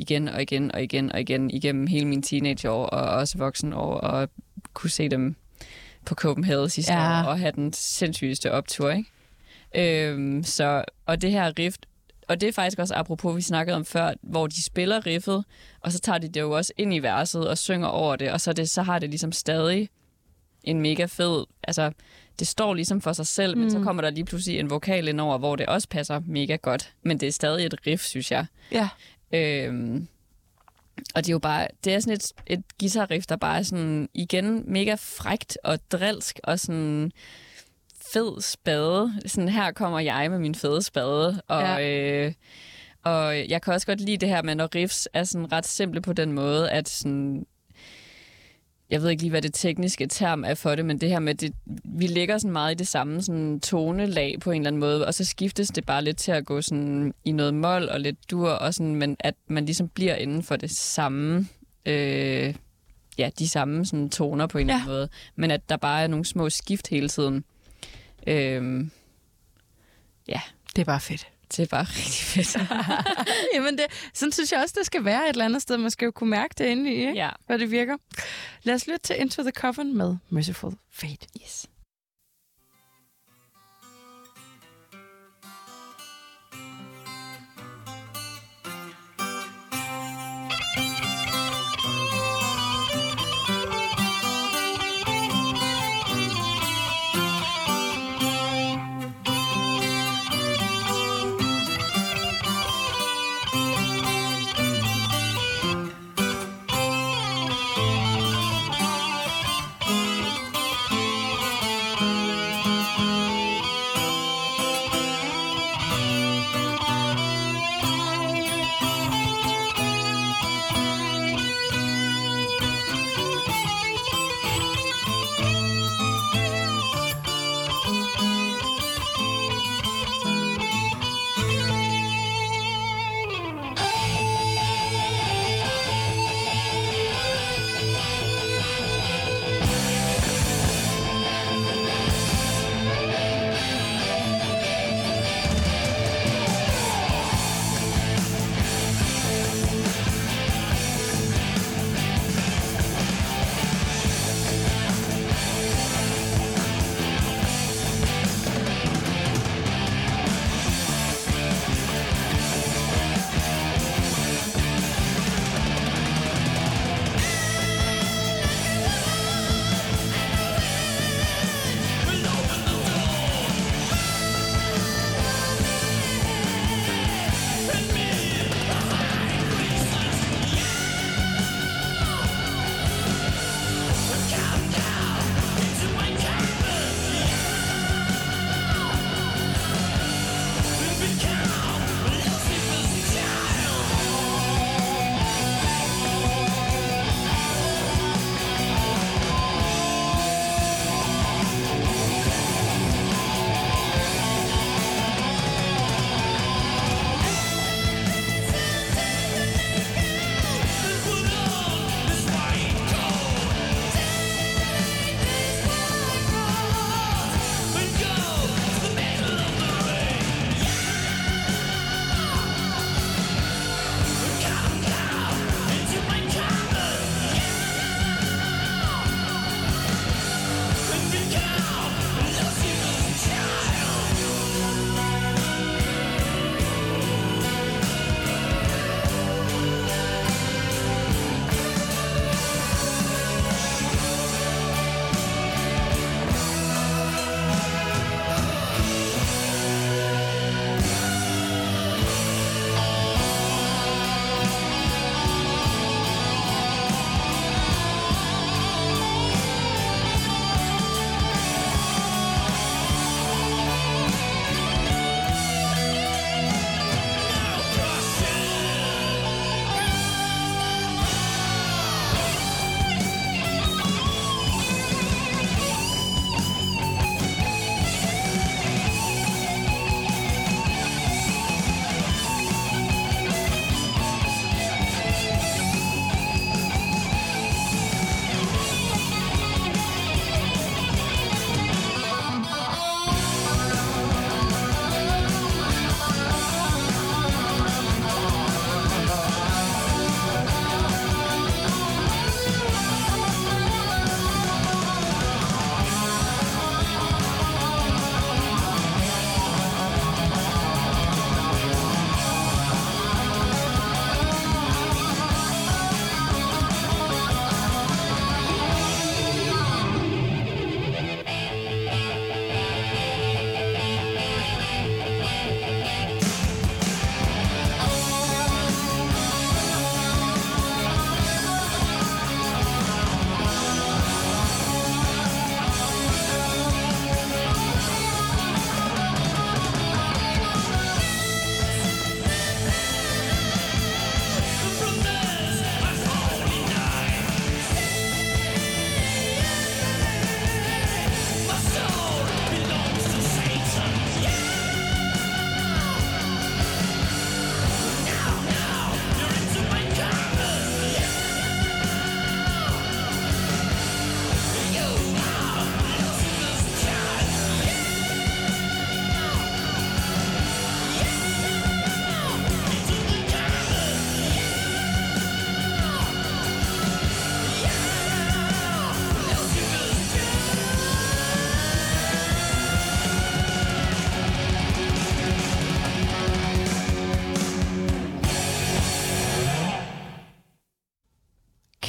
[0.00, 4.28] igen og igen og igen og igen igennem hele min teenageår og også voksenår, og
[4.74, 5.36] kunne se dem
[6.06, 7.22] på Copenhagen sidste Ja.
[7.22, 9.10] år og have den sindssygeste optur, ikke?
[9.74, 11.76] Øhm, så, og det her riff,
[12.28, 15.44] og det er faktisk også apropos, vi snakkede om før, hvor de spiller riffet,
[15.80, 18.40] og så tager de det jo også ind i verset og synger over det, og
[18.40, 19.88] så, det, så har det ligesom stadig
[20.64, 21.92] en mega fed, altså
[22.38, 23.60] det står ligesom for sig selv, mm.
[23.60, 26.56] men så kommer der lige pludselig en vokal ind over, hvor det også passer mega
[26.56, 28.46] godt, men det er stadig et riff, synes jeg.
[28.72, 28.88] Ja.
[29.34, 30.08] Øhm,
[31.14, 34.08] og det er jo bare, det er sådan et, et guitarriff, der bare er sådan,
[34.14, 37.12] igen, mega frægt og drilsk og sådan
[38.12, 39.12] fed spade.
[39.26, 41.42] Sådan, her kommer jeg med min fede spade.
[41.48, 41.88] Og, Ja.
[42.26, 42.32] øh,
[43.04, 46.00] og jeg kan også godt lide det her med, når riffs er sådan ret simple
[46.02, 47.46] på den måde, at sådan,
[48.90, 51.34] jeg ved ikke lige, hvad det tekniske term er for det, men det her med,
[51.34, 51.52] det,
[51.84, 55.14] vi ligger sådan meget i det samme sådan tonelag på en eller anden måde, og
[55.14, 58.48] så skiftes det bare lidt til at gå sådan i noget mol og lidt dur,
[58.48, 61.46] og sådan, men at man ligesom bliver inden for det samme,
[61.86, 62.54] øh,
[63.18, 64.72] ja, de samme sådan toner på en Ja.
[64.74, 67.44] eller anden måde, men at der bare er nogle små skift hele tiden.
[68.26, 68.84] Øh,
[70.28, 70.40] ja,
[70.76, 71.26] Det er bare fedt.
[71.56, 72.68] Det er bare rigtig fedt.
[73.54, 75.76] Jamen, det, sådan synes jeg også, det skal være et eller andet sted.
[75.76, 77.12] Man skal jo kunne mærke det inde i, ikke?
[77.12, 77.30] ja.
[77.46, 77.96] hvor det virker.
[78.62, 81.26] Lad os lytte til Into the Coven med Merciful Fate.
[81.42, 81.66] Yes.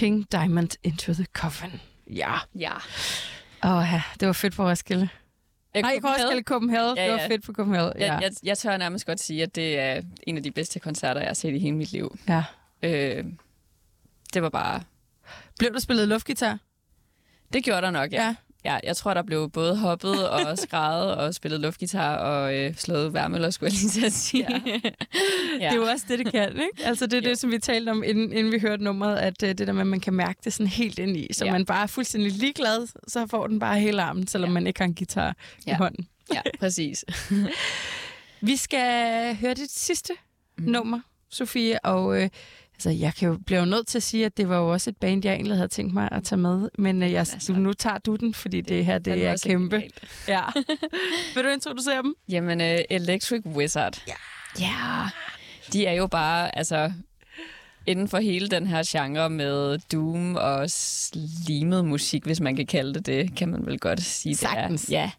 [0.01, 1.79] King Diamond Into the Coffin.
[2.07, 2.33] Ja.
[2.55, 2.73] Ja.
[3.63, 4.01] Åh, ja.
[4.19, 5.09] Det var fedt på Roskilde.
[5.73, 6.97] Jeg Nej, ikke Roskilde, Copenhagen.
[6.97, 7.27] Ja, Det var ja.
[7.27, 7.93] fedt på Copenhagen.
[7.99, 8.13] Ja.
[8.13, 11.21] Jeg, jeg, jeg tør nærmest godt sige, at det er en af de bedste koncerter,
[11.21, 12.17] jeg har set i hele mit liv.
[12.27, 12.43] ja.
[12.83, 13.25] Øh,
[14.33, 14.83] det var bare...
[15.59, 16.59] Blev der spillet luftgitar?
[17.53, 18.23] Det gjorde der nok, ja.
[18.25, 18.35] Ja.
[18.65, 18.77] Ja.
[18.83, 23.49] jeg tror, der blev både hoppet og skrejet og spillet luftgitar og øh, slået værmøller,
[23.49, 24.47] skulle jeg lige til at sige.
[24.49, 24.57] Ja.
[25.59, 25.65] ja.
[25.69, 26.85] Det er jo også det, det kan, ikke?
[26.85, 27.29] Altså, det er Jo.
[27.29, 29.81] det, som vi talte om, inden, inden vi hørte nummeret, at uh, det der med,
[29.81, 31.27] at man kan mærke det sådan helt ind i.
[31.33, 31.51] Så Ja.
[31.51, 34.53] man bare er fuldstændig ligeglad, så får den bare hele armen, selvom Ja.
[34.53, 35.75] man ikke har en guitar i Ja.
[35.77, 36.07] hånden.
[36.33, 37.05] ja, præcis.
[38.41, 40.13] Vi skal høre dit sidste
[40.57, 40.63] mm.
[40.63, 42.29] nummer, Sofie, og øh,
[42.87, 44.89] altså, jeg kan jo, bliver jo nødt til at sige, at det var jo også
[44.89, 47.73] et band, jeg egentlig havde tænkt mig at tage med, men øh, jeg, Altså, nu
[47.73, 49.83] tager du den, fordi det, det her, det er kæmpe.
[50.27, 50.41] Ja.
[51.35, 52.15] Vil du introducere dem?
[52.29, 54.03] Jamen, uh, Electric Wizard.
[54.07, 54.13] Ja.
[54.59, 55.09] Ja.
[55.73, 56.91] De er jo bare, altså,
[57.85, 62.93] inden for hele den her genre med doom og slimet musik, hvis man kan kalde
[62.93, 64.85] det det, kan man vel godt sige, Sagtens.
[64.85, 65.01] det er.
[65.01, 65.11] Ja.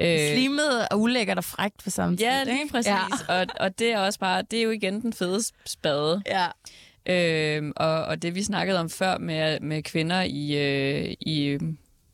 [0.00, 2.26] Øh, Slimet og ulækkert og frægt på samme tid.
[2.26, 2.92] Ja, lige præcis.
[3.28, 3.40] Ja.
[3.40, 6.22] Og, og det er også bare, det er jo igen den fede spade.
[6.26, 6.46] Ja.
[7.06, 11.60] Øhm, og, og det vi snakkede om før med, med kvinder i, øh, i øh,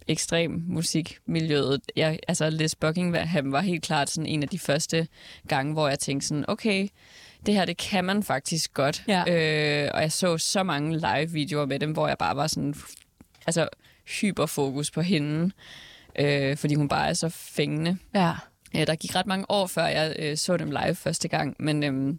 [0.09, 5.09] ekstrem musikmiljøet, jeg, altså Liz Buckingham var helt klart sådan en af de første
[5.49, 6.89] gange, hvor jeg tænkte sådan, okay,
[7.47, 9.05] det her, det kan man faktisk godt.
[9.09, 9.21] Ja.
[9.21, 12.75] Øh, og jeg så så mange live-videoer med dem, hvor jeg bare var sådan,
[13.47, 13.69] altså
[14.21, 15.51] hyperfokus på hende,
[16.19, 17.99] øh, fordi hun bare er så fængende.
[18.15, 18.33] Ja.
[18.77, 21.83] Øh, der gik ret mange år, før jeg øh, så dem live første gang, men,
[21.83, 22.19] øhm,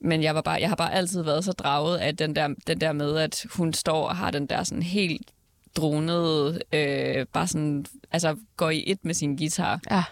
[0.00, 2.80] men jeg, var bare, jeg har bare altid været så draget af den der, den
[2.80, 5.28] der med, at hun står og har den der sådan helt
[5.76, 9.80] dronede, øh, bare sådan, altså går i et med sin guitar.
[9.90, 10.02] Ja.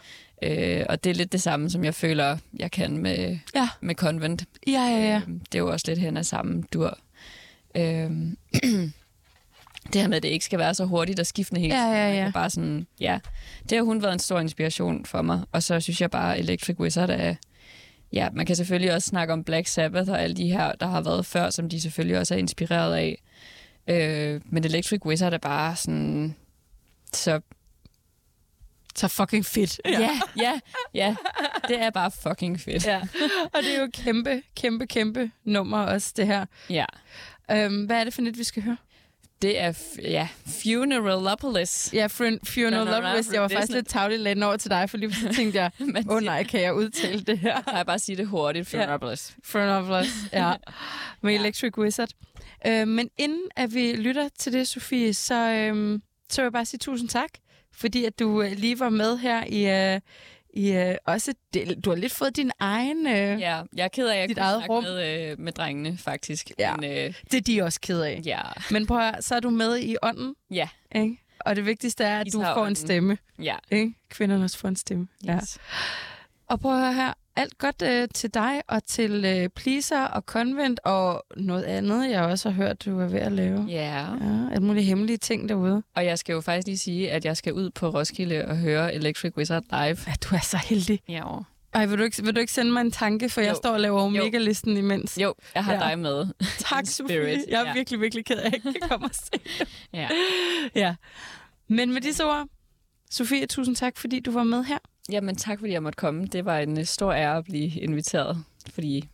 [0.43, 3.69] Øh, og det er lidt det samme, som jeg føler, jeg kan med, Ja.
[3.81, 4.44] med Convent.
[4.66, 5.16] Ja, ja, ja.
[5.16, 6.98] Øh, det er jo også lidt hen af samme dur.
[7.74, 8.10] Øh,
[9.93, 12.24] det her med, at det ikke skal være så hurtigt og skiftende hele Ja, ja,
[12.24, 12.31] ja.
[12.35, 13.19] Bare sådan, ja.
[13.70, 15.40] Det har hun været en stor inspiration for mig.
[15.52, 17.35] Og så synes jeg bare, Electric Wizard er...
[18.12, 21.01] Ja, man kan selvfølgelig også snakke om Black Sabbath og alle de her, der har
[21.01, 23.22] været før, som de selvfølgelig også er inspireret af.
[23.89, 26.36] Øh, men Electric Wizard er bare sådan...
[27.12, 27.40] Så
[28.97, 29.80] Så fucking fedt.
[29.85, 30.60] ja, ja, ja,
[30.94, 31.16] ja
[31.68, 32.86] det er bare fucking fedt.
[32.86, 33.01] ja.
[33.55, 36.47] Og det er jo kæmpe, kæmpe, kæmpe nummer også, det her.
[36.70, 36.85] ja.
[37.51, 38.76] Øhm, hvad er det for net, vi skal høre?
[39.43, 40.28] Det er, ja,
[40.62, 41.90] Funeralopolis.
[41.94, 43.32] Ja, Loveless.
[43.32, 45.70] Jeg var faktisk lidt tavlig lidt over til dig, for lige så tænkte jeg,
[46.10, 47.62] åh oh, nej, kan jeg udtale det her?
[47.62, 48.69] Kan jeg bare sige det hurtigt?
[48.69, 49.35] Funeralopolis.
[49.44, 50.52] Fiona Loveless, ja.
[51.23, 51.39] Med Ja.
[51.39, 52.09] Electric Wizard.
[52.66, 56.66] Øh, men inden at vi lytter til det, Sofie, så, øhm, så vil jeg bare
[56.66, 57.31] sige tusind tak,
[57.74, 59.93] fordi at du øh, lige var med her i...
[59.94, 60.01] Øh,
[60.54, 63.06] i øh, også del, du har lidt fået din egen...
[63.06, 63.34] Øh, ja.
[63.38, 64.82] Ja, jeg er ked af, at jeg Dit kunne eget rum.
[64.82, 66.50] med, øh, med drengene, faktisk.
[66.58, 66.76] Ja.
[66.76, 68.20] Men, øh, Det er de også ked af.
[68.24, 71.18] ja, Men prøv at, så er du med i ånden, ja, ikke?
[71.40, 72.76] Og det vigtigste er, at du Guitar får en ånden.
[72.76, 73.18] stemme.
[73.42, 73.56] ja.
[73.70, 73.94] Ikke?
[74.10, 75.08] Kvinderne også får en stemme.
[75.24, 75.36] Ja.
[75.36, 75.58] Yes.
[76.46, 77.12] Og prøv at høre her.
[77.39, 82.23] Alt godt øh, til dig og til øh, Pleaser og Convent og noget andet, jeg
[82.23, 83.66] også har hørt, du er ved at lave.
[83.69, 85.82] Ja, Ja, alle mulige hemmelige ting derude.
[85.94, 88.94] og jeg skal jo faktisk lige sige, at jeg skal ud på Roskilde og høre
[88.94, 89.98] Electric Wizard live.
[90.06, 91.01] Ja, du er så heldig.
[91.09, 91.23] Ja,
[91.74, 93.47] Ej, vil du ikke, vil du ikke sende mig en tanke, for jo.
[93.47, 95.19] jeg står og laver Omega-listen imens?
[95.23, 95.78] jo, jeg har Ja.
[95.78, 96.27] dig med.
[96.69, 97.16] Tak, Sofie.
[97.48, 97.73] Jeg er ja.
[97.74, 99.40] virkelig, virkelig ked af, at jeg ikke kan komme og se.
[99.93, 100.09] Ja.
[100.74, 100.94] ja.
[101.69, 102.47] Men med disse ord,
[103.10, 104.78] Sofie, tusind tak, fordi du var med her.
[105.12, 106.26] Jamen, tak fordi jeg måtte komme.
[106.26, 109.09] Det var en øh, stor ære at blive inviteret, fordi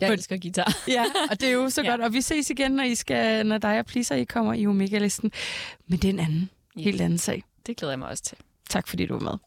[0.00, 0.72] jeg elsker guitar.
[0.88, 1.90] Ja, og det er jo så Ja.
[1.90, 2.00] godt.
[2.00, 5.32] Og vi ses igen, når, I skal, når dig og Pleaser I kommer i Omega-listen.
[5.86, 6.82] Men det er en anden, Ja.
[6.82, 7.42] helt anden sag.
[7.66, 8.36] Det glæder jeg mig også til.
[8.70, 9.38] Tak fordi du var med.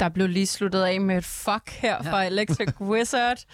[0.00, 3.44] Der blev lige sluttet af med et fuck her fra Electric Wizard.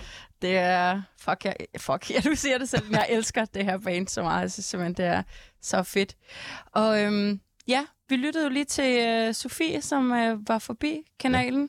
[0.42, 1.02] Det er...
[1.20, 2.84] Fuck, jeg, fuck, ja, du siger det selv.
[2.84, 4.40] men Jeg elsker det her band så meget.
[4.40, 5.22] Jeg synes simpelthen, det er
[5.60, 6.16] så fedt.
[6.72, 11.68] Og øhm, ja, vi lyttede jo lige til øh, Sofie, som øh, var forbi kanalen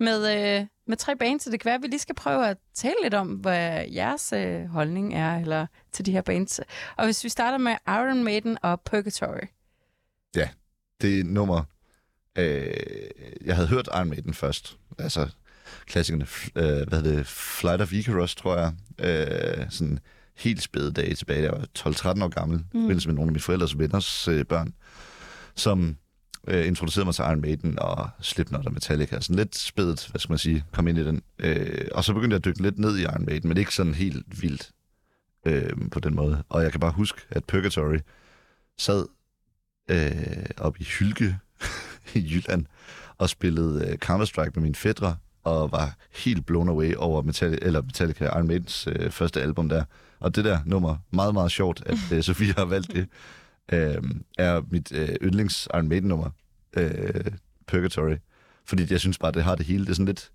[0.00, 2.56] med, øh, med tre bands, så det kan være, at vi lige skal prøve at
[2.74, 6.60] tale lidt om, hvad jeres øh, holdning er eller til de her bands.
[6.96, 9.46] Og hvis vi starter med Iron Maiden og Purgatory.
[11.00, 11.62] det nummer,
[12.38, 12.74] øh,
[13.44, 14.76] jeg havde hørt Iron Maiden først.
[14.98, 15.28] Altså
[15.86, 18.72] klassikerne, øh, hvad hedder det, Flight of Icarus, tror jeg.
[18.98, 19.98] Øh, sådan
[20.36, 21.42] helt spæde dage tilbage.
[21.42, 22.80] Jeg var 12-13 år gammel, mm.
[22.80, 24.74] i forbindelse med nogle af mine forældres venners øh, børn,
[25.54, 25.96] som
[26.48, 29.20] øh, introducerede mig til Iron Maiden og Slipknot og Metallica.
[29.20, 31.22] Sådan lidt spædet, hvad skal man sige, kom ind i den.
[31.38, 33.94] Øh, og så begyndte jeg at dykke lidt ned i Iron Maiden, men ikke sådan
[33.94, 34.70] helt vildt
[35.46, 36.44] øh, på den måde.
[36.48, 37.98] Og jeg kan bare huske, at Purgatory
[38.78, 39.06] sad
[39.90, 41.38] øh, op i Hylke
[42.14, 42.66] i Jylland
[43.18, 47.82] og spillede øh, Counter-Strike med mine fædre og var helt blown away over Metallica, eller
[47.82, 49.84] Metallica Iron Maidens øh, første album der.
[50.20, 53.08] Og det der nummer, meget, meget sjovt, at øh, Sofie har valgt det,
[53.72, 54.02] øh,
[54.38, 56.30] er mit øh, yndlings Iron Maiden nummer,
[56.76, 57.24] øh,
[57.66, 58.16] Purgatory.
[58.66, 59.84] Fordi jeg synes bare, det har det hele.
[59.84, 60.30] Det er sådan lidt,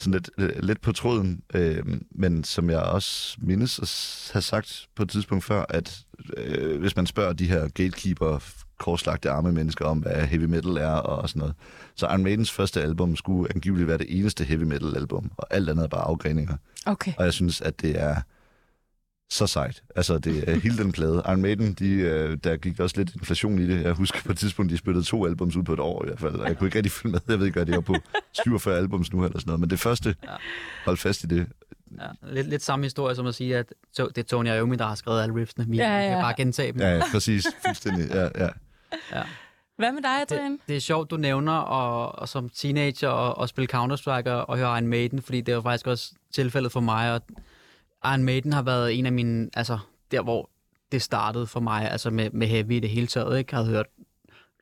[0.00, 4.88] sådan lidt, øh, lidt på tråden, øh, men som jeg også mindes at have sagt
[4.94, 6.04] på et tidspunkt før, at
[6.36, 8.38] øh, hvis man spørger de her gatekeeper,
[8.78, 11.54] korslagte arme mennesker om, hvad heavy metal er og sådan noget,
[11.94, 15.68] så Iron Maidens første album skulle angiveligt være det eneste heavy metal album, og alt
[15.68, 16.56] andet er bare afgreninger.
[16.86, 17.12] Okay.
[17.18, 18.16] Og jeg synes, at det er
[19.30, 19.82] så sejt.
[19.96, 21.22] Altså, det er hele den plade.
[21.26, 23.82] Iron Maiden, de, øh, der gik også lidt inflation i det.
[23.84, 26.20] Jeg husker på et tidspunkt, de spyttede to albums ud på et år i hvert
[26.20, 27.20] fald, og jeg kunne ikke rigtig følge med.
[27.28, 27.96] Jeg ved ikke, hvad det er på
[28.44, 29.60] 47 albums nu eller sådan noget.
[29.60, 30.14] Men det første,
[30.84, 31.46] hold fast i det.
[32.00, 34.94] Ja, lidt, lidt samme historie som at sige, at det er Tony Iommi, der har
[34.94, 35.66] skrevet alle riffsene.
[35.68, 36.02] Vi, Ja, ja, ja.
[36.02, 36.08] ja.
[36.14, 36.80] kan bare gentage dem.
[36.80, 37.46] Ja, ja præcis.
[37.66, 38.10] Fuldstændig.
[38.10, 39.22] Ja, ja.
[39.76, 40.52] Hvad med dig, Adrian?
[40.52, 44.48] Det, det er sjovt, du nævner og, og som teenager og, og spille Counter-Strike og,
[44.48, 47.20] og høre Iron Maiden, fordi det er jo faktisk også tilfældet for mig, og
[48.04, 49.78] Iron Maiden har været en af mine, altså
[50.10, 50.50] der hvor
[50.92, 53.48] det startede for mig, altså med, med heavy i det hele taget, ikke?
[53.56, 53.86] Jeg havde hørt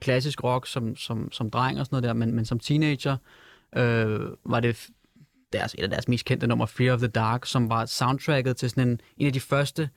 [0.01, 3.17] klassisk rock som, som, som dreng og sådan noget der, men, men som teenager
[3.77, 4.89] øh, var det
[5.53, 8.71] deres, et af deres mest kendte nummer, Fear of the Dark, som var soundtracket til
[8.71, 9.89] sådan en, en af de første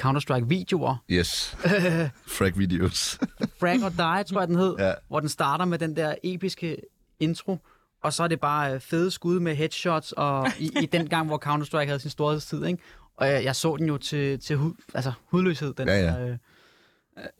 [0.00, 1.56] Counter-Strike-videoer, Yes.
[2.36, 3.18] Frag videos.
[3.60, 4.92] Frag or Die, tror jeg, den hed, Ja.
[5.08, 6.76] hvor den starter med den der episke
[7.20, 7.58] intro,
[8.02, 11.26] og så er det bare øh, fede skud med headshots, og i, i den gang,
[11.26, 12.82] hvor Counter-Strike havde sin storhedstid, ikke?
[13.16, 16.06] Og jeg, jeg så den jo til, til hud, altså, hudløshed, den Ja, ja.
[16.06, 16.38] der,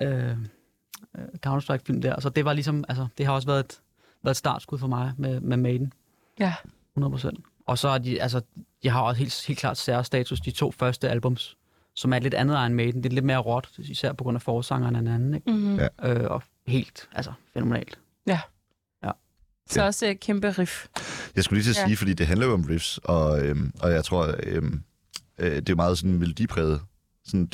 [0.01, 0.31] øh, øh,
[1.19, 2.20] øh, Counter-Strike-film der.
[2.20, 3.81] Så det var ligesom, altså, det har også været et,
[4.23, 5.93] været et startskud for mig med, med Maiden,
[6.41, 6.55] Ja.
[6.98, 7.31] 100%.
[7.66, 8.40] Og så er de, altså,
[8.82, 11.56] de har også helt, helt klart særstatus, de to første albums,
[11.94, 13.02] som er et lidt andet Iron Maiden.
[13.02, 15.51] Det er lidt mere råt, især på grund af forsangeren end anden, ikke?
[15.52, 15.77] Mm-hmm.
[15.78, 15.89] Ja.
[16.05, 17.98] Øh, og helt, altså, fænomenalt.
[19.66, 20.86] Så også et kæmpe riff.
[21.36, 21.86] Jeg skulle lige til at Ja.
[21.86, 24.82] sige, fordi det handler jo om riffs, og, øhm, og jeg tror, øhm,
[25.39, 26.81] øh, det er meget sådan melodipræget.
[27.24, 27.48] Sådan,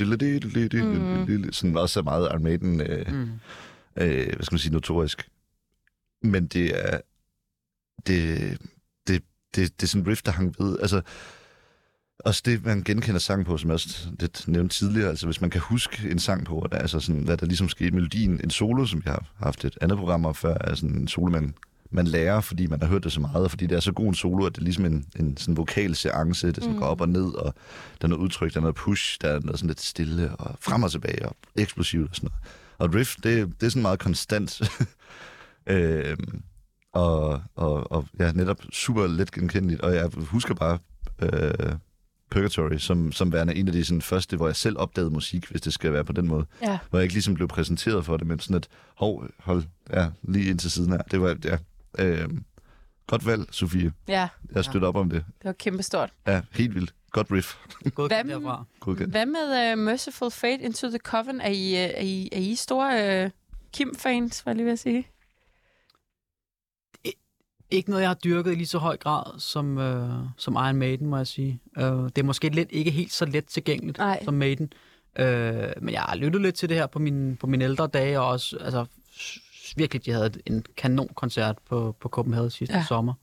[1.28, 1.52] Mhm.
[1.52, 3.30] sådan også er meget Iron Maiden, øh, Mm.
[3.96, 5.28] øh, hvad skal man sige, notorisk.
[6.22, 7.00] Men det er,
[8.06, 8.58] det,
[9.54, 10.78] det, det, er sådan en riff, der hang ved.
[10.80, 11.00] Altså,
[12.18, 15.50] også det, man genkender sangen på, som jeg også lidt nævnte tidligere, altså hvis man
[15.50, 18.50] kan huske en sang på, der, er altså sådan, hvad der ligesom skete, melodien, en
[18.50, 21.54] solo, som jeg har haft et andet program om før, er sådan en solo, man,
[21.90, 24.06] man lærer, fordi man har hørt det så meget, og fordi det er så god
[24.06, 26.78] en solo, at det er ligesom en, en sådan vokal seance, det sådan Mm.
[26.78, 27.54] går op og ned, og
[28.00, 30.56] der er noget udtryk, der er noget push, der er noget sådan lidt stille, og
[30.60, 32.54] frem og tilbage, og eksplosivt og sådan noget.
[32.78, 34.60] Og riff, det, det er sådan meget konstant.
[35.66, 36.42] øhm,
[36.92, 39.80] og, og, og ja, netop super let genkendeligt.
[39.80, 40.78] Og jeg husker bare
[41.22, 41.72] øh,
[42.30, 45.60] Purgatory som, som værende en af de sådan, første, hvor jeg selv opdagede musik, hvis
[45.60, 46.46] det skal være på den måde.
[46.62, 46.78] Ja.
[46.90, 49.62] Hvor jeg ikke ligesom blev præsenteret for det, men sådan et, hov, hold,
[49.92, 50.98] ja, lige ind til siden her.
[50.98, 51.58] Det var, ja,
[51.98, 52.28] øh,
[53.06, 53.92] godt valg, Sofie.
[54.08, 55.24] Ja, Jeg støtter op om det.
[55.38, 56.10] det var kæmpestort.
[56.26, 56.94] Ja, helt vildt.
[57.10, 57.54] Godt riff.
[57.94, 58.64] Godkendt Hvad- derfra.
[58.80, 59.10] Godkendt.
[59.10, 61.40] Hvad med uh, Merciful Fate Into the Coven?
[61.40, 63.30] Er I, uh, er I, er I store uh,
[63.72, 65.06] Kim-fans, var jeg lige ved at sige?
[67.70, 71.06] Ikke noget, jeg har dyrket i lige så høj grad som, øh, som Iron Maiden,
[71.06, 71.60] må jeg sige.
[71.78, 74.24] Øh, det er måske lidt, ikke helt så let tilgængeligt Nej.
[74.24, 74.72] som Maiden.
[75.18, 78.20] Øh, men jeg har lyttet lidt til det her på mine, på mine ældre dage,
[78.20, 78.84] og også altså,
[79.76, 82.84] virkelig, de havde en kanon-koncert på, på Copenhagen sidste Ja.
[82.88, 83.14] sommer.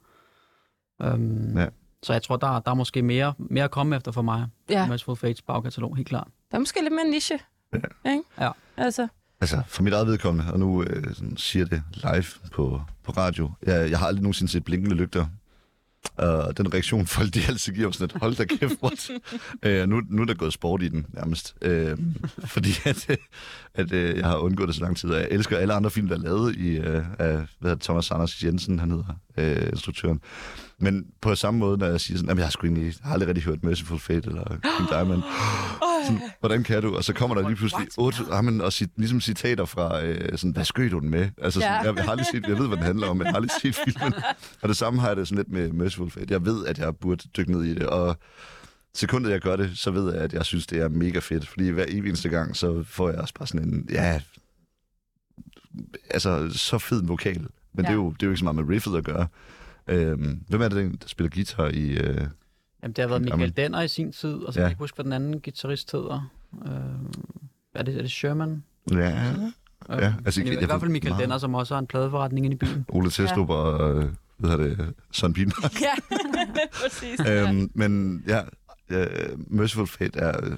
[1.00, 1.68] Um, Ja.
[2.04, 4.48] Så jeg tror, der, der er måske mere, mere at komme efter for mig.
[4.70, 4.88] Ja, Ja.
[4.88, 6.28] Merciful Fates bagkatalog, helt klart.
[6.52, 7.40] der er måske lidt mere niche.
[7.74, 8.12] Ja.
[8.12, 8.24] Ikke?
[8.40, 8.52] Ja.
[8.78, 9.08] Altså,
[9.42, 13.52] Altså, for mit eget vedkommende, og nu øh, sådan, siger det live på, på radio.
[13.66, 15.26] Jeg, jeg har aldrig nogensinde set blinkende lygter
[16.18, 19.10] Og den reaktion, folk de altid giver mig sådan et, hold da kæft, what?
[19.64, 21.56] øh, nu, nu er der gået sport i den, nærmest.
[21.62, 21.98] Øh,
[22.46, 23.18] fordi at, øh,
[23.76, 26.08] at øh, jeg har undgået det så lang tid, og jeg elsker alle andre film,
[26.08, 30.22] der er lavet i, øh, af hvad hedder Thomas Anders Jensen, han hedder, øh, instruktøren.
[30.80, 33.14] Men på samme måde, når jeg siger sådan, at jeg har sgu egentlig jeg har
[33.14, 34.44] aldrig rigtig hørt Merciful Fate eller
[34.78, 35.22] King Diamond.
[36.06, 36.96] Sådan, hvordan kan du?
[36.96, 40.52] Og så kommer der lige pludselig otte, jamen, og cit, ligesom citater fra, øh, sådan,
[40.52, 41.30] hvad skød du den med?
[41.38, 41.92] Altså, sådan, Ja.
[41.94, 43.76] jeg, har aldrig set, jeg ved, hvad den handler om, men jeg har aldrig set
[43.76, 44.14] filmen.
[44.62, 46.34] Og det samme har jeg det sådan lidt med Merciful Fate.
[46.34, 48.18] Jeg ved, at jeg burde dykke ned i det, og
[48.94, 51.48] sekundet jeg gør det, så ved jeg, at jeg synes, det er mega fedt.
[51.48, 54.22] Fordi hver evig eneste gang, så får jeg også bare sådan en, ja,
[56.10, 57.38] altså, så fed en vokal.
[57.40, 57.82] Men ja.
[57.82, 59.28] det, er jo, det er jo ikke så meget med riffet at gøre.
[59.88, 61.90] Øhm, hvem er det, der spiller guitar i...
[61.90, 62.28] Øh,
[62.84, 63.24] Jamen, det har været Jamen.
[63.24, 64.64] Michael Denner i sin tid, og så Ja.
[64.64, 66.30] kan jeg ikke huske, hvad den anden guitarist hedder.
[66.66, 66.72] Øh,
[67.74, 68.64] er, det, er det Sherman?
[68.92, 69.32] ja,
[69.90, 71.22] Øh, Ja, altså, i, jeg I hvert fald Michael meget.
[71.22, 72.86] Denner, som også har en pladeforretning inde i byen.
[72.90, 73.54] Ole Testrup ja.
[73.54, 75.82] og øh, hvad hedder det, Søren Pilmark.
[75.82, 75.94] Ja,
[76.84, 77.20] præcis.
[77.30, 78.42] øhm, men ja,
[78.90, 79.08] øh,
[79.52, 80.46] Merciful Fate er...
[80.46, 80.58] Øh,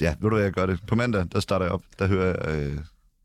[0.00, 0.78] ja, ved du hvad, jeg gør det?
[0.86, 1.82] På mandag, der starter jeg op.
[1.98, 2.60] Der hører jeg...
[2.70, 2.78] Øh,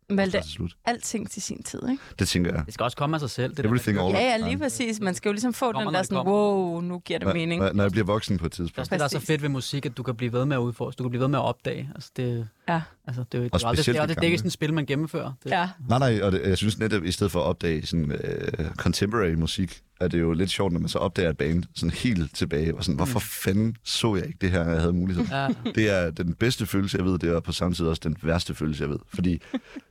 [0.09, 0.75] Til slut.
[0.85, 2.03] alting til sin tid, ikke?
[2.19, 2.65] Det tænker jeg.
[2.65, 3.55] Det skal også komme af sig selv.
[3.55, 4.15] Det Everything man all.
[4.15, 4.99] Ja, ja, lige præcis.
[4.99, 6.31] Man skal jo ligesom få Kommer, den der sådan, kommer.
[6.33, 7.61] wow, nu giver det mening.
[7.61, 8.79] Når, når jeg bliver voksen på et Det er tidspunkt.
[8.79, 10.59] også det, der er så fedt ved musik, at du kan blive ved med at
[10.59, 10.97] udforske.
[10.97, 11.89] Du kan blive ved med at opdage.
[11.95, 12.81] Altså, det, Ja.
[13.07, 14.37] altså, det, er jo- det, Og aldrig- det, specielt er, de det, det er ikke
[14.37, 15.31] sådan et spil, man gennemfører.
[15.43, 18.11] Det, Ja, Nej, nej, og det, jeg synes netop, i stedet for at opdage sådan,
[18.11, 21.89] øh, contemporary musik, er det jo lidt sjovt, når man så opdager et band sådan
[21.91, 25.25] helt tilbage, og sådan, hvorfor fanden så jeg ikke det her, når jeg havde mulighed?
[25.31, 25.47] Ja.
[25.75, 28.55] Det er den bedste følelse, jeg ved, det er på samme tid også den værste
[28.55, 28.99] følelse, jeg ved.
[29.13, 29.41] Fordi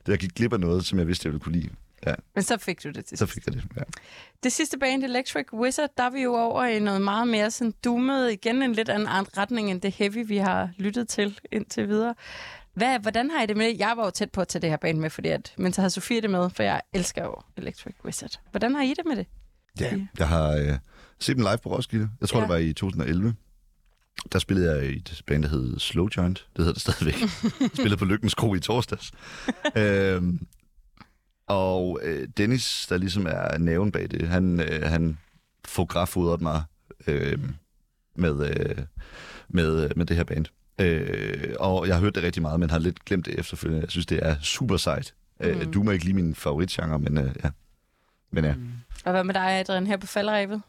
[0.05, 1.69] det, jeg gik glip af noget, som jeg vidste, jeg ville kunne lide.
[2.07, 3.63] Ja, men så fik du det til så fik jeg det.
[3.77, 3.81] Ja.
[4.43, 7.73] Det sidste band, Electric Wizard, der er vi jo over i noget meget mere sådan
[7.85, 9.07] doomet, igen en lidt anden
[9.37, 12.15] retning end det heavy, vi har lyttet til indtil videre.
[12.75, 13.75] Hvad, hvordan har I det med?
[13.77, 15.81] Jeg var jo tæt på at tage det her band med, fordi at, men så
[15.81, 18.39] har Sofie det med, for jeg elsker jo Electric Wizard.
[18.51, 19.27] Hvordan har I det med det?
[19.79, 20.77] Ja, jeg har øh,
[21.19, 22.09] set dem live på Roskilde.
[22.21, 22.43] Jeg tror, Ja.
[22.45, 23.35] det var i 2011.
[24.31, 26.47] Der spillede jeg i et band, der hed Slow Joint.
[26.55, 27.13] Det hedder det stadigvæk.
[27.61, 29.11] Jeg spillede på Lykkens Kro i torsdags.
[29.75, 30.47] øhm,
[31.47, 35.17] og øh, Dennis, der ligesom er næven bag det, han, øh, han
[35.65, 36.63] fotografodrede mig
[37.07, 37.39] øh,
[38.15, 38.77] med, øh,
[39.49, 40.45] med, med det her band.
[40.81, 43.81] Øh, og jeg har hørt det rigtig meget, men har lidt glemt det efterfølgende.
[43.81, 45.13] Jeg synes, det er super sejt.
[45.39, 45.45] Mm.
[45.47, 47.49] Øh, du må ikke lige min favoritgenre, men øh, ja.
[48.31, 48.53] Men ja.
[49.05, 50.61] Og hvad med dig, Adrian, her på faldrevet?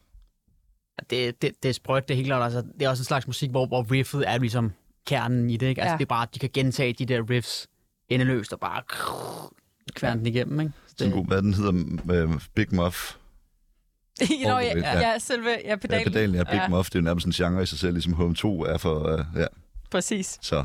[1.10, 2.42] det, det, det er sprødt, det er helt klart.
[2.42, 4.72] Altså, det er også en slags musik, hvor, hvor riffet er ligesom
[5.06, 5.66] kernen i det.
[5.66, 5.80] Ikke?
[5.82, 5.98] Altså, Ja.
[5.98, 7.66] det er bare, at de kan gentage de der riffs
[8.08, 8.82] endeløst og bare
[9.94, 10.60] kværne den igennem.
[10.60, 10.72] Ikke?
[10.86, 11.72] Så Sådan det, god, hvad den hedder,
[12.24, 13.14] øh, Big Muff.
[14.20, 14.26] Nå,
[14.58, 14.98] ja, Ja.
[14.98, 16.04] ja, selve ja, Ja, pedalen.
[16.12, 16.62] pedalen, ja, Big Ja.
[16.62, 16.68] ja.
[16.68, 19.08] Muff, det er jo nærmest en genre i sig selv, ligesom Home 2 er for,
[19.08, 19.46] øh, ja,
[19.90, 20.38] Præcis.
[20.42, 20.64] så.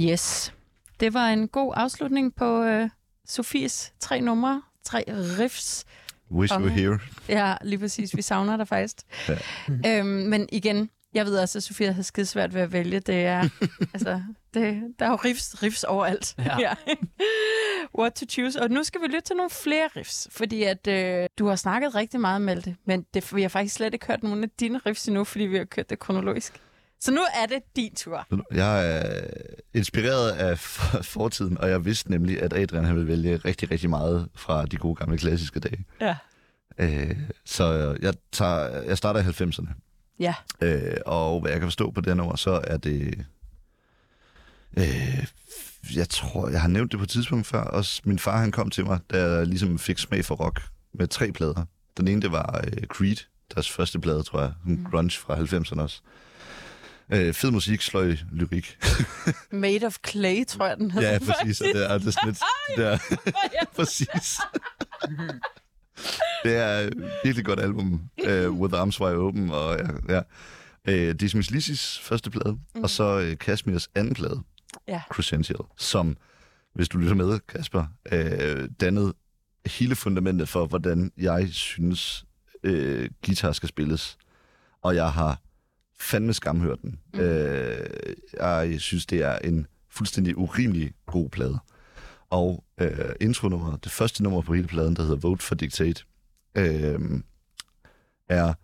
[0.00, 0.52] Yes.
[1.00, 2.90] Det var en god afslutning på øh,
[3.26, 5.84] Sofies tre numre, tre riffs.
[6.30, 6.98] Wish you were here.
[7.28, 8.16] Ja, lige præcis.
[8.16, 8.96] Vi savner dig faktisk.
[9.28, 9.98] Ja.
[9.98, 13.00] Øhm, men igen, jeg ved også, at Sofia har skide svært ved at vælge.
[13.00, 13.48] Det er,
[13.94, 14.22] altså,
[14.54, 16.34] det, der er jo riffs, riffs overalt.
[16.60, 16.74] Ja.
[17.98, 18.62] What to choose.
[18.62, 21.94] Og nu skal vi lytte til nogle flere riffs, fordi at øh, du har snakket
[21.94, 25.06] rigtig meget, Malte, men det, vi har faktisk slet ikke hørt nogen af dine riffs
[25.08, 26.60] endnu, fordi vi har kørt det kronologisk.
[27.00, 28.26] Så nu er det din tur.
[28.54, 29.20] Jeg er
[29.74, 30.58] inspireret af
[31.04, 34.76] fortiden, og jeg vidste nemlig, at Adrian han ville vælge rigtig, rigtig meget fra de
[34.76, 35.84] gode gamle klassiske dage.
[36.00, 36.16] Ja.
[36.78, 39.91] Øh, så jeg, tager, jeg starter i 90'erne.
[40.22, 40.34] Ja.
[40.60, 43.24] Øh, og hvad jeg kan forstå på den år, så er det...
[44.78, 45.24] Øh,
[45.96, 47.62] jeg tror, jeg har nævnt det på et tidspunkt før.
[47.62, 50.62] Også min far, han kom til mig, da jeg ligesom fik smag for rock
[50.94, 51.64] med tre plader.
[51.96, 53.16] Den ene, det var øh, Creed,
[53.54, 54.52] deres første plade, tror jeg.
[54.68, 56.00] En grunge fra 90'erne også.
[57.12, 58.78] Øh, fed musik, sløj lyrik.
[59.50, 61.12] Made of Clay, tror jeg, den hedder.
[61.12, 61.60] ja, præcis.
[61.60, 62.38] Og det er, det er sådan lidt...
[62.76, 62.98] Det er,
[63.76, 64.38] præcis.
[66.44, 68.02] Det er et virkelig godt album.
[68.28, 69.50] Uh, With Arms Wide Open.
[69.50, 69.78] Og
[70.08, 70.22] ja,
[70.88, 71.08] ja.
[71.08, 72.58] Uh, Dismiss Lissis første plade.
[72.74, 72.82] Mm.
[72.82, 74.42] Og så uh, Kashmirs anden plade.
[74.88, 75.02] Ja.
[75.10, 75.58] Crescential.
[75.78, 76.16] Som,
[76.74, 79.14] hvis du lytter med, Kasper, uh, dannede
[79.66, 82.24] hele fundamentet for, hvordan jeg synes,
[82.68, 84.16] uh, guitar skal spilles.
[84.82, 85.40] Og jeg har
[86.02, 86.98] fandme skamhørt den.
[87.14, 87.20] Mm.
[87.20, 87.86] Øh,
[88.40, 91.58] jeg synes, det er en fuldstændig urimelig god plade.
[92.32, 96.04] Og øh, intronummeret, det første nummer på hele pladen, der hedder Vote for Dictate,
[96.54, 97.00] øh,
[98.28, 98.54] er...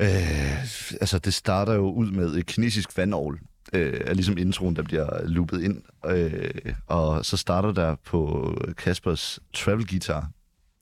[0.00, 0.62] Øh,
[1.00, 3.40] altså, det starter jo ud med et kinesisk vandovl,
[3.72, 5.82] øh, er ligesom introen, der bliver loopet ind.
[6.06, 10.30] Øh, og så starter der på Kaspers travel guitar,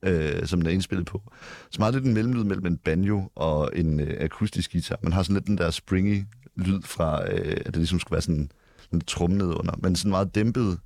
[0.02, 1.22] øh, som den er indspillet på.
[1.70, 4.98] Så meget lidt en mellemlyd mellem en banjo og en øh, akustisk guitar.
[5.02, 6.24] Man har sådan lidt den der springy
[6.56, 8.50] lyd fra, øh, at det ligesom skulle være sådan
[8.92, 10.78] en trum under, men sådan meget dæmpet,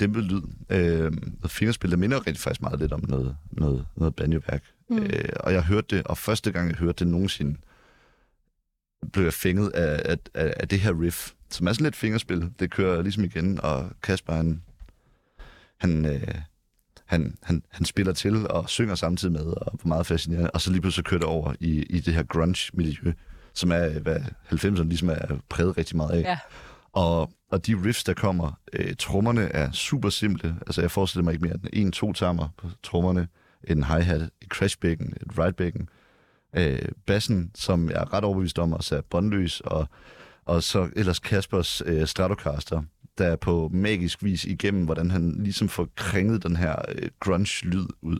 [0.00, 0.42] dæmpet lyd.
[0.70, 1.12] Øh,
[1.42, 4.62] og fingerspil, der minder rigtig faktisk meget lidt om noget, noget, noget banjoværk.
[4.90, 4.98] Mm.
[4.98, 7.56] Øh, og jeg hørte det, og første gang jeg hørte det nogensinde,
[9.12, 12.50] blev jeg fænget af, af, af, af det her riff, som er sådan lidt fingerspil.
[12.58, 14.62] Det kører ligesom igen, og Kasper, han,
[15.76, 16.34] han, øh,
[17.06, 20.50] han, han, han spiller til og synger samtidig med, og var meget fascinerende.
[20.50, 23.12] Og så lige pludselig kører det over i, i det her grunge-miljø,
[23.54, 24.16] som er, hvad
[24.52, 26.22] 90'erne ligesom er præget rigtig meget af.
[26.22, 26.38] Ja.
[26.94, 30.56] Og, og de riffs, der kommer, øh, trommerne er super simple.
[30.66, 33.28] Altså, jeg forestiller mig ikke mere end en, to tammer på trommerne,
[33.68, 35.88] en hi-hat, et crashbækken, et ride-bækken.
[36.56, 39.88] Øh, bassen, som jeg er ret overbevist om, også er båndløs, og,
[40.44, 42.82] og så ellers Kaspers øh, Stratocaster,
[43.18, 47.86] der er på magisk vis igennem, hvordan han ligesom får kringet den her øh, grunge-lyd
[48.02, 48.18] ud.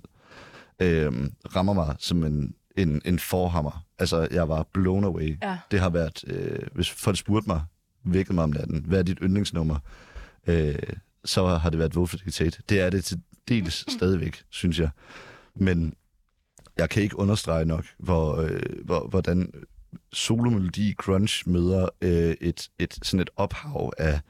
[0.82, 1.12] Øh,
[1.56, 3.84] rammer mig som en, en, en forhammer.
[3.98, 5.38] Altså, jeg var blown away.
[5.42, 5.58] Ja.
[5.70, 7.62] Det har været, øh, hvis folk spurgte mig,
[8.04, 9.78] vækket mig om natten, hvad er dit yndlingsnummer?
[10.46, 10.74] Øh,
[11.24, 12.62] så har det været Wolf Dictate.
[12.68, 14.90] Det er det til dels stadigvæk, synes jeg.
[15.54, 15.94] Men
[16.76, 19.52] jeg kan ikke understrege nok, hvor, øh, hvor, hvordan
[20.12, 24.20] solomelodi grunge møder øh, et, et, sådan et ophav af,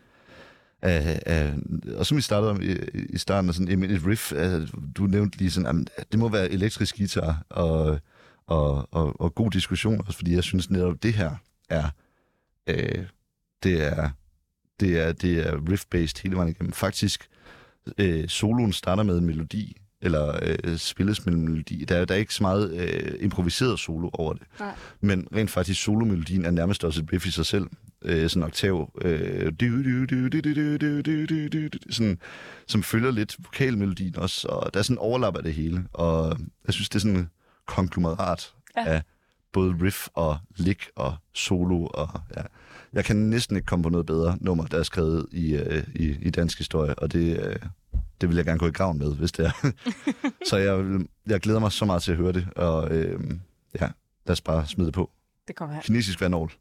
[0.82, 1.54] af, af,
[1.96, 5.38] og som vi startede om i, i starten, af sådan et riff, altså, du nævnte
[5.38, 7.98] lige sådan, at det må være elektrisk guitar og,
[8.46, 11.36] og, og, og god diskussion også, fordi jeg synes netop, det her
[11.68, 11.88] er,
[12.66, 13.04] øh,
[13.64, 14.10] det er,
[14.80, 16.72] det er, det er riff-based hele vejen igennem.
[16.72, 17.28] Faktisk,
[17.98, 21.84] øh, soloen starter med en melodi, eller øh, spilles med en melodi.
[21.84, 24.42] Der er, der er ikke så meget øh, improviseret solo over det.
[24.60, 24.74] Nej.
[25.00, 27.66] Men rent faktisk, solomelodien er nærmest også et riff i sig selv.
[28.02, 28.90] Øh, sådan en oktav.
[29.02, 29.52] Øh,
[31.90, 32.18] sådan,
[32.66, 34.48] som følger lidt vokalmelodien også.
[34.48, 35.84] Og der er sådan overlap af det hele.
[35.92, 37.28] Og jeg synes, det er sådan et
[37.66, 38.84] konglomerat ja.
[38.86, 39.02] af
[39.52, 41.86] både riff og lick og solo.
[41.86, 42.42] Og, ja
[42.94, 46.16] jeg kan næsten ikke komme på noget bedre nummer, der er skrevet i, øh, i,
[46.22, 46.94] i dansk historie.
[46.94, 47.56] Og det, øh,
[48.20, 49.70] det vil jeg gerne gå i graven med, hvis det er.
[50.50, 52.46] så jeg, vil- jeg glæder mig så meget til at høre det.
[52.56, 53.20] Og øh,
[53.80, 53.86] ja,
[54.26, 55.10] lad os bare smide det på.
[55.48, 55.82] Det kommer her.
[55.82, 56.52] Kinesisk vandål.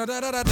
[0.00, 0.49] Assim, Senhor.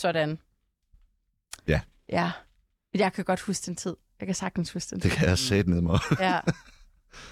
[0.00, 0.38] Sådan.
[1.68, 1.80] Ja.
[2.08, 2.30] Ja.
[2.94, 3.96] Jeg kan godt huske den tid.
[4.20, 5.00] Jeg kan sagtens huske den.
[5.00, 5.98] Det kan jeg sætte ned mig.
[6.20, 6.40] Ja.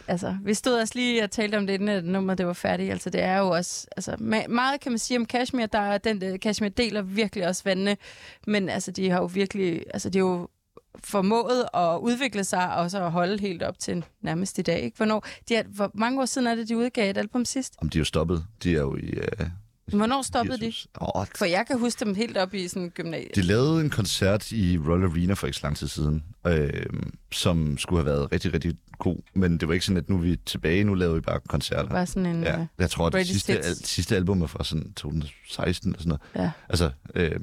[0.09, 2.91] Altså, vi stod også lige og talte om det, inden at nummeret det var færdigt.
[2.91, 3.87] Altså, det er jo også...
[3.97, 4.17] Altså,
[4.49, 5.67] meget kan man sige om Kashmir.
[5.67, 7.97] Der er den, der, Kashmir deler virkelig også vandene.
[8.47, 9.83] Men altså, de har jo virkelig...
[9.95, 10.49] Altså, de har jo
[11.05, 14.81] formået at udvikle sig og så at holde helt op til nærmest i dag.
[14.81, 14.97] Ikke?
[14.97, 17.75] Hvornår, de er, hvor mange år siden er det, de udgav et album sidst?
[17.79, 18.47] Om de er jo stoppet.
[18.63, 19.19] De er jo i...
[19.19, 19.47] Uh,
[19.97, 20.73] Hvornår stoppede de?
[21.01, 23.35] Åh, For jeg kan huske dem helt op i sådan gymnasiet.
[23.35, 26.71] De lavede en koncert i Royal Arena for ikke så lang tid siden, øh,
[27.33, 29.17] som skulle have været rigtig, rigtig god.
[29.35, 31.89] Men det var ikke sådan, at nu er vi tilbage, nu laver vi bare koncerter.
[31.89, 32.43] Bare sådan en...
[32.43, 35.99] Ja, øh, jeg tror, at det sidste, al, sidste album er fra sådan 2016 eller
[36.03, 36.47] sådan noget.
[36.47, 36.51] Ja.
[36.69, 37.41] Altså, øh,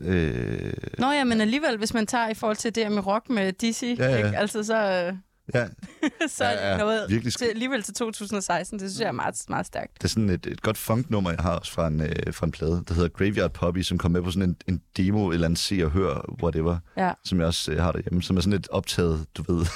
[0.00, 3.52] øh, Nå ja, men alligevel, hvis man tager i forhold til det med rock med
[3.52, 4.16] DC, Ja, ja.
[4.16, 4.38] Ikke?
[4.38, 4.76] altså så,
[5.06, 5.14] øh,
[5.54, 5.66] ja,
[6.28, 8.78] så er det noget virkelig til, alligevel til 2016.
[8.78, 9.92] Det synes jeg er meget, meget stærkt.
[9.98, 12.52] det er sådan et, et godt funknummer, jeg har også fra en, øh, fra en
[12.52, 15.58] plade, der hedder Graveyard Poppy, som kom med på sådan en, en demo, eller andet
[15.58, 17.12] se og hør, whatever, Ja.
[17.24, 19.66] som jeg også øh, har derhjemme, som er sådan et optaget, du ved,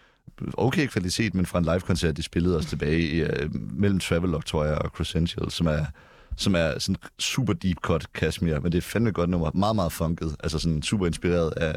[0.54, 4.64] okay kvalitet, men fra en live-koncert, de spillede os tilbage i, øh, mellem Travelog, tror
[4.64, 5.84] jeg, og Crescential, som er,
[6.36, 9.92] som er sådan super deep cut Kashmir, men det er fandme godt nummer, meget, meget
[9.92, 11.74] funket, altså sådan super inspireret af,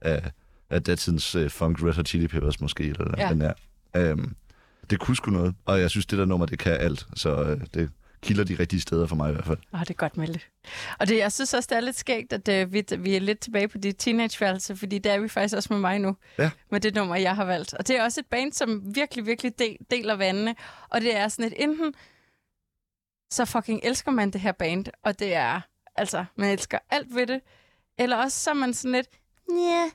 [0.00, 0.30] af,
[0.74, 3.28] af datidens øh, funk Red Hot Chili Peppers måske, eller Ja.
[3.28, 3.52] den er.
[3.96, 4.36] Øhm,
[4.90, 7.60] det kunne sgu noget, og jeg synes, det der nummer, det kan alt, så øh,
[7.74, 7.90] det
[8.22, 9.58] kilder de rigtige steder for mig i hvert fald.
[9.74, 10.48] Åh, det er godt meldt.
[10.98, 13.38] Og det, jeg synes også, det er lidt skægt, at øh, vi, vi er lidt
[13.40, 16.50] tilbage på dit teenageværelse, fordi der er vi faktisk også med mig nu, Ja.
[16.70, 17.74] med det nummer, jeg har valgt.
[17.74, 20.54] Og det er også et band, som virkelig, virkelig del, deler vandene.
[20.88, 21.94] Og det er sådan et enten,
[23.30, 25.60] så fucking elsker man det her band, og det er,
[25.96, 27.40] altså, man elsker alt ved det,
[27.98, 29.08] eller også så er man sådan lidt,
[29.50, 29.90] ja,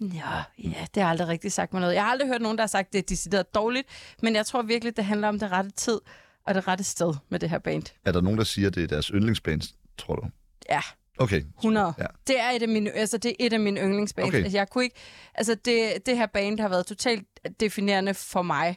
[0.00, 1.94] Ja, ja, det har aldrig rigtig sagt mig noget.
[1.94, 3.88] Jeg har aldrig hørt nogen, der har sagt, det er decideret dårligt,
[4.22, 6.00] men jeg tror virkelig, det handler om det rette tid
[6.46, 7.82] og det rette sted med det her band.
[8.04, 9.60] Er der nogen, der siger, at det er deres yndlingsband,
[9.98, 10.26] tror du?
[10.70, 10.80] Ja,
[11.18, 11.42] Okay.
[11.58, 11.94] 100.
[11.98, 12.06] Ja.
[12.26, 14.28] Det er et af mine, altså det er et af mine yndlingsbands.
[14.28, 14.38] Okay.
[14.38, 14.96] Altså, jeg kunne ikke,
[15.34, 17.26] altså det, det her band har været totalt
[17.60, 18.76] definerende for mig.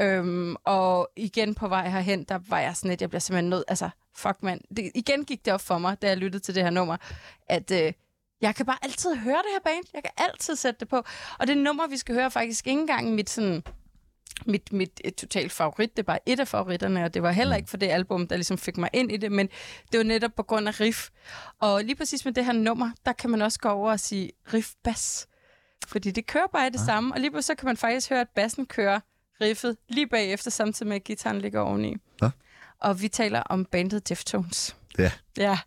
[0.00, 3.64] Øhm, og igen på vej herhen, der var jeg sådan lidt, jeg bliver simpelthen nødt,
[3.68, 4.60] altså fuck mand.
[4.76, 6.96] Det, igen gik det op for mig, da jeg lyttede til det her nummer,
[7.48, 7.92] at øh,
[8.40, 9.84] jeg kan bare altid høre det her band.
[9.94, 11.02] Jeg kan altid sætte det på.
[11.38, 13.62] Og det nummer, vi skal høre, faktisk ikke engang mit sådan
[14.46, 15.96] mit, mit et totalt favorit.
[15.96, 18.36] Det er bare et af favoritterne, og det var heller ikke for det album, der
[18.36, 19.48] ligesom fik mig ind i det, men
[19.92, 21.08] det var netop på grund af riff.
[21.58, 24.32] Og lige præcis med det her nummer, der kan man også gå over og sige
[24.54, 25.26] riff-bass.
[25.86, 26.86] Fordi det kører bare det ah.
[26.86, 29.00] samme, og lige pludselig så kan man faktisk høre, at bassen kører
[29.40, 31.96] riffet lige bagefter, samtidig med at gitaren ligger oveni.
[32.20, 32.30] Nå.
[32.80, 34.76] Og vi taler om bandet Deftones.
[35.00, 35.12] Ja.
[35.38, 35.58] Ja,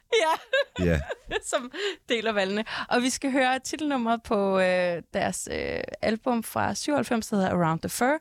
[0.80, 0.99] ja Ja.
[1.51, 1.72] som
[2.10, 2.65] deler valgene.
[2.89, 7.80] Og vi skal høre titelnummeret på øh, deres øh, album fra 97, der hedder Around
[7.80, 8.19] the Fur.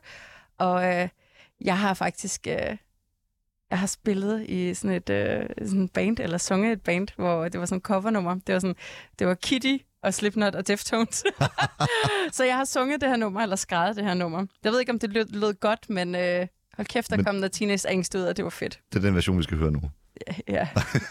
[0.57, 1.09] Og øh,
[1.61, 2.47] jeg har faktisk...
[2.47, 2.77] Øh,
[3.69, 7.47] jeg har spillet i sådan et øh, sådan et band, eller sunget et band, hvor
[7.49, 8.33] det var sådan et covernummer.
[8.47, 8.75] Det var, sådan,
[9.19, 11.23] det var Kitty og Slipknot og Deftones.
[12.37, 14.45] så jeg har sunget det her nummer, eller skrevet det her nummer.
[14.63, 17.41] Jeg ved ikke, om det lød, lød godt, men øh, hold kæft, der Men- kom
[17.41, 18.79] der teenage angst ud, og det var fedt.
[18.93, 19.81] Det er den version, vi skal høre nu.
[20.47, 20.67] Ja,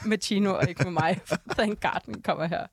[0.07, 1.21] med Chino og ikke med mig.
[1.59, 2.67] Thank God, den kommer her.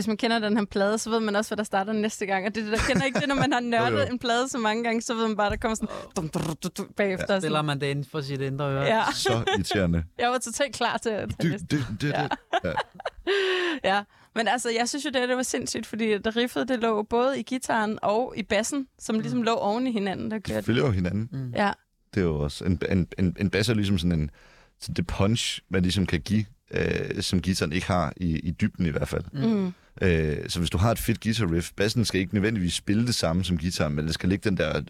[0.00, 2.46] Hvis man kender den her plade, så ved man også, hvad der starter næste gang.
[2.46, 4.04] Og det, det der kender ikke det, når man har nørdet Jo, jo.
[4.10, 6.70] en plade så mange gange, så ved man bare, der kommer sådan dum, dum, dum,
[6.78, 7.34] dum, bagefter.
[7.34, 7.40] Ja.
[7.40, 8.82] Stiller man det inden for sit indre øre.
[8.82, 10.04] Ja, Så irriterende.
[10.18, 12.14] jeg var totalt klar til at Du, det, det, det.
[12.14, 12.72] Ja.
[13.84, 14.02] Ja,
[14.34, 17.40] men altså, jeg synes jo, det, det var sindssygt, fordi det riffet, det lå både
[17.40, 19.20] i gitaren og i bassen, som Mm.
[19.20, 20.66] ligesom lå oven i hinanden, der De kørte.
[20.66, 21.52] følger jo hinanden.
[21.56, 21.72] Ja,
[22.14, 22.64] Det er jo også...
[22.64, 24.30] En, en, en, en bass er ligesom sådan en...
[24.80, 28.86] Sådan det punch, man ligesom kan give, øh, som guitaren ikke har, i, i dybden
[28.86, 29.24] i hvert fald.
[29.32, 29.74] mm.
[30.02, 33.14] Øh, så hvis du har et fedt guitar riff, bassen skal ikke nødvendigvis spille det
[33.14, 34.82] samme som guitaren, men det skal ligge den der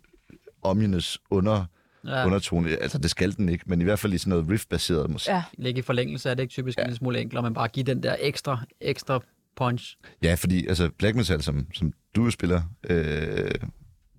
[0.63, 1.65] ominous under,
[2.07, 2.27] Ja.
[2.27, 2.71] undertone.
[2.83, 5.29] Altså, det skal den ikke, men i hvert fald i sådan noget riff-baseret musik.
[5.31, 5.43] ja.
[5.59, 6.83] Ligge i forlængelse er det ikke typisk ja.
[6.83, 9.21] en lille smule enklere, men bare give den der ekstra, ekstra
[9.57, 9.97] punch.
[10.23, 13.51] Ja, fordi altså, black metal, som, som du jo spiller, øh,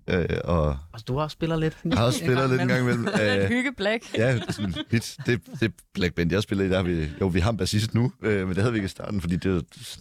[0.08, 1.76] øh, og Altså, du har også spiller lidt.
[1.92, 3.08] har også spillet lidt en gang imellem.
[3.22, 3.36] Øh.
[3.42, 4.18] Øh, Hygge Black.
[4.18, 4.58] ja, det
[4.92, 5.22] er.
[5.26, 7.94] Det, det Black Band, jeg spiller i, der har vi, jo, vi har en bassist
[7.94, 9.96] nu, øh, men det havde vi ikke i starten, fordi det, er pff,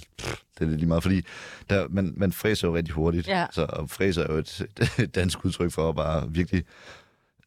[0.60, 1.22] det er lidt lige meget, fordi
[1.70, 3.28] der, man, man fræser jo rigtig hurtigt.
[3.28, 3.46] Ja.
[3.52, 4.66] Så og fræser er jo et,
[5.04, 6.64] et dansk udtryk for at bare virkelig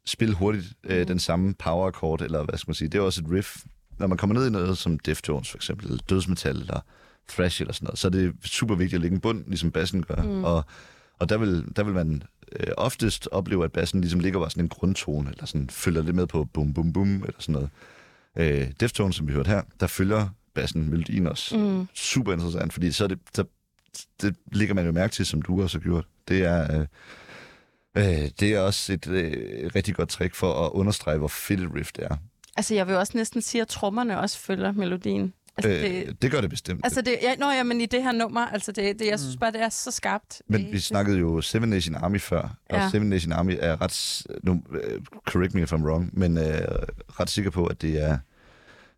[0.07, 1.07] spille hurtigt øh, Mm.
[1.07, 2.89] den samme power chord, eller hvad skal man sige.
[2.89, 3.57] Det er også et riff.
[3.99, 6.81] Når man kommer ned i noget som Deftones for eksempel, eller dødsmetal, eller
[7.29, 10.03] thrash eller sådan noget, så er det super vigtigt at lægge en bund, ligesom bassen
[10.03, 10.23] gør.
[10.23, 10.45] Mm.
[10.45, 10.65] Og,
[11.19, 12.23] og der vil, der vil man
[12.61, 16.17] øh, oftest opleve, at bassen ligesom ligger bare sådan en grundtone, eller sådan følger lidt
[16.17, 17.71] med på bum bum bum, eller sådan noget.
[18.37, 21.59] Øh, Deftones, som vi hørte her, der følger bassen melodien også.
[21.59, 21.89] Mm.
[21.95, 23.45] Super interessant, fordi så det, så,
[24.23, 26.05] det ligger man jo mærke til, som du også har gjort.
[26.29, 26.87] Det er, øh,
[27.97, 31.75] øh, det er også et øh, rigtig godt trick for at understrege, hvor fedt et
[31.75, 32.17] riff det er.
[32.57, 35.33] Altså, jeg vil også næsten sige, at trommerne også følger melodien.
[35.57, 36.81] Altså, Øh, det, det gør det bestemt.
[36.85, 39.37] altså det, ja, nå, ja, men i det her nummer, altså det, det jeg synes
[39.37, 40.43] bare, det er så skarpt.
[40.49, 42.89] Men vi snakkede jo Seven Nation Army før, og Ja.
[42.91, 46.45] Seven Nation Army er ret, nu, øh, correct me if I'm wrong, men øh,
[47.21, 48.19] ret sikker på, at det er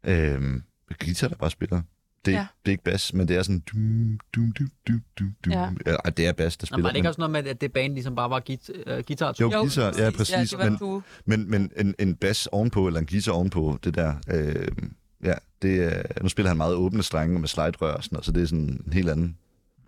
[0.05, 0.61] øh,
[1.05, 1.83] guitar, der bare spiller.
[2.25, 2.39] Det, Ja.
[2.39, 2.47] ja.
[2.65, 3.63] det er ikke bass, men det er sådan...
[3.73, 5.53] Dum, dum, dum, dum, dum, dum.
[5.53, 5.71] Ja.
[5.87, 5.97] Ja.
[6.05, 6.83] Ej, det er bass, der Nå, spiller.
[6.83, 8.99] var det ikke men, også noget med, at det band ligesom bare var git, uh,
[9.07, 9.35] guitar?
[9.41, 10.53] jo, guitar, ja, præcis.
[10.53, 14.15] Ja, men, men, men en, en bass ovenpå, eller en guitar ovenpå, det der...
[14.31, 14.67] Øh,
[15.25, 18.33] ja, det er, nu spiller han meget åbne strenge med slide-rør og sådan noget, så
[18.33, 19.39] det er sådan en helt anden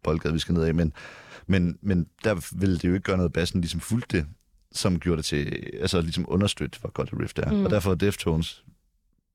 [0.02, 0.74] boldgade, vi skal ned af.
[0.74, 0.92] Men,
[1.46, 4.26] men, men der ville det jo ikke gøre noget, bassen ligesom fulgte det,
[4.72, 7.52] som gjorde det til, altså ligesom understøtte, hvor godt et riff det er.
[7.52, 7.64] Mm.
[7.64, 8.64] Og derfor er Deftones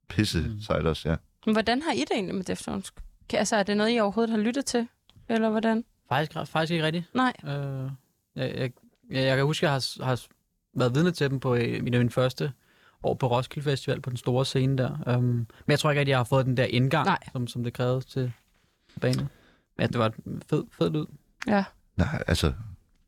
[0.08, 0.60] pisse Mm.
[0.60, 1.16] sejt også, ja.
[1.46, 2.92] Men hvordan har I det egentlig med Deftones?
[3.28, 4.88] Kan- Altså, er det noget, I overhovedet har lyttet til?
[5.28, 5.84] Eller hvordan?
[6.08, 7.14] Faktisk, faktisk ikke rigtigt.
[7.14, 7.32] Nej.
[7.44, 8.70] Øh, jeg, jeg,
[9.10, 10.20] jeg, jeg kan huske, at jeg har, har
[10.74, 12.52] været vidne til dem på øh, min, min første
[13.04, 15.16] år på Roskilde Festival på den store scene der.
[15.16, 17.18] Um, men jeg tror ikke rigtig, jeg har fået den der indgang, Nej.
[17.32, 18.32] som, som det krævede til
[19.00, 19.28] banen.
[19.78, 20.14] Men det var et
[20.50, 21.04] fed, fed lyd.
[21.46, 21.64] Ja.
[21.96, 22.52] Nej, altså,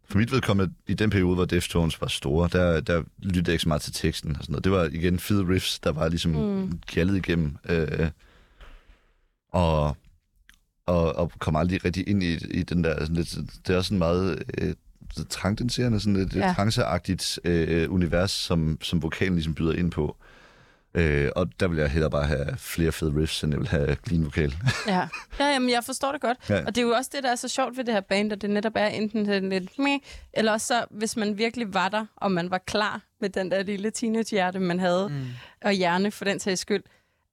[0.04, 3.62] for mit vedkommende, i den periode, hvor Deftones var store, der, der lyttede jeg ikke
[3.62, 4.64] så meget til teksten og sådan noget.
[4.64, 6.80] Det var igen fede riffs, der var ligesom Mm.
[6.86, 7.56] gjaldet igennem.
[7.68, 8.10] Øh,
[9.52, 9.96] og,
[10.86, 13.36] og, og kom aldrig rigtig ind i, i den der, sådan lidt,
[13.66, 14.74] det er også sådan meget øh,
[15.30, 16.50] trangdenserende, sådan et, Ja.
[16.50, 20.16] et tranceagtigt øh, univers, som, som vokalen ligesom byder ind på.
[20.94, 23.96] Øh, og der vil jeg hellere bare have flere fede riffs, end jeg vil have
[24.06, 24.54] clean vokal.
[24.86, 25.08] Ja,
[25.40, 26.38] ja jamen, jeg forstår det godt.
[26.48, 26.60] Ja.
[26.66, 28.42] Og det er jo også det, der er så sjovt ved det her band, at
[28.42, 29.98] det netop er enten sådan lidt meh,
[30.32, 33.62] eller også så, hvis man virkelig var der, og man var klar med den der
[33.62, 35.26] lille teenagehjerte, man havde, mm.
[35.64, 36.82] og hjerne for den sags skyld.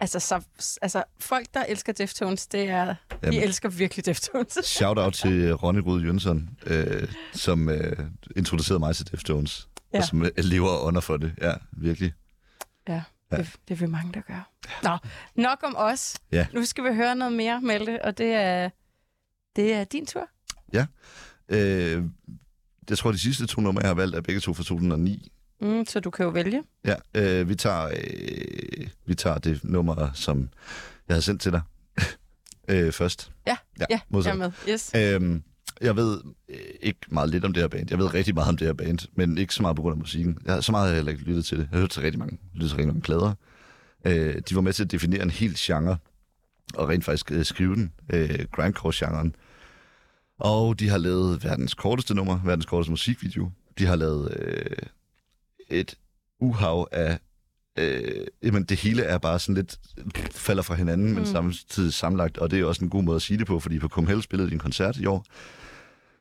[0.04, 0.42] Altså, så,
[0.82, 3.40] altså, folk, der elsker Deftones, det er, de Jamen.
[3.44, 4.60] elsker virkelig Deftones.
[4.78, 7.98] Shout out til Ronny Rud Jønsson, øh, som øh,
[8.36, 9.98] introducerede mig til Deftones, Ja.
[9.98, 10.02] ja.
[10.02, 11.34] og som øh, lever under for det.
[11.42, 12.14] Ja, virkelig.
[12.88, 13.02] Ja,
[13.32, 13.38] Ja.
[13.38, 14.50] det, det er vi mange, der gør.
[14.84, 14.98] Nå,
[15.44, 16.16] nok om os.
[16.32, 16.48] Ja.
[16.54, 18.70] Nu skal vi høre noget mere, Malte, og det er,
[19.56, 20.28] det er din tur.
[21.50, 22.04] Øh,
[22.90, 25.32] jeg tror, de sidste to numre, jeg har valgt, er begge to fra 2009.
[25.64, 26.64] Mm, så du kan jo vælge.
[26.85, 30.49] Ja, øh, vi, tager, øh, vi tager det nummer, som
[31.07, 31.61] jeg havde sendt til dig
[32.69, 33.31] øh, først.
[33.48, 34.52] Ja, ja, Ja, jeg er med.
[34.69, 34.91] Yes.
[34.95, 35.44] Øhm,
[35.81, 37.88] jeg ved øh, ikke meget lidt om det her band.
[37.90, 39.98] Jeg ved rigtig meget om det her band, men ikke så meget på grund af
[39.98, 40.38] musikken.
[40.45, 41.64] Jeg har så meget har jeg heller ikke lyttet til det.
[41.64, 43.34] Jeg har hørt til rigtig mange, lyttet til rigtig mange plader.
[44.06, 45.98] Øh, de var med til at definere en hel genre,
[46.73, 49.35] og rent faktisk øh, skrive den, øh, grindcore-genren.
[50.40, 53.52] Og de har lavet verdens korteste nummer, verdens korteste musikvideo.
[53.77, 54.77] De har lavet øh,
[55.69, 55.95] et
[56.40, 57.19] uhav af...
[57.80, 59.80] Øh, jamen, det hele er bare sådan lidt
[60.31, 61.14] falder fra hinanden, mm.
[61.15, 63.80] men samtidig sammenlagt, og det er også en god måde at sige det på, fordi
[63.80, 65.26] på Kumhel spillede de en koncert i år,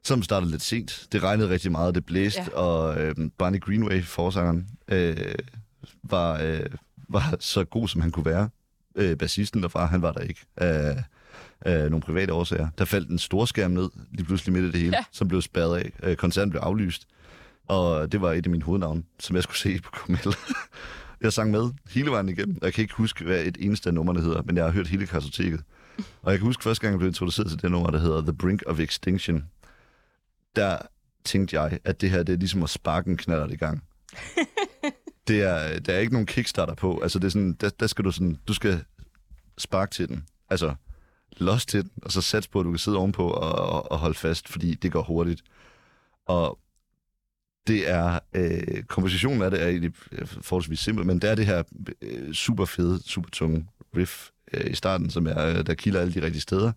[0.04, 1.06] som startede lidt sent.
[1.12, 2.58] Det regnede rigtig meget, det blæste, Ja.
[2.58, 5.16] og øh, Barney Greenway, forsangeren, øh,
[6.02, 6.66] var, øh,
[7.08, 8.48] var så god, som han kunne være.
[8.96, 10.40] Øh, bassisten derfra, han var der ikke.
[10.56, 11.02] Af,
[11.60, 12.68] af nogle private årsager.
[12.78, 14.98] Der faldt en stor skærm ned, lige pludselig midt i det hele, Ja.
[14.98, 15.04] ja.
[15.12, 15.90] som blev spærret af.
[16.02, 17.06] Øh, koncerten blev aflyst,
[17.68, 20.20] og det var et af mine hovednavne, som jeg skulle se på Kumel.
[21.22, 22.58] Jeg sang med hele vejen igennem.
[22.62, 25.06] Jeg kan ikke huske, hvad et eneste af numrene hedder, men jeg har hørt hele
[25.06, 25.60] kartoteket.
[26.22, 28.32] Og jeg kan huske første gang, jeg blev introduceret til det nummer, der hedder The
[28.32, 29.44] Brink of Extinction.
[30.56, 30.78] Der
[31.24, 33.82] tænkte jeg, at det her det er ligesom at sparke en knaller i gang.
[35.28, 37.00] Det er, der er ikke nogen kickstarter på.
[37.00, 38.84] Altså, det er sådan, der, der skal du sådan, du skal
[39.58, 40.26] sparke til den.
[40.50, 40.74] Altså,
[41.36, 43.98] los til den, og så sats på, at du kan sidde ovenpå og, og, og
[43.98, 45.42] holde fast, fordi det går hurtigt.
[46.26, 46.58] Og
[47.66, 51.46] det er, øh, kompositionen af det er egentlig øh, forholdsvis simpel, men det er det
[51.46, 51.62] her
[52.02, 53.66] øh, super fede, super tunge
[53.96, 56.72] riff øh, i starten, som er, øh, der kilder alle de rigtige steder.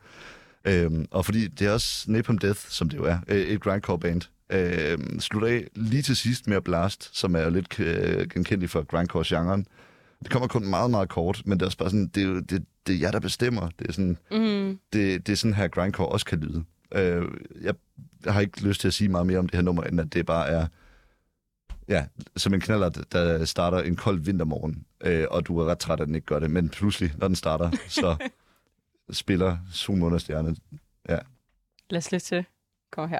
[0.67, 3.99] Øhm, og fordi det er også Napalm Death, som det jo er, øh, et grindcore
[3.99, 8.27] band, øh, slutter af lige til sidst med at Blast, som er jo lidt øh,
[8.29, 9.67] genkendeligt for grindcore-genren.
[10.23, 12.39] Det kommer kun meget, meget kort, men det er også bare sådan, det er, jo,
[12.39, 13.69] det, det er jer, der bestemmer.
[13.79, 14.79] Det er sådan, Mm.
[14.93, 16.63] det, det er sådan her grindcore også kan lyde.
[16.95, 17.23] Øh,
[17.61, 17.73] jeg,
[18.25, 20.13] jeg har ikke lyst til at sige meget mere om det her nummer, end at
[20.13, 20.67] det bare er
[21.87, 22.05] ja,
[22.37, 26.07] som en knaller, der starter en kold vintermorgen, øh, og du er ret træt, at
[26.07, 28.29] den ikke gør det, men pludselig, når den starter, så
[29.11, 30.55] spiller Sol Måned og Stjerne.
[31.09, 31.19] Ja.
[31.89, 32.45] Lad os lidt til.
[32.91, 33.19] Kom her.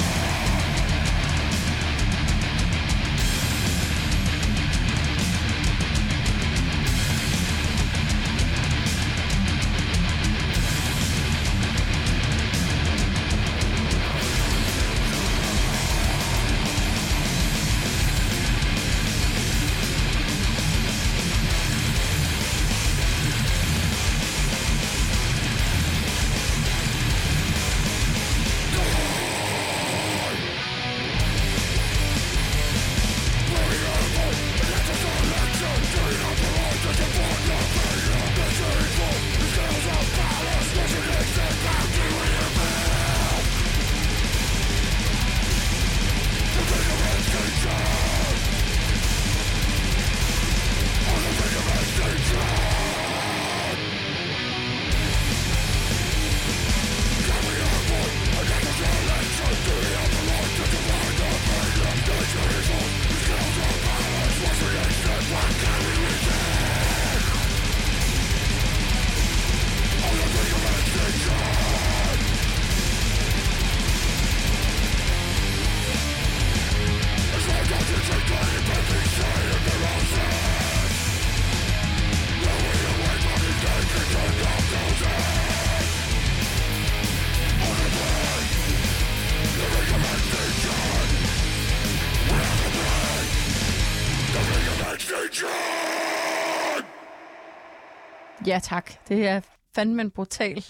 [98.51, 99.41] Ja tak, det er
[99.75, 100.65] fandme en brutal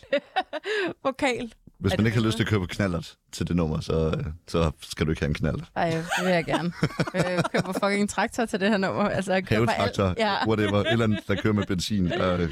[1.06, 1.54] vokal.
[1.80, 4.72] Hvis man ikke har lyst til at købe knallert til det nummer, så, øh, så
[4.82, 5.68] skal du ikke have en knallert.
[5.76, 6.74] Ej, det vil jeg gerne.
[7.14, 9.04] Jeg køber fucking traktor til det her nummer.
[9.04, 10.14] Altså, jeg køber Havetraktor.
[10.18, 12.12] Ja, whatever, et eller andet, der kører med benzin.
[12.12, 12.52] Og, øh,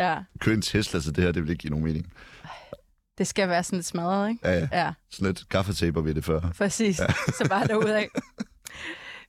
[0.00, 0.18] ja.
[0.40, 2.12] køre en Tesla til det her, det vil ikke give nogen mening.
[3.18, 4.48] Det skal være sådan lidt smadret, ikke?
[4.48, 4.68] Ja, ja.
[4.72, 6.40] Ja, Sådan lidt gaffetaper ved det før.
[6.58, 7.00] præcis.
[7.00, 7.06] Ja.
[7.28, 8.04] Så bare derudad.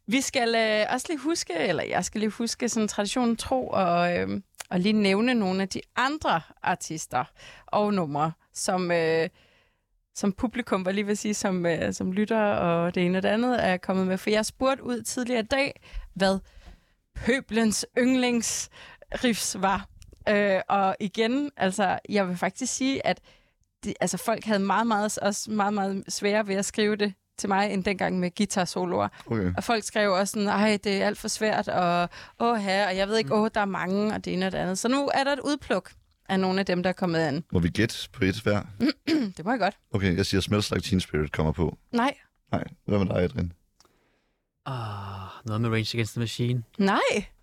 [0.08, 4.18] Vi skal øh, også lige huske, eller jeg skal lige huske sådan traditionen tro, og,
[4.18, 7.24] øh, og lige nævne nogle af de andre artister
[7.66, 9.30] og numre, som, øh,
[10.16, 13.30] som publikum, var lige vil sige, som, øh, som lytter og det ene og det
[13.30, 14.18] andet er kommet med.
[14.18, 15.82] For jeg spurgte ud tidligere i dag,
[16.14, 16.40] hvad
[17.16, 19.88] pøblens yndlingsriffs var.
[20.30, 23.20] Øh, og igen, altså, jeg vil faktisk sige, at
[23.84, 27.49] de, altså, folk havde meget, meget, også meget, meget svære ved at skrive det til
[27.49, 29.07] mig, end dengang med guitar-soloer.
[29.26, 29.53] Okay.
[29.57, 32.10] Og folk skrev også sådan, ej, det er alt for svært, og
[32.40, 34.57] åh her, og jeg ved ikke, åh, der er mange, og det ene og det
[34.57, 34.78] andet.
[34.80, 35.91] Så nu er der et udpluk
[36.30, 37.44] af nogle af dem, der er kommet ind.
[37.52, 38.61] Må vi gætte på et hver?
[39.38, 39.78] det må jeg godt.
[39.91, 41.78] Okay, jeg siger Smells Like Teen Spirit kommer på.
[41.91, 42.14] Nej.
[42.52, 43.52] Nej, hvad med dig, Adrian?
[44.66, 44.76] Ah,
[45.45, 46.64] noget med Rage Against the Machine.
[46.78, 46.99] Nej.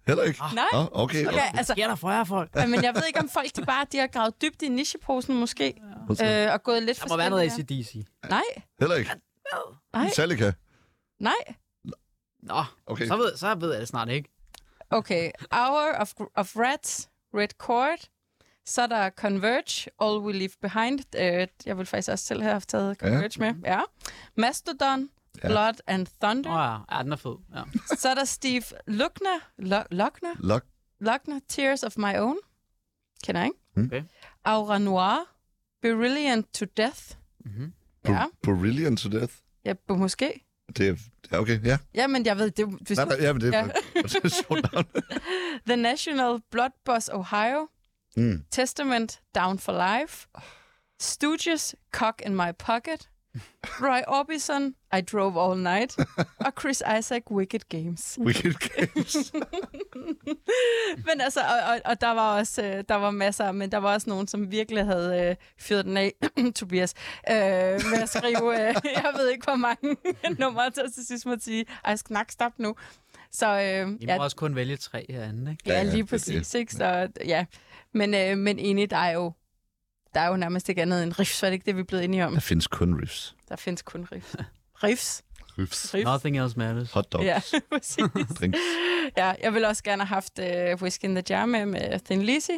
[0.07, 0.41] Heller ikke?
[0.55, 0.65] Nej.
[0.73, 1.27] Oh, okay.
[1.27, 2.51] Okay, altså, Sker der for jer, folk?
[2.57, 5.37] ja, men jeg ved ikke, om folk de bare de har gravet dybt i nicheposen
[5.41, 5.75] måske,
[6.23, 8.07] øh, og gået lidt Der må være noget ACDC.
[8.31, 8.43] Nej,
[8.81, 9.11] Heller ikke?
[9.93, 10.53] Nej, Metallica?
[11.19, 11.55] nej.
[12.43, 13.07] Nå, Okay.
[13.07, 14.29] så ved, så ved jeg det snart ikke.
[14.91, 17.99] Okay, Hour of, of Rats, Red Chord.
[18.65, 21.01] Så er der Converge, All We Leave Behind.
[21.17, 23.55] Øh, jeg vil faktisk også selv have taget Converge med.
[23.65, 23.81] Ja.
[24.37, 25.11] Mastodon,
[25.43, 25.49] Ja.
[25.49, 26.51] Blood and Thunder.
[26.51, 27.37] Nå ja, ja, den er fed.
[27.55, 27.63] Ja.
[27.97, 29.39] Så er der Steve Luckner,
[29.91, 30.65] Luckner, Lock?
[31.01, 32.39] Luckner, Tears of My Own.
[33.25, 33.59] Kender jeg ikke?
[33.77, 33.85] Mm.
[33.87, 34.03] Okay.
[34.45, 35.25] Aura Noir,
[35.83, 37.03] Brilliant to Death.
[37.45, 37.73] Mhm.
[38.13, 39.35] Ja, Brilliant to Death?
[39.65, 40.41] ja måske.
[40.77, 40.95] Det er...
[41.39, 41.79] Okay, ja.
[41.95, 43.65] Ja, men jeg ved, det, hvis Nej, nej, ja, men det er, Ja.
[44.03, 44.85] det er et sjovt navn.
[45.69, 47.69] The National Blood Boss Ohio,
[48.19, 48.45] Mm.
[48.51, 50.27] Testament, Down for Life,
[51.01, 53.09] Stooges, Cock in My Pocket,
[53.81, 55.97] Roy Orbison, I Drove All Night,
[56.39, 58.19] og Chris Isaac, Wicked Games.
[58.21, 59.33] Wicked Games.
[61.07, 63.93] Men altså, og, og, og der var også øh, der var masser, men der var
[63.93, 66.13] også nogen, som virkelig havde øh, fyret den af,
[66.57, 66.95] Tobias,
[67.31, 69.97] øh, med at skrive, øh, jeg ved ikke, hvor mange
[70.45, 72.75] numre til til sidst måtte sige, ej, snak, stop nu.
[73.31, 75.63] Så øh, I må ja, også kun vælge tre herinde, ikke?
[75.67, 76.73] Ja, Ja, ja, det lige præcis, ikke?
[76.73, 77.45] Så, ja.
[77.93, 79.33] Men, øh, men enig, der er jo
[80.17, 82.05] der er jo nærmest ikke andet end riffs, var det ikke det, vi er blevet
[82.05, 82.33] enige om?
[82.33, 83.37] Der findes kun riffs.
[83.49, 84.37] Der findes kun riffs.
[84.85, 85.23] Riffs?
[85.59, 85.95] Riffs.
[85.95, 86.05] Riffs?
[86.05, 86.93] Nothing else matters.
[86.93, 87.25] Hot dogs.
[87.25, 87.41] Ja,
[87.73, 88.05] præcis.
[88.41, 88.59] Drinks.
[89.17, 92.23] Ja, jeg ville også gerne have haft uh, Whiskey in the Jar med, med Thin
[92.23, 92.51] Lizzy,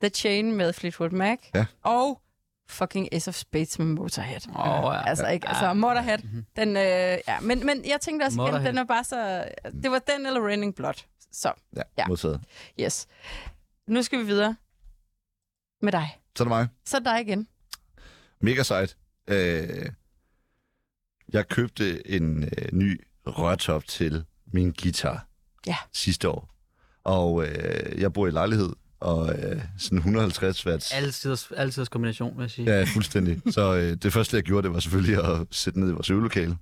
[0.00, 1.64] The Chain med Fleetwood Mac, Ja.
[1.82, 2.20] og
[2.68, 4.40] fucking Ace of Spades med Motorhead.
[4.48, 5.08] Åh, ja.
[5.08, 5.48] Altså, ikke?
[5.48, 5.72] Altså, Ja.
[5.72, 6.18] Motorhead,
[6.56, 6.82] den, øh,
[7.28, 7.40] ja.
[7.40, 8.68] Men, men jeg tænkte også igen, Motorhead.
[8.68, 9.44] den er bare så...
[9.82, 10.94] Det var den eller Raining Blood.
[11.32, 12.06] Så, Ja, Ja.
[12.06, 12.40] modtaget.
[12.80, 13.06] yes.
[13.88, 14.56] Nu skal vi videre
[15.82, 16.18] med dig.
[16.36, 16.68] Så er det mig.
[16.86, 17.48] Så er det dig igen.
[18.40, 18.96] Mega sejt.
[19.28, 19.86] Øh,
[21.32, 25.26] jeg købte en øh, ny rørtop til min guitar
[25.66, 25.76] Ja.
[25.92, 26.54] sidste år.
[27.04, 30.92] Og øh, jeg bor i lejlighed, og øh, sådan 150 watts.
[30.92, 32.74] Altid, altid kombination, vil jeg sige.
[32.78, 33.40] Ja, fuldstændig.
[33.50, 36.56] Så øh, det første, jeg gjorde, det var selvfølgelig at sætte ned i vores øvelokale.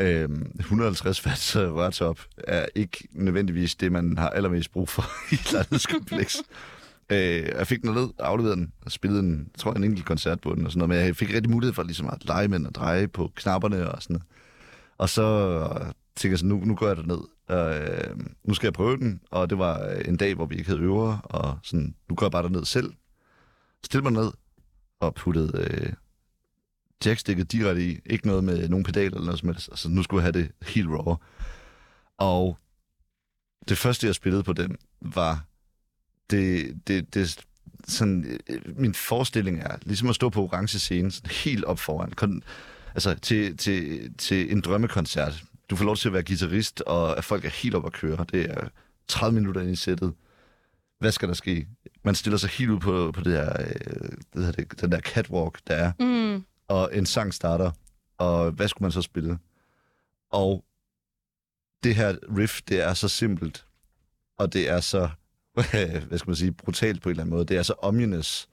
[0.00, 0.28] Øh,
[0.58, 5.02] 150 watts øh, rørtop er ikke nødvendigvis det, man har allermest brug for
[5.32, 6.36] i et lejlighedskompleks.
[7.10, 10.54] Øh, jeg fik den ned, afleverede den og spillede en, jeg en enkelt koncert på
[10.54, 12.66] den og sådan noget, men jeg fik rigtig mulighed for ligesom at lege med den
[12.66, 14.26] og dreje på knapperne og sådan noget.
[14.98, 15.24] Og så
[16.16, 17.20] tænkte jeg så, nu, nu går jeg derned.
[17.50, 20.82] Øh, nu skal jeg prøve den, og det var en dag, hvor vi ikke havde
[20.82, 22.92] øver, og sådan, nu går jeg bare derned selv.
[23.84, 24.32] Stille mig ned
[25.00, 25.92] og puttede øh,
[27.04, 27.98] jackstikket direkte i.
[28.06, 29.68] Ikke noget med nogen pedal eller noget som helst.
[29.68, 31.14] Altså, nu skulle jeg have det helt raw.
[32.18, 32.58] Og
[33.68, 35.44] det første, jeg spillede på den, var
[36.30, 37.40] det, det, det
[37.88, 42.10] sådan, øh, min forestilling er ligesom at stå på orange scene, sådan helt op foran.
[42.12, 42.42] Kon,
[42.94, 45.44] altså til, til, til en drømmekoncert.
[45.70, 48.26] Du får lov til at være guitarist, og at folk er helt op at køre.
[48.32, 48.68] Det er
[49.08, 50.14] 30 minutter ind i sættet.
[50.98, 51.68] Hvad skal der ske?
[52.04, 55.60] Man stiller sig helt ud på, på det her, øh, det det, den der catwalk,
[55.66, 56.44] der er Mm.
[56.68, 57.70] og en sang starter,
[58.18, 59.38] og hvad skulle man så spille?
[60.30, 60.64] Og
[61.84, 63.66] det her riff, det er så simpelt,
[64.38, 65.08] og det er så,
[66.08, 67.44] hvad skal man sige, brutalt på en eller anden måde.
[67.44, 68.48] Det er så ominous.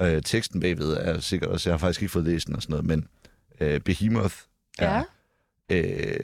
[0.00, 2.72] Øh, teksten bagved er sikkert også, jeg har faktisk ikke fået læst den og sådan
[2.72, 3.08] noget, men
[3.60, 4.34] øh, Behemoth
[4.78, 5.02] er
[5.70, 5.76] Ja.
[5.76, 6.20] øh,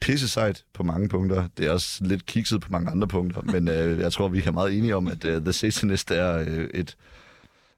[0.00, 1.48] pisse sejt på mange punkter.
[1.58, 4.50] Det er også lidt kikset på mange andre punkter, men øh, jeg tror, vi er
[4.50, 6.96] meget enige om, at øh, The Satanist er øh, et,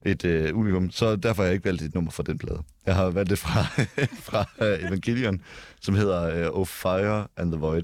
[0.07, 0.91] et øh, unikum.
[0.91, 2.63] Så derfor har jeg ikke valgt et nummer fra den plade.
[2.87, 3.63] Jeg har valgt det fra,
[4.31, 5.43] fra øh, Evangelion,
[5.81, 7.83] som hedder øh, Oh Fire and the Void.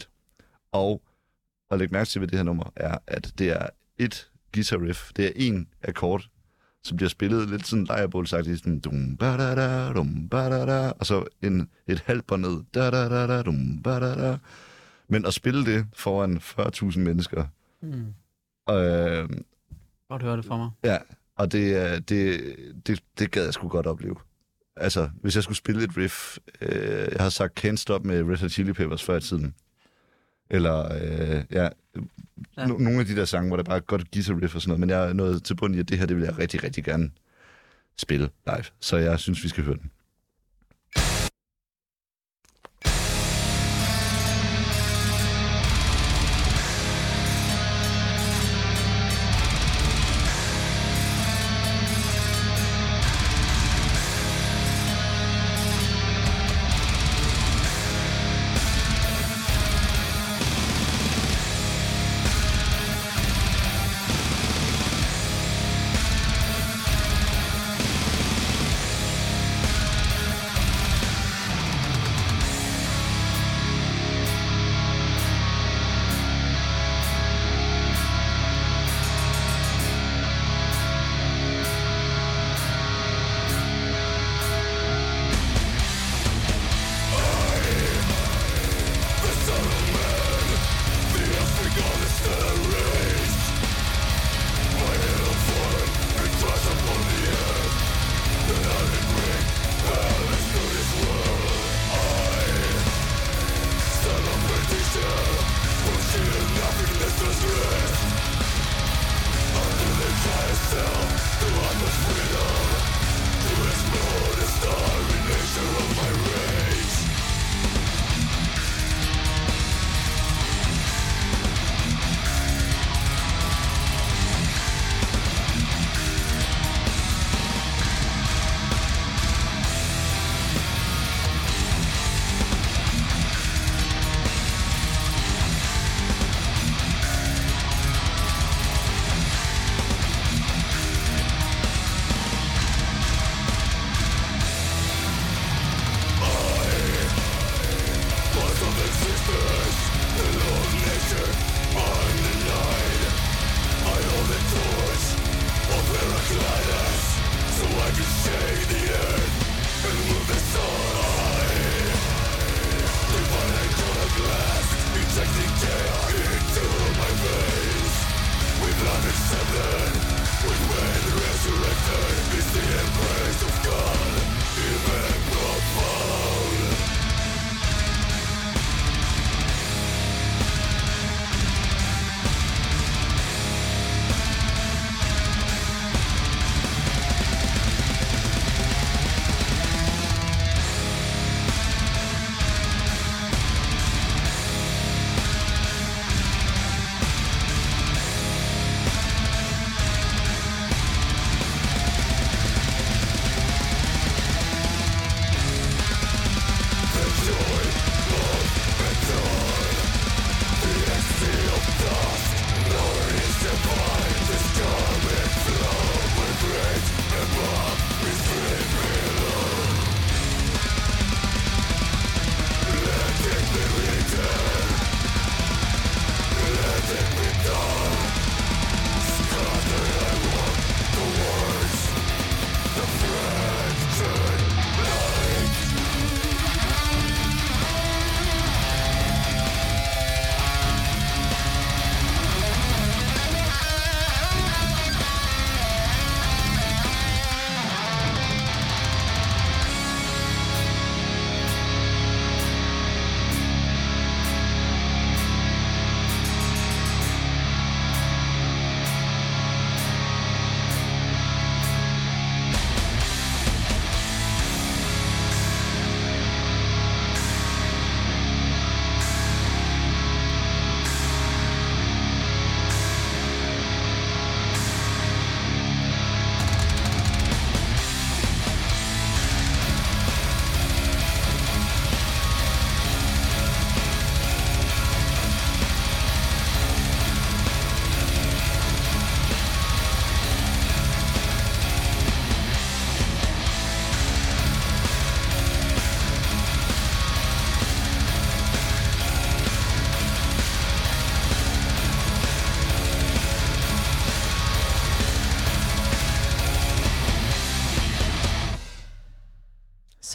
[0.73, 1.03] Og
[1.75, 3.67] at lægge mærke til ved det her nummer, er, at det er
[3.99, 5.11] et guitar riff.
[5.17, 6.25] Det er en akkord,
[6.83, 10.91] som bliver spillet lidt sådan lejrebålsagtigt, sådan dum ba da da dum ba da da
[10.91, 14.39] og så en, et halvt bånd ned, da da da da dum ba da da.
[15.09, 17.45] Men at spille det foran 40.000 mennesker,
[17.83, 18.15] Mm.
[18.75, 19.29] øh,
[20.09, 20.71] Godt høre det for mig.
[20.85, 20.99] ja,
[21.37, 22.41] Og det, er- det,
[22.87, 24.17] det, det gad jeg sgu godt opleve.
[24.77, 28.37] Altså, hvis jeg skulle spille et riff, øh, jeg har sagt Can't Stop med Red
[28.37, 29.55] Hot Chili Peppers før i tiden.
[30.51, 31.69] Eller, øh, ja,
[32.57, 32.67] Ja.
[32.67, 34.69] No, nogle af de der sange, hvor der bare er godt guitar riff og sådan
[34.69, 36.65] noget, men jeg er nået til bunden i, at det her, det vil jeg rigtig,
[36.65, 37.11] rigtig gerne
[37.99, 38.65] spille live.
[38.81, 39.91] Så jeg synes, vi skal høre den.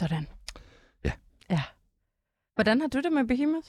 [0.00, 0.26] Sådan.
[1.04, 1.12] Ja.
[1.50, 1.62] Ja.
[2.54, 3.68] Hvordan har du det med Behemoth?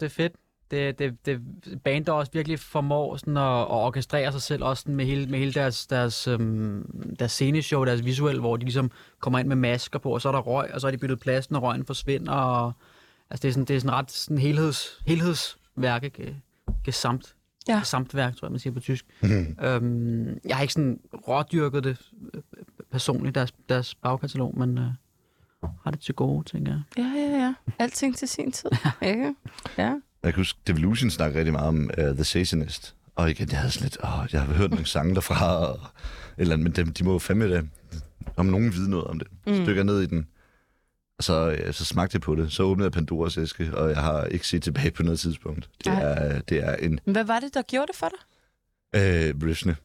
[0.00, 0.32] Det er fedt.
[0.70, 1.42] Det, det, det
[1.84, 5.26] band, der også virkelig formår sådan at, at orkestrere sig selv, også sådan med hele,
[5.26, 9.56] med hele deres, deres, øhm, deres sceneshow, deres visuel, hvor de ligesom kommer ind med
[9.56, 11.84] masker på, og så er der røg, og så er de byttet plads, når røgen
[11.84, 12.32] forsvinder.
[12.32, 12.72] Og,
[13.30, 16.36] altså det er sådan, det er sådan ret sådan helheds, helhedsværk, ikke?
[16.84, 17.34] Gesamt.
[17.68, 17.78] Ja.
[17.78, 19.06] Gesamtværk, tror jeg, man siger på tysk.
[19.62, 22.10] øhm, jeg har ikke sådan rådyrket det
[22.92, 24.84] personligt, deres, deres bagkatalog, men øh,
[25.84, 26.82] har det til gode, tænker jeg.
[26.96, 27.54] Ja, ja, ja.
[27.78, 28.70] Alting til sin tid.
[29.02, 29.34] Ikke?
[29.78, 29.94] Ja.
[30.22, 32.94] Jeg kan huske, Devolution snakker rigtig meget om uh, The Satanist.
[33.16, 35.80] Og igen, jeg havde sådan lidt, åh, jeg har hørt nogle sange derfra, og,
[36.38, 37.68] eller, men dem, de må jo fandme det,
[38.36, 39.28] om nogen vide noget om det.
[39.46, 39.54] Mm.
[39.54, 40.26] Så dykker jeg ned i den,
[41.18, 42.52] og så, ja, så smagte jeg på det.
[42.52, 45.68] Så åbnede jeg Pandoras æske, og jeg har ikke set tilbage på noget tidspunkt.
[45.84, 46.02] Det Ej.
[46.02, 48.18] er, det er en Men Hvad var det, der gjorde det for dig?
[49.00, 49.76] øh, riffene.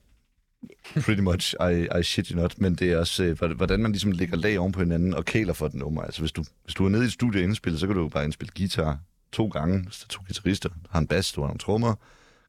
[1.02, 2.62] Pretty much, I, I shit you not.
[2.62, 5.54] Men det er også, øh, hvordan man ligesom lægger lag oven på hinanden og kæler
[5.54, 6.02] for den nummer.
[6.02, 8.02] Altså hvis du, hvis du er nede i et studie og indspiller, så kan du
[8.02, 9.00] jo bare indspille guitar
[9.32, 9.84] to gange.
[9.84, 11.96] Hvis der er to guitarister, der har en bas, du har nogle trommer,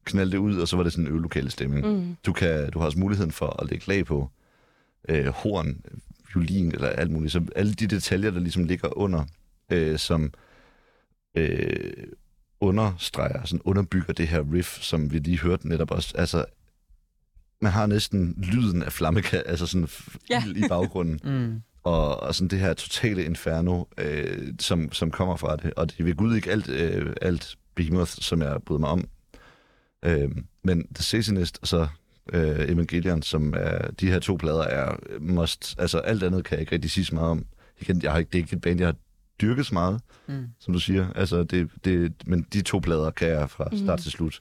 [0.05, 1.87] knald det ud, og så var det sådan en øvelokale stemning.
[1.87, 2.17] Mm.
[2.27, 4.31] Du, kan, du har også muligheden for at lægge lag på
[5.09, 5.81] øh, horn,
[6.35, 7.33] violin eller alt muligt.
[7.33, 9.25] Så alle de detaljer, der ligesom ligger under,
[9.73, 10.33] øh, som
[11.35, 11.93] øh,
[12.61, 16.15] understreger, sådan underbygger det her riff, som vi lige hørte netop også.
[16.19, 16.45] Altså,
[17.63, 19.89] man har næsten lyden af flammeka, altså sådan
[20.31, 20.43] Ja.
[20.57, 21.21] i baggrunden.
[21.33, 21.63] Mm.
[21.85, 25.75] og, og sådan det her totale inferno, øh, som, som kommer fra det.
[25.75, 29.05] Og det vil Gud ikke alt, øh, alt Behemoth, som jeg bryder mig om.
[30.05, 30.31] Øh,
[30.65, 31.89] men The Satanist og så
[32.33, 36.61] øh, Evangelion, som er, de her to plader er must, altså alt andet kan jeg
[36.61, 37.47] ikke rigtig sige så meget om.
[37.81, 38.97] Igen, jeg har ikke, det er ikke et band, jeg har
[39.41, 40.47] dyrket så meget, Mm.
[40.61, 41.13] som du siger.
[41.13, 44.41] Altså, det, det, men de to plader kan jeg fra start til slut.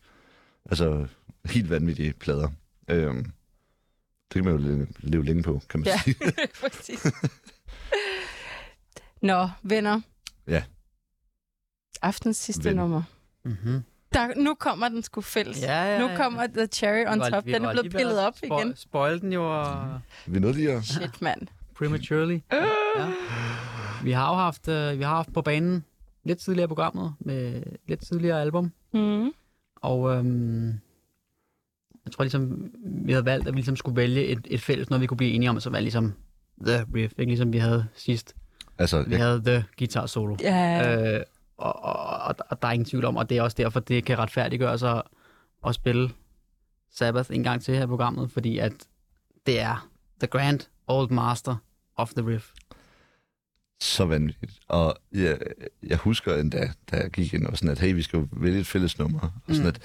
[0.65, 1.05] Altså,
[1.45, 2.47] helt vanvittige plader.
[2.89, 3.23] Øhm,
[4.33, 5.99] det kan man jo leve, leve længe på, kan man Ja.
[6.03, 6.15] sige.
[6.61, 7.05] Præcis.
[9.21, 10.01] Nå, venner.
[10.47, 10.63] Ja.
[12.01, 12.75] Aftens sidste Ven.
[12.75, 13.03] nummer.
[13.43, 13.83] Mm-hmm.
[14.13, 15.61] Der, nu kommer den sgu fælles.
[15.61, 16.17] Ja, ja, Nu ja.
[16.17, 17.43] kommer The Cherry on Top.
[17.45, 18.75] Den er blevet pillet op igen.
[18.75, 20.83] Spoil den jo og Vi nåede lige at...
[20.85, 21.47] Shit, mand.
[21.75, 22.39] prematurely.
[22.97, 23.11] Ja.
[24.03, 25.85] Vi har jo haft, øh, vi har haft på banen
[26.23, 28.71] lidt tidligere programmet med lidt tidligere album.
[28.93, 29.31] Mm.
[29.75, 30.79] Og øhm,
[32.07, 32.71] jeg tror ligesom,
[33.05, 35.31] vi havde valgt, at vi ligesom skulle vælge et, et fælles, noget vi kunne blive
[35.31, 36.13] enige om, som var ligesom
[36.65, 38.35] The Riff, ikke ligesom vi havde sidst.
[38.77, 40.37] Altså, Vi jeg, havde The Guitar Solo.
[40.41, 41.23] Ja, Øh,
[41.57, 44.05] og, og, og, og der er ingen tvivl om, og det er også derfor, det
[44.05, 45.01] kan retfærdiggøre sig
[45.67, 46.09] at spille
[46.93, 48.73] Sabbath en gang til her i programmet, fordi at
[49.45, 51.55] det er The Grand Old Master
[51.95, 52.49] of the Riff.
[53.81, 54.59] så vanvittigt.
[54.67, 55.37] Og jeg,
[55.83, 58.59] jeg husker endda, da jeg gik ind og sådan, at hey, vi skal jo vælge
[58.59, 59.19] et fælles nummer.
[59.19, 59.67] Og sådan Mm.
[59.67, 59.79] at,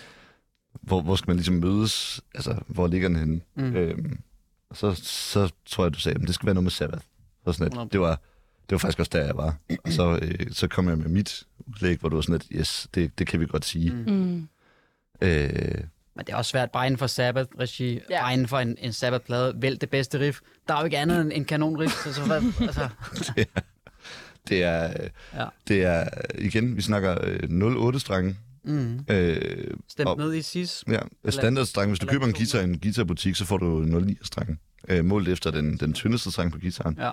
[0.81, 2.21] hvor, hvor skal man ligesom mødes?
[2.35, 3.41] Altså, hvor ligger den henne?
[3.55, 3.77] Mm.
[3.77, 4.19] Øhm,
[4.71, 7.03] og så, så tror jeg, du sagde, at det skal være noget med Sabbath.
[7.45, 8.11] Så sådan, at det var,
[8.63, 9.57] det var faktisk også der, jeg var.
[9.85, 12.89] Og så, øh, så kom jeg med mit udlæg, hvor du var sådan, at yes,
[12.95, 13.91] det, det kan vi godt sige.
[13.91, 14.13] Mm.
[14.13, 14.49] mm.
[15.23, 15.81] Øh,
[16.17, 18.01] Men det er også svært, bare inden for Sabbath-regi, Ja.
[18.11, 18.23] ja.
[18.23, 20.41] bare inden for en, en Sabbath-plade, vælg det bedste riff.
[20.69, 22.89] Der er jo ikke andet end en kanonriff, så, så hvad, altså,
[24.49, 25.47] det er, øh, Ja.
[25.69, 28.37] det er, igen, vi snakker øh, 0,8-strenge.
[28.65, 30.85] Mm, Øh, stemt Og- ned i sis.
[30.89, 31.91] Ja, standardstreng.
[31.91, 34.61] Hvis du eller køber en guitar i en guitarbutik, så får du 0,9 streng.
[34.89, 36.97] Øh, målt efter den, den tyndeste streng på gitaren.
[37.01, 37.11] Ja.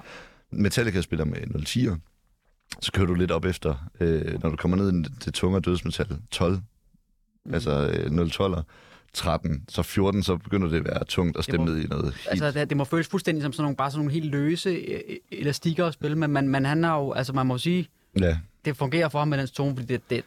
[0.52, 1.98] Metallica spiller med 0,10'er.
[2.82, 6.08] Så kører du lidt op efter, øh, når du kommer ned i det tunge dødsmetal,
[6.32, 6.60] 12.
[7.46, 7.54] Mm.
[7.54, 8.62] Altså øh, 0,12'er.
[9.14, 12.06] 13, så 14, så begynder det at være tungt at stemme må- ned i noget
[12.14, 12.28] helt...
[12.44, 15.00] Altså, det, det må føles fuldstændig som sådan nogle, bare sådan nogle helt løse øh,
[15.32, 17.88] elastikker at spille, men man, man han har jo, altså man må sige,
[18.20, 20.24] ja, det fungerer for ham med den tone, fordi det, det,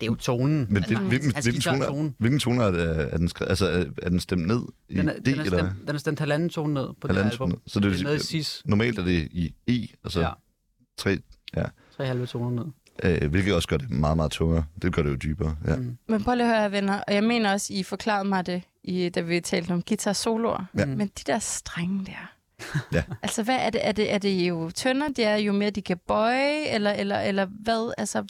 [0.00, 0.66] det er jo tonen.
[0.68, 2.12] men altså, hvil- hvilken, hans hvilken, tone er, guitar-tone.
[2.18, 3.48] hvilken tone er, det, er den skrevet?
[3.50, 3.66] Altså,
[4.02, 6.18] er, den stemt ned i Den er, D, den, er eller stemt, den er stemt
[6.18, 7.30] halvanden tone ned på det album.
[7.50, 7.54] tone?
[7.66, 10.30] Så det, Det er vil ned i normalt er det i E, og så Ja.
[10.98, 11.18] tre,
[11.96, 12.72] tre halve toner ned.
[13.22, 14.64] øh, hvilket også gør det meget, meget tungere.
[14.82, 15.56] Det gør det jo dybere.
[15.66, 15.76] Ja.
[15.76, 15.96] Mm.
[16.08, 17.00] Men prøv lige at høre, venner.
[17.08, 20.64] Og jeg mener også, I forklarede mig det, i, da vi talte om guitar soloer.
[20.78, 20.86] Ja.
[20.86, 22.30] Men de der strenge der.
[22.92, 23.02] Ja.
[23.22, 23.86] Altså, hvad er det?
[23.86, 27.20] Er det, er det jo tyndere, det er jo mere, de kan bøje, eller, eller,
[27.20, 27.92] eller hvad?
[27.98, 28.24] Altså,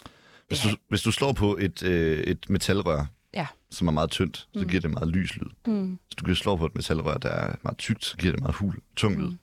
[0.48, 3.47] Hvis, du, hvis du slår på et, øh, et metalrør, Ja.
[3.70, 4.68] som er meget tyndt, så Mm.
[4.68, 5.47] giver det meget lys lyd.
[5.64, 5.86] hmm.
[6.08, 8.55] Hvis du kan slå på et metalrør, der er meget tykt, så giver det meget
[8.56, 9.28] hul, tung lyd.
[9.28, 9.39] Mm.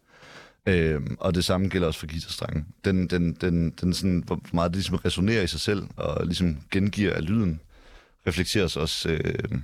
[0.65, 2.65] Øhm, og det samme gælder også for guitarstrengen.
[2.85, 6.57] Den, den, den, den sådan, hvor meget det ligesom resonerer i sig selv, og ligesom
[6.71, 7.59] gengiver af lyden,
[8.27, 9.59] reflekteres også øh,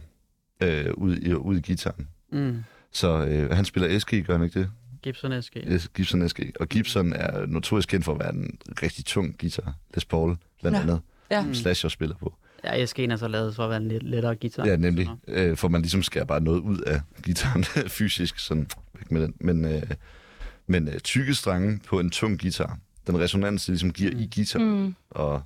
[0.62, 2.08] øh, ud, i, ud i gitaren.
[2.32, 2.64] Mm.
[2.92, 4.70] Så øh, han spiller SG, gør han ikke det?
[5.02, 5.58] Gibson SG.
[5.68, 6.40] Yes, Gibson SG.
[6.60, 9.74] Og Gibson er notorisk kendt for at være en rigtig tung guitar.
[9.94, 10.82] Les Paul, blandt Ja.
[10.82, 11.02] andet.
[11.32, 11.42] Ja.
[11.42, 11.54] Mm.
[11.54, 12.34] Slasher spiller på.
[12.64, 14.66] Ja, SG'en er så lavet for at være en lidt lettere guitar.
[14.66, 15.10] Ja, nemlig.
[15.28, 17.64] Øh, for man ligesom skærer bare noget ud af gitaren
[17.98, 19.34] fysisk, sådan væk med den.
[19.40, 19.82] Men, øh,
[20.68, 24.60] men øh, tykke strenge på en tung guitar, den resonans, det ligesom giver i guitar,
[24.60, 24.96] Mm.
[25.10, 25.42] og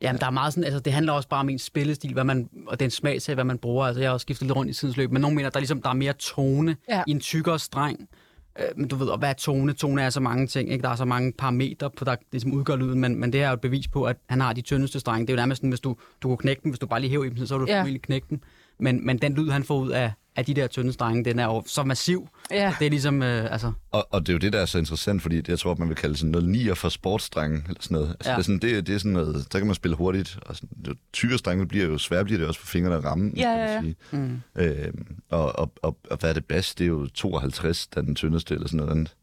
[0.00, 2.48] Jamen, der er meget sådan, altså det handler også bare om ens spillestil, hvad man,
[2.66, 3.86] og den smag til, hvad man bruger.
[3.86, 5.60] Altså, jeg har også skiftet lidt rundt i tidens løb, men nogen mener, der, er
[5.60, 7.02] ligesom, der er mere tone ja.
[7.06, 8.08] i en tykkere streng.
[8.58, 9.72] Øh, men du ved, og hvad er tone?
[9.72, 10.82] Tone er så mange ting, ikke?
[10.82, 13.50] Der er så mange parametre, på, der ligesom udgør lyden, men, men det her er
[13.50, 15.26] jo et bevis på, at han har de tyndeste strenge.
[15.26, 17.10] Det er jo nærmest sådan, hvis du, du kunne knække dem, hvis du bare lige
[17.10, 17.78] hæver i dem, så vil du ja.
[17.78, 18.40] formentlig knække dem.
[18.78, 21.44] Men, men den lyd, han får ud af, af de der tynde strenge, den er
[21.44, 22.28] jo så massiv.
[22.50, 22.74] Ja.
[22.78, 25.22] Det er ligesom, øh, altså, Og, og det er jo det, der er så interessant,
[25.22, 28.08] fordi det, jeg tror, man vil kalde sådan noget nier for sportsdrenge, eller sådan noget.
[28.08, 28.36] Altså, ja.
[28.36, 30.68] Det, er sådan, det, det er sådan noget, der kan man spille hurtigt, og sådan,
[31.12, 33.32] tykkere strenge bliver jo svært, bliver det også for fingrene at ramme.
[33.36, 33.80] Ja, kan man ja, ja.
[33.80, 33.96] sige.
[34.12, 34.40] mm.
[34.56, 36.78] Øhm, og, og, og, og, hvad er det bedst?
[36.78, 39.14] Det er jo 52, der er den tyndeste, eller sådan noget andet.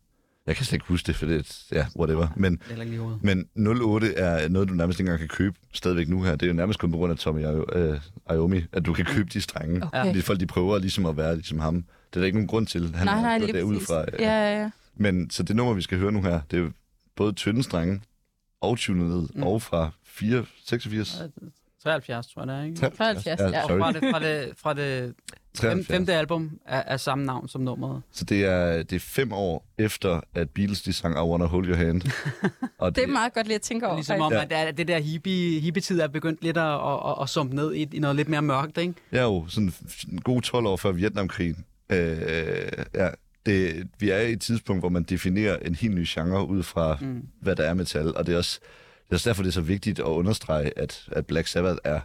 [0.49, 1.37] Jeg kan slet ikke huske det, for det
[1.71, 2.27] er, ja, whatever.
[2.35, 2.61] Men,
[3.21, 3.47] men
[3.81, 6.31] 08 er noget, du nærmest ikke engang kan købe stadigvæk nu her.
[6.31, 7.99] Det er jo nærmest kun på grund af Tommy Io- øh,
[8.31, 9.83] Iommi, at du kan købe de strenge.
[9.85, 10.05] Okay.
[10.05, 11.75] Fordi folk de prøver ligesom at være ligesom ham.
[11.75, 12.95] Det er der ikke nogen grund til.
[12.95, 13.87] Han nej, nej, lige det ud præcis.
[13.87, 14.01] fra.
[14.01, 14.69] øh, Ja, ja, ja.
[14.95, 16.69] Men så det nummer, vi skal høre nu her, det er
[17.15, 18.01] både tynde strenge
[18.61, 19.43] og tunet ned, mm.
[19.43, 21.21] Og fra 4, 86.
[21.83, 22.77] 73, tror jeg, det er, ikke?
[22.97, 23.49] 73, ja.
[23.49, 23.61] ja.
[23.67, 23.79] Sorry.
[23.79, 25.13] Fra det, fra det, fra det
[25.57, 25.87] fem, 73.
[25.87, 28.01] femte album af, af samme navn som nummeret.
[28.11, 31.67] Så det er, det er fem år efter, at Beatles de sang I Wanna Hold
[31.67, 32.01] Your Hand.
[32.77, 33.95] og Det er meget godt lige at tænke over.
[33.95, 34.41] Ligesom om, Ja.
[34.41, 37.55] at det, er- det der hippie, hippie-tid er begyndt lidt at, at, at, at sumpe
[37.55, 38.93] ned i, i noget lidt mere mørkt, ikke?
[39.11, 39.73] Er jo sådan
[40.11, 41.65] en god 12 år før Vietnamkrigen.
[41.89, 42.17] Øh,
[42.95, 43.09] ja,
[43.45, 46.97] det, vi er i et tidspunkt, hvor man definerer en helt ny genre ud fra,
[47.01, 47.21] mm.
[47.41, 48.15] hvad der er metal.
[48.17, 48.59] Og det er også,
[49.05, 51.99] det er også derfor, det er så vigtigt at understrege, at, at Black Sabbath er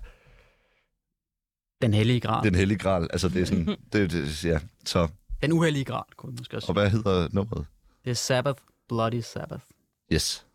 [1.85, 2.45] Den hellige grad.
[2.45, 3.09] Den, hellige gral.
[3.13, 4.59] Altså, det er sådan, det, det, ja.
[4.85, 5.09] Så,
[5.43, 7.67] den uheldige grad, kunne man måske også og hvad hedder nummeret?
[8.05, 9.65] Det er Sabbath, Bloody Sabbath.
[10.13, 10.47] Yes.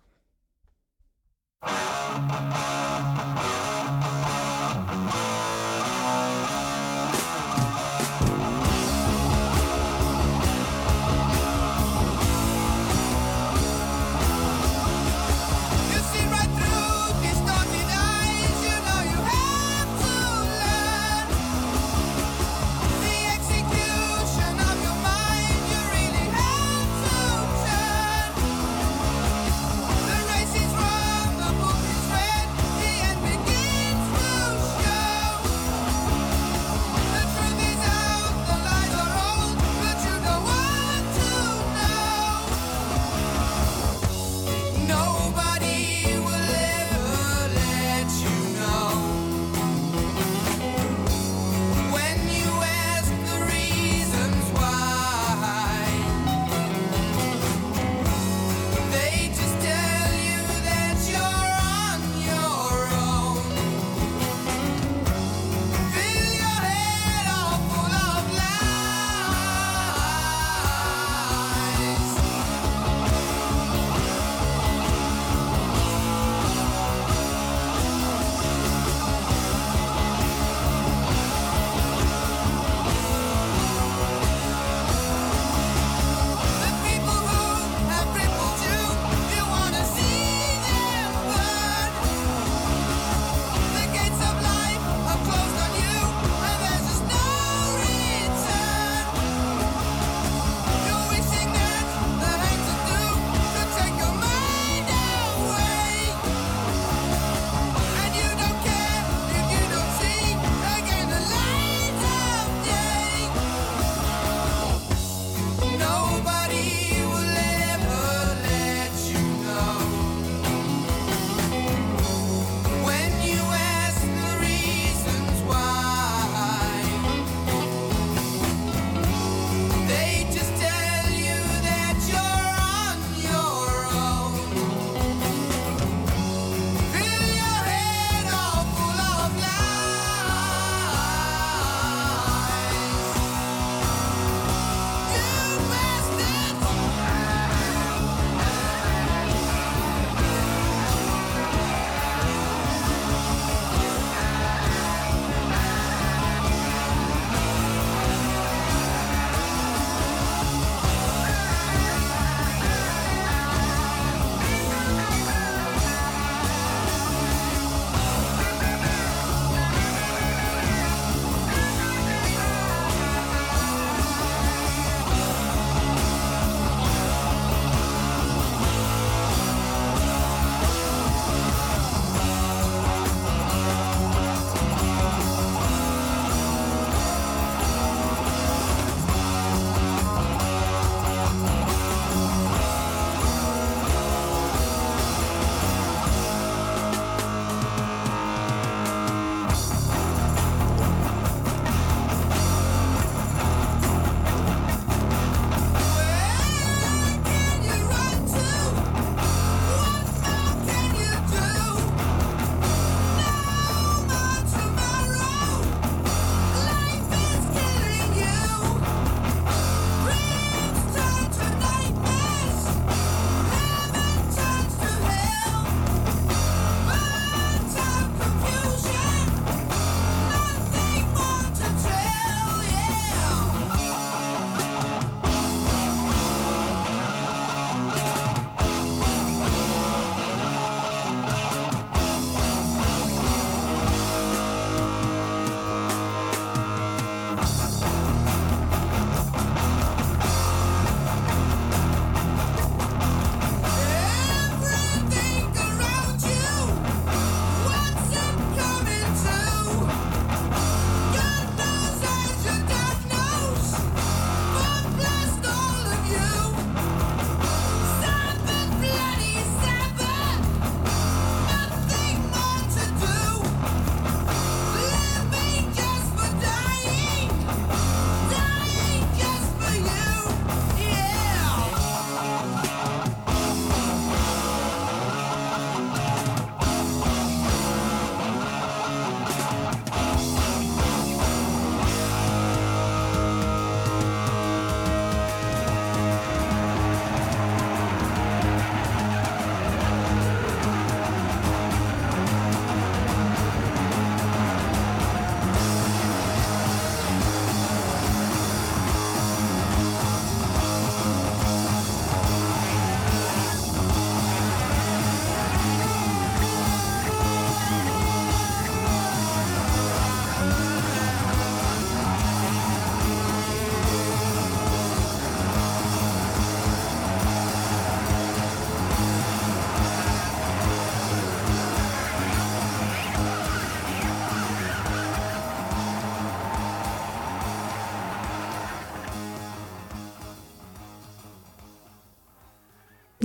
[1.64, 3.59] You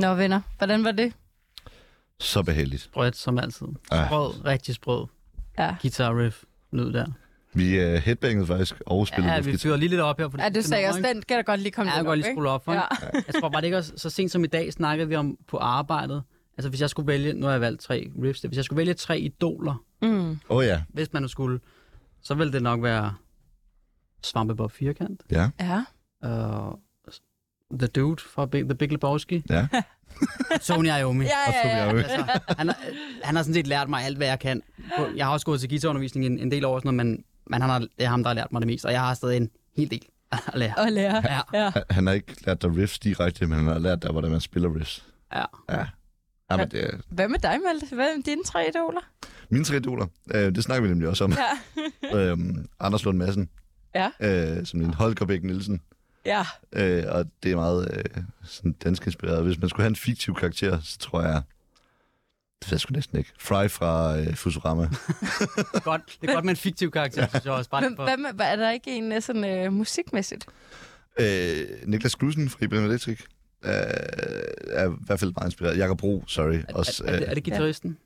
[0.08, 1.12] Nå, venner, hvordan var det?
[2.20, 2.83] Så behageligt.
[2.83, 3.66] Sprødt som altid.
[3.92, 4.07] Ja.
[4.07, 5.07] Sprød, rigtig sprød.
[5.58, 5.76] Ja.
[5.83, 6.42] Guitar riff
[6.73, 7.07] lyd der.
[7.52, 10.28] Vi uh, headbangede faktisk og spillede Ja, lidt vi fyrer lige lidt op her.
[10.28, 12.07] For Ja, du sagde også, den kan da godt lige komme Ja, jeg lidt kan
[12.07, 12.73] godt op, lige skrue op for.
[12.73, 12.81] Ja.
[13.15, 13.20] Ja.
[13.26, 15.57] Jeg tror bare, det ikke også, så sent som i dag snakkede vi om på
[15.58, 16.23] arbejdet.
[16.58, 18.94] Altså hvis jeg skulle vælge, nu har jeg valgt tre riffs, hvis jeg skulle vælge
[18.94, 20.31] tre idoler, Mm.
[20.31, 20.83] Åh oh, ja.
[20.89, 21.60] hvis man nu skulle,
[22.23, 23.15] så ville det nok være
[24.23, 25.50] Svampebob Firkant, Ja.
[25.60, 25.78] Ja.
[26.68, 26.74] uh,
[27.78, 29.68] The Dude fra Big, The Big Lebowski, Ja.
[30.67, 31.25] Tony Iommi.
[31.25, 31.31] Ja,
[31.68, 31.97] ja, ja.
[31.97, 32.76] Altså, han, har,
[33.23, 34.62] han har sådan set lært mig alt, hvad jeg kan.
[35.17, 37.70] Jeg har også gået til guitarundervisning en, en del år, sådan noget, men, men han
[37.70, 39.51] har, det er ham, der har lært mig det mest, og jeg har stadig en
[39.76, 40.02] hel del
[40.33, 40.75] at lære.
[40.76, 41.23] Og lære.
[41.25, 41.41] Ja.
[41.65, 41.70] Ja.
[41.70, 44.41] Han- Han har ikke lært dig riffs direkte, men han har lært dig, hvordan man
[44.41, 45.05] spiller riffs.
[45.34, 45.44] Ja.
[45.70, 45.86] Ja.
[46.51, 47.94] Ja, men det Hvad med dig, Malte?
[47.94, 49.01] Hvad er dine tre idoler?
[49.49, 50.07] mine tre idoler.
[50.34, 51.33] Øh, det snakker vi nemlig også om.
[52.12, 52.17] Ja.
[52.18, 53.49] øhm, Anders Lund Madsen.
[53.94, 54.10] Ja.
[54.20, 55.81] Øh, som en Holger Bæk Nielsen.
[56.26, 56.44] Ja.
[56.72, 59.44] Øh, og det er meget øh, sådan dansk inspireret.
[59.44, 61.42] Hvis man skulle have en fiktiv karakter, så tror jeg...
[62.60, 63.32] Det ved jeg sgu næsten ikke.
[63.38, 64.82] Fry fra øh, Futurama.
[64.82, 64.90] Det
[65.74, 67.70] er godt, det er godt med en fiktiv karakter, synes jeg også.
[67.70, 70.46] Bare Hvem, for, hvad med, er der ikke en øh, sådan øh, musikmæssigt?
[71.20, 73.20] øh, Niklas Knudsen fra Ibrahim Electric.
[73.64, 73.70] Øh,
[74.68, 75.78] er i hvert fald meget inspireret.
[75.78, 76.54] Jakob Bro, sorry.
[76.68, 77.98] er, Også, er, er, det, er det guitaristen?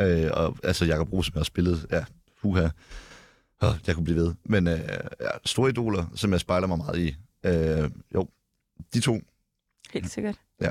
[0.00, 2.04] Øh, og, altså Jakob Bro, som jeg har spillet, ja,
[2.42, 2.68] huha.
[3.60, 4.34] Oh, jeg kunne blive ved.
[4.44, 4.78] Men øh,
[5.20, 7.16] ja, store idoler, som jeg spejler mig meget i.
[7.42, 8.28] Øh, jo,
[8.94, 9.20] de to.
[9.92, 10.36] Helt sikkert.
[10.60, 10.70] Ja.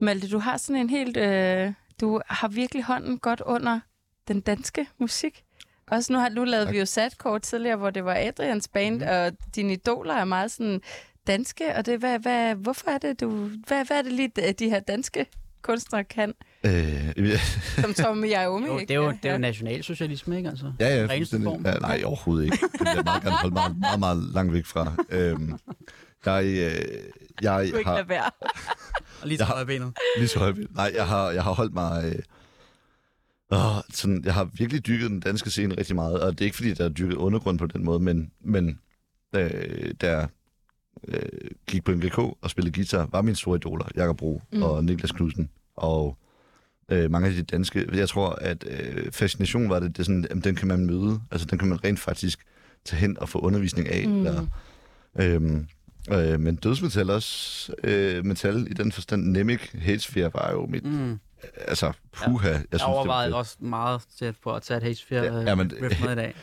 [0.00, 1.16] Malte, du har sådan en helt...
[1.16, 3.80] Øh, du har virkelig hånden godt under
[4.28, 5.44] den danske musik.
[5.86, 6.72] Også nu, har, nu lavede Tak.
[6.72, 9.08] vi jo satkort tidligere, hvor det var Adrians band, mm.
[9.08, 10.80] og dine idoler er meget sådan
[11.26, 13.30] danske, og det, hvad, hvad, hvorfor er det, du...
[13.66, 15.26] Hvad, hvad er det lige, de her danske
[15.62, 16.34] kunstnere kan,
[16.66, 17.38] Øh,
[17.82, 18.66] som Tommy Iommi?
[18.66, 18.88] Jo, ikke?
[18.88, 20.48] det er jo, det er jo nationalsocialisme, ikke?
[20.48, 21.46] Altså, ja, ja fuldstændig.
[21.46, 21.66] form.
[21.66, 22.58] Ja, nej, overhovedet ikke.
[22.72, 24.92] Det vil jeg meget gerne holde meget, meget, meget langt væk fra.
[25.10, 25.58] Øhm,
[26.26, 26.52] jeg, øh,
[27.42, 28.30] jeg Du kan ikke har være.
[29.22, 29.92] Og lige til højre benet.
[30.18, 30.56] lige så højt.
[30.74, 32.04] Nej, jeg har, jeg har holdt mig...
[32.04, 32.22] Øh,
[33.50, 36.56] åh, sådan, jeg har virkelig dykket den danske scene rigtig meget, og det er ikke
[36.56, 38.78] fordi, der er dykket undergrund på den måde, men, men
[39.34, 40.26] øh, der
[41.08, 44.62] øh, gik på MGK og spillede guitar, var mine store idoler, Jakob Bro mm.
[44.62, 46.16] og Niklas Knudsen, og
[46.90, 47.88] øh, mange af de danske.
[47.92, 51.46] Jeg tror, at øh, fascination var det, det sådan, jamen, den kan man møde, altså
[51.46, 52.38] den kan man rent faktisk
[52.84, 54.08] tage hen og få undervisning af.
[54.08, 54.26] Mm.
[54.26, 54.46] Eller,
[55.18, 55.66] øhm,
[56.12, 61.18] øh, men dødsmetal også, øh, metal i den forstand, Nemik, Hatesphere var jo mit, mm.
[61.68, 63.36] Altså puha, jeg, Jeg synes, det var overvejede fedt.
[63.36, 66.14] også meget tæt på at tage et H4 Ja, ja, ja, men- riff med i
[66.14, 66.34] dag.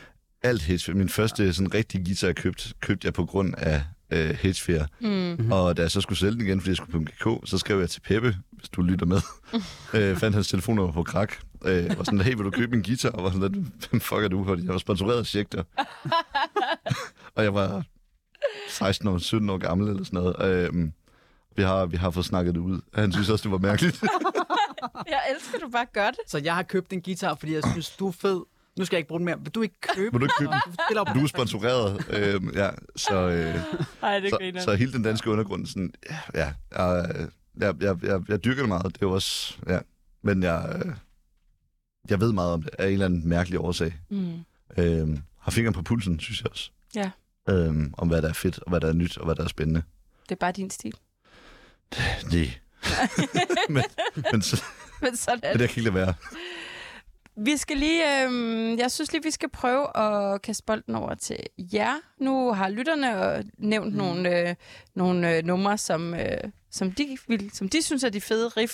[0.42, 0.96] alt Hatesphere.
[0.96, 4.86] Min første sådan rigtige guitar, jeg købte, købte jeg på grund af øh, Hatesphere.
[5.00, 5.52] Mm.
[5.52, 7.78] Og da jeg så skulle sælge den igen, fordi jeg skulle på MGK, så skrev
[7.80, 9.20] jeg til Peppe, hvis du lytter med.
[9.94, 11.32] øh, fandt hans telefonnummer på krak.
[11.64, 13.10] Øh, og sådan, hey, vil du købe en guitar?
[13.10, 14.44] Og var sådan, lidt, hvem fuck er du?
[14.44, 15.64] Fordi jeg var sponsoreret af Schecter.
[17.36, 17.84] og jeg var
[18.68, 20.68] 16 år, 17 år gammel eller sådan noget.
[20.74, 20.90] Øh,
[21.56, 22.80] vi har, vi har fået snakket det ud.
[22.94, 24.02] Han synes også, det var mærkeligt.
[25.08, 26.18] Jeg elsker, du bare gør det.
[26.26, 28.40] Så jeg har købt en guitar, fordi jeg synes, du er fed.
[28.78, 29.38] Nu skal jeg ikke bruge den mere.
[29.40, 30.60] Vil du ikke købe Vil du ikke købe den?
[30.66, 32.06] Du spiller jo Du er sponsoreret.
[32.10, 33.54] Øh, ja, så, øh,
[34.02, 37.24] Ej, det så, så hele den danske undergrund, sådan, ja, ja jeg,
[37.56, 38.84] jeg, jeg, jeg, jeg dyrker det meget.
[38.84, 39.78] Det er jo også, ja.
[40.22, 40.92] Men jeg, øh,
[42.10, 43.94] jeg ved meget om det af en eller anden mærkelig årsag.
[44.10, 44.44] Mm.
[44.78, 46.70] Øhm, har fingeren på pulsen, synes jeg også.
[46.94, 47.10] Ja.
[47.48, 49.48] Øhm, om hvad der er fedt, og hvad der er nyt, og hvad der er
[49.48, 49.82] spændende.
[50.22, 50.94] Det er bare din stil.
[52.32, 52.50] Nej.
[53.68, 53.84] men,
[54.32, 54.62] men, så,
[55.02, 56.14] Men sådan er men jeg kan ikke lade være.
[57.40, 61.36] Vi skal lige, øh, jeg synes lige, vi skal prøve at kaste bolden over til
[61.58, 61.94] jer.
[62.20, 63.98] Nu har lytterne øh, nævnt mm.
[63.98, 64.54] nogle, øh,
[64.94, 66.38] nogle øh, numre, som, øh,
[66.70, 68.72] som, de vil, som de synes er de fede riff,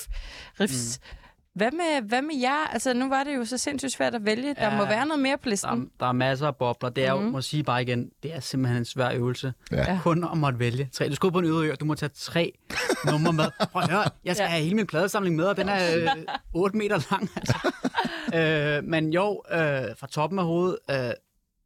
[0.61, 1.01] riffs.
[1.03, 1.24] Mm.
[1.55, 2.67] Hvad, med, hvad med jer?
[2.73, 4.55] Altså, nu var det jo så sindssygt svært at vælge.
[4.55, 4.77] Der Ja.
[4.77, 5.71] må være noget mere på Der, listen.
[5.71, 6.91] er- der er masser af bobler.
[6.91, 7.31] Det er jo, Mhm.
[7.33, 9.53] må sige bare igen, det er simpelthen en svær øvelse.
[9.73, 10.01] Ja.
[10.03, 11.09] Kun om at vælge tre.
[11.09, 12.53] Du skal på en øde ø, og du må tage tre
[13.11, 13.45] numre med.
[13.73, 14.51] Prøv at høre, jeg skal Ja.
[14.51, 16.09] have hele min pladesamling med, og den er øh,
[16.55, 17.31] 8 meter lang.
[17.37, 17.57] Altså.
[18.79, 19.59] øh, men jo, øh,
[19.99, 20.97] fra toppen af hovedet, øh,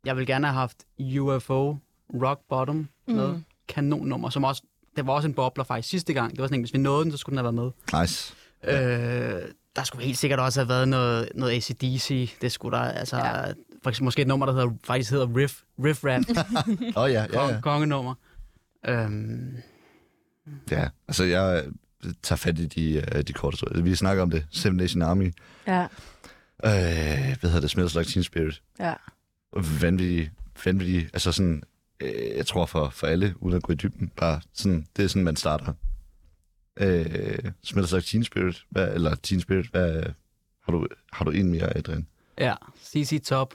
[0.04, 0.76] jeg vil gerne have haft
[1.18, 1.76] UFO
[2.22, 3.28] Rock Bottom med.
[3.28, 3.44] Mm.
[3.68, 4.62] Kanonnummer, som også,
[4.96, 6.30] det var også en bobler faktisk sidste gang.
[6.30, 8.00] Det var sådan en, hvis vi nåede den, så skulle den have været med.
[8.00, 8.34] Nice.
[8.64, 9.42] Øh,
[9.78, 12.30] der skulle helt sikkert også have været noget, noget ACDC.
[12.40, 13.16] Det skulle der, altså...
[13.16, 13.52] Ja.
[13.82, 16.22] For eksempel måske et nummer, der hedder, faktisk hedder Riff, Riff Rap.
[16.96, 17.60] Åh oh, ja, ja, Kong, ja.
[17.60, 18.14] kongenummer.
[18.86, 19.56] Øhm,
[20.70, 20.88] ja.
[21.08, 21.64] Altså, jeg
[22.04, 23.82] øh, tager fat i de, øh, de korte historier.
[23.82, 24.46] Vi snakker om det.
[24.50, 25.34] Seven Nation Army.
[25.66, 25.86] Ja,
[26.64, 26.70] Øh,
[27.40, 27.70] hvad hedder det?
[27.70, 28.62] Smells Like Teen Spirit.
[28.80, 28.94] ja.
[29.80, 30.30] vanvittig,
[30.64, 31.62] vanvittig, altså sådan,
[32.00, 35.08] øh, jeg tror for, for alle, uden at gå i dybden, bare sådan, det er
[35.08, 35.72] sådan, man starter.
[36.80, 40.02] Øh, smelter sig Teen Spirit, hvad, eller Teen Spirit, hvad,
[40.64, 42.06] har du, har du en mere, Adrian?
[42.38, 43.54] ja, CC Top.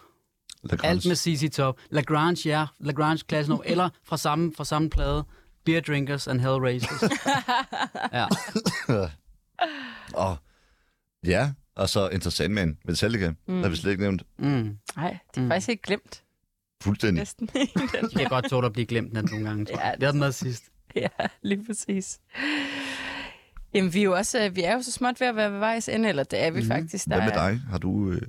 [0.63, 0.89] Lagrange?
[0.89, 1.77] Alt med CC Top.
[1.89, 2.65] Lagrange, ja.
[2.79, 3.63] Lagrange klasse nummer.
[3.67, 5.23] eller fra samme, fra samme plade.
[5.65, 7.03] Beer Drinkers and Hellraisers.
[8.13, 8.27] ja.
[11.25, 13.29] Ja, og så Enter Sandman, Metallica.
[13.29, 13.35] Mm.
[13.55, 14.23] Det har vi slet ikke nævnt.
[14.37, 14.77] Mm.
[14.95, 15.49] Nej, det er Mm.
[15.49, 16.23] faktisk ikke glemt.
[16.83, 17.21] Fuldstændig.
[17.21, 17.49] Næsten.
[17.55, 17.67] Jeg
[18.15, 19.65] kan godt tåle at blive glemt den nogle gange.
[19.65, 19.95] Tror Ja, jeg.
[20.01, 20.63] det er den sidst.
[20.95, 21.07] ja,
[21.41, 22.19] lige præcis.
[23.73, 25.59] Jamen, vi er jo også, øh, vi er jo så småt ved at være ved
[25.59, 26.67] vejs ende, eller det er vi Mhm.
[26.67, 27.07] faktisk.
[27.07, 27.59] Hvad med er- dig?
[27.69, 28.21] Har du øh,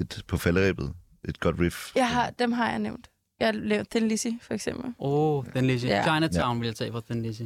[0.00, 0.92] et på falderæbet?
[1.28, 1.96] Et godt riff?
[1.96, 3.08] Jeg har, dem har jeg nævnt.
[3.40, 4.84] Jeg har nævnt den Lizzy, for eksempel.
[4.98, 5.84] Åh, oh, den Lizzy.
[5.86, 5.96] Ja.
[5.96, 6.02] Ja.
[6.02, 7.42] Chinatown vil jeg tage for den Lizzy.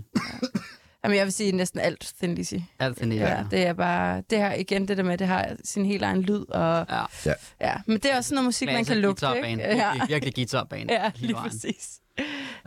[1.04, 2.54] Jamen, jeg vil sige næsten alt den Lizzy.
[2.78, 3.20] Alt den Lizzy.
[3.22, 6.22] Ja, det er bare, det har igen det der med, det har sin helt egen
[6.22, 6.86] lyd, og
[7.26, 7.32] ja.
[7.60, 9.40] ja, men det er også sådan noget musik, man kan lugte, ikke?
[9.48, 9.62] Guitarbane.
[9.76, 10.92] Ja, Virkelig, guitarbane.
[10.92, 11.50] ja lige vejen.
[11.50, 12.00] præcis.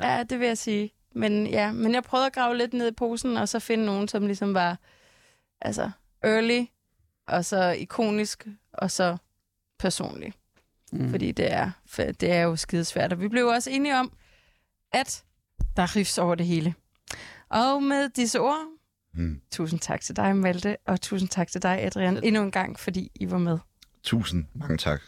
[0.03, 0.89] Ja, det vil jeg sige.
[1.15, 4.07] Men ja, men jeg prøvede at grave lidt ned i posen, og så finde nogen,
[4.07, 4.77] som ligesom var,
[5.61, 5.91] altså,
[6.23, 6.65] early,
[7.27, 9.17] og så ikonisk, og så
[9.79, 10.33] personlig.
[10.91, 11.09] Mm.
[11.09, 13.13] Fordi det er, det er jo skidesvært.
[13.13, 14.11] Og vi blev også enige om,
[14.91, 15.23] at
[15.75, 16.73] der er riffs over det hele.
[17.49, 18.67] Og med disse ord,
[19.13, 19.41] Hmm.
[19.51, 23.11] tusind tak til dig, Malte, og tusind tak til dig, Adrian, endnu en gang, fordi
[23.15, 23.59] I var med.
[24.03, 25.01] Tusind mange tak.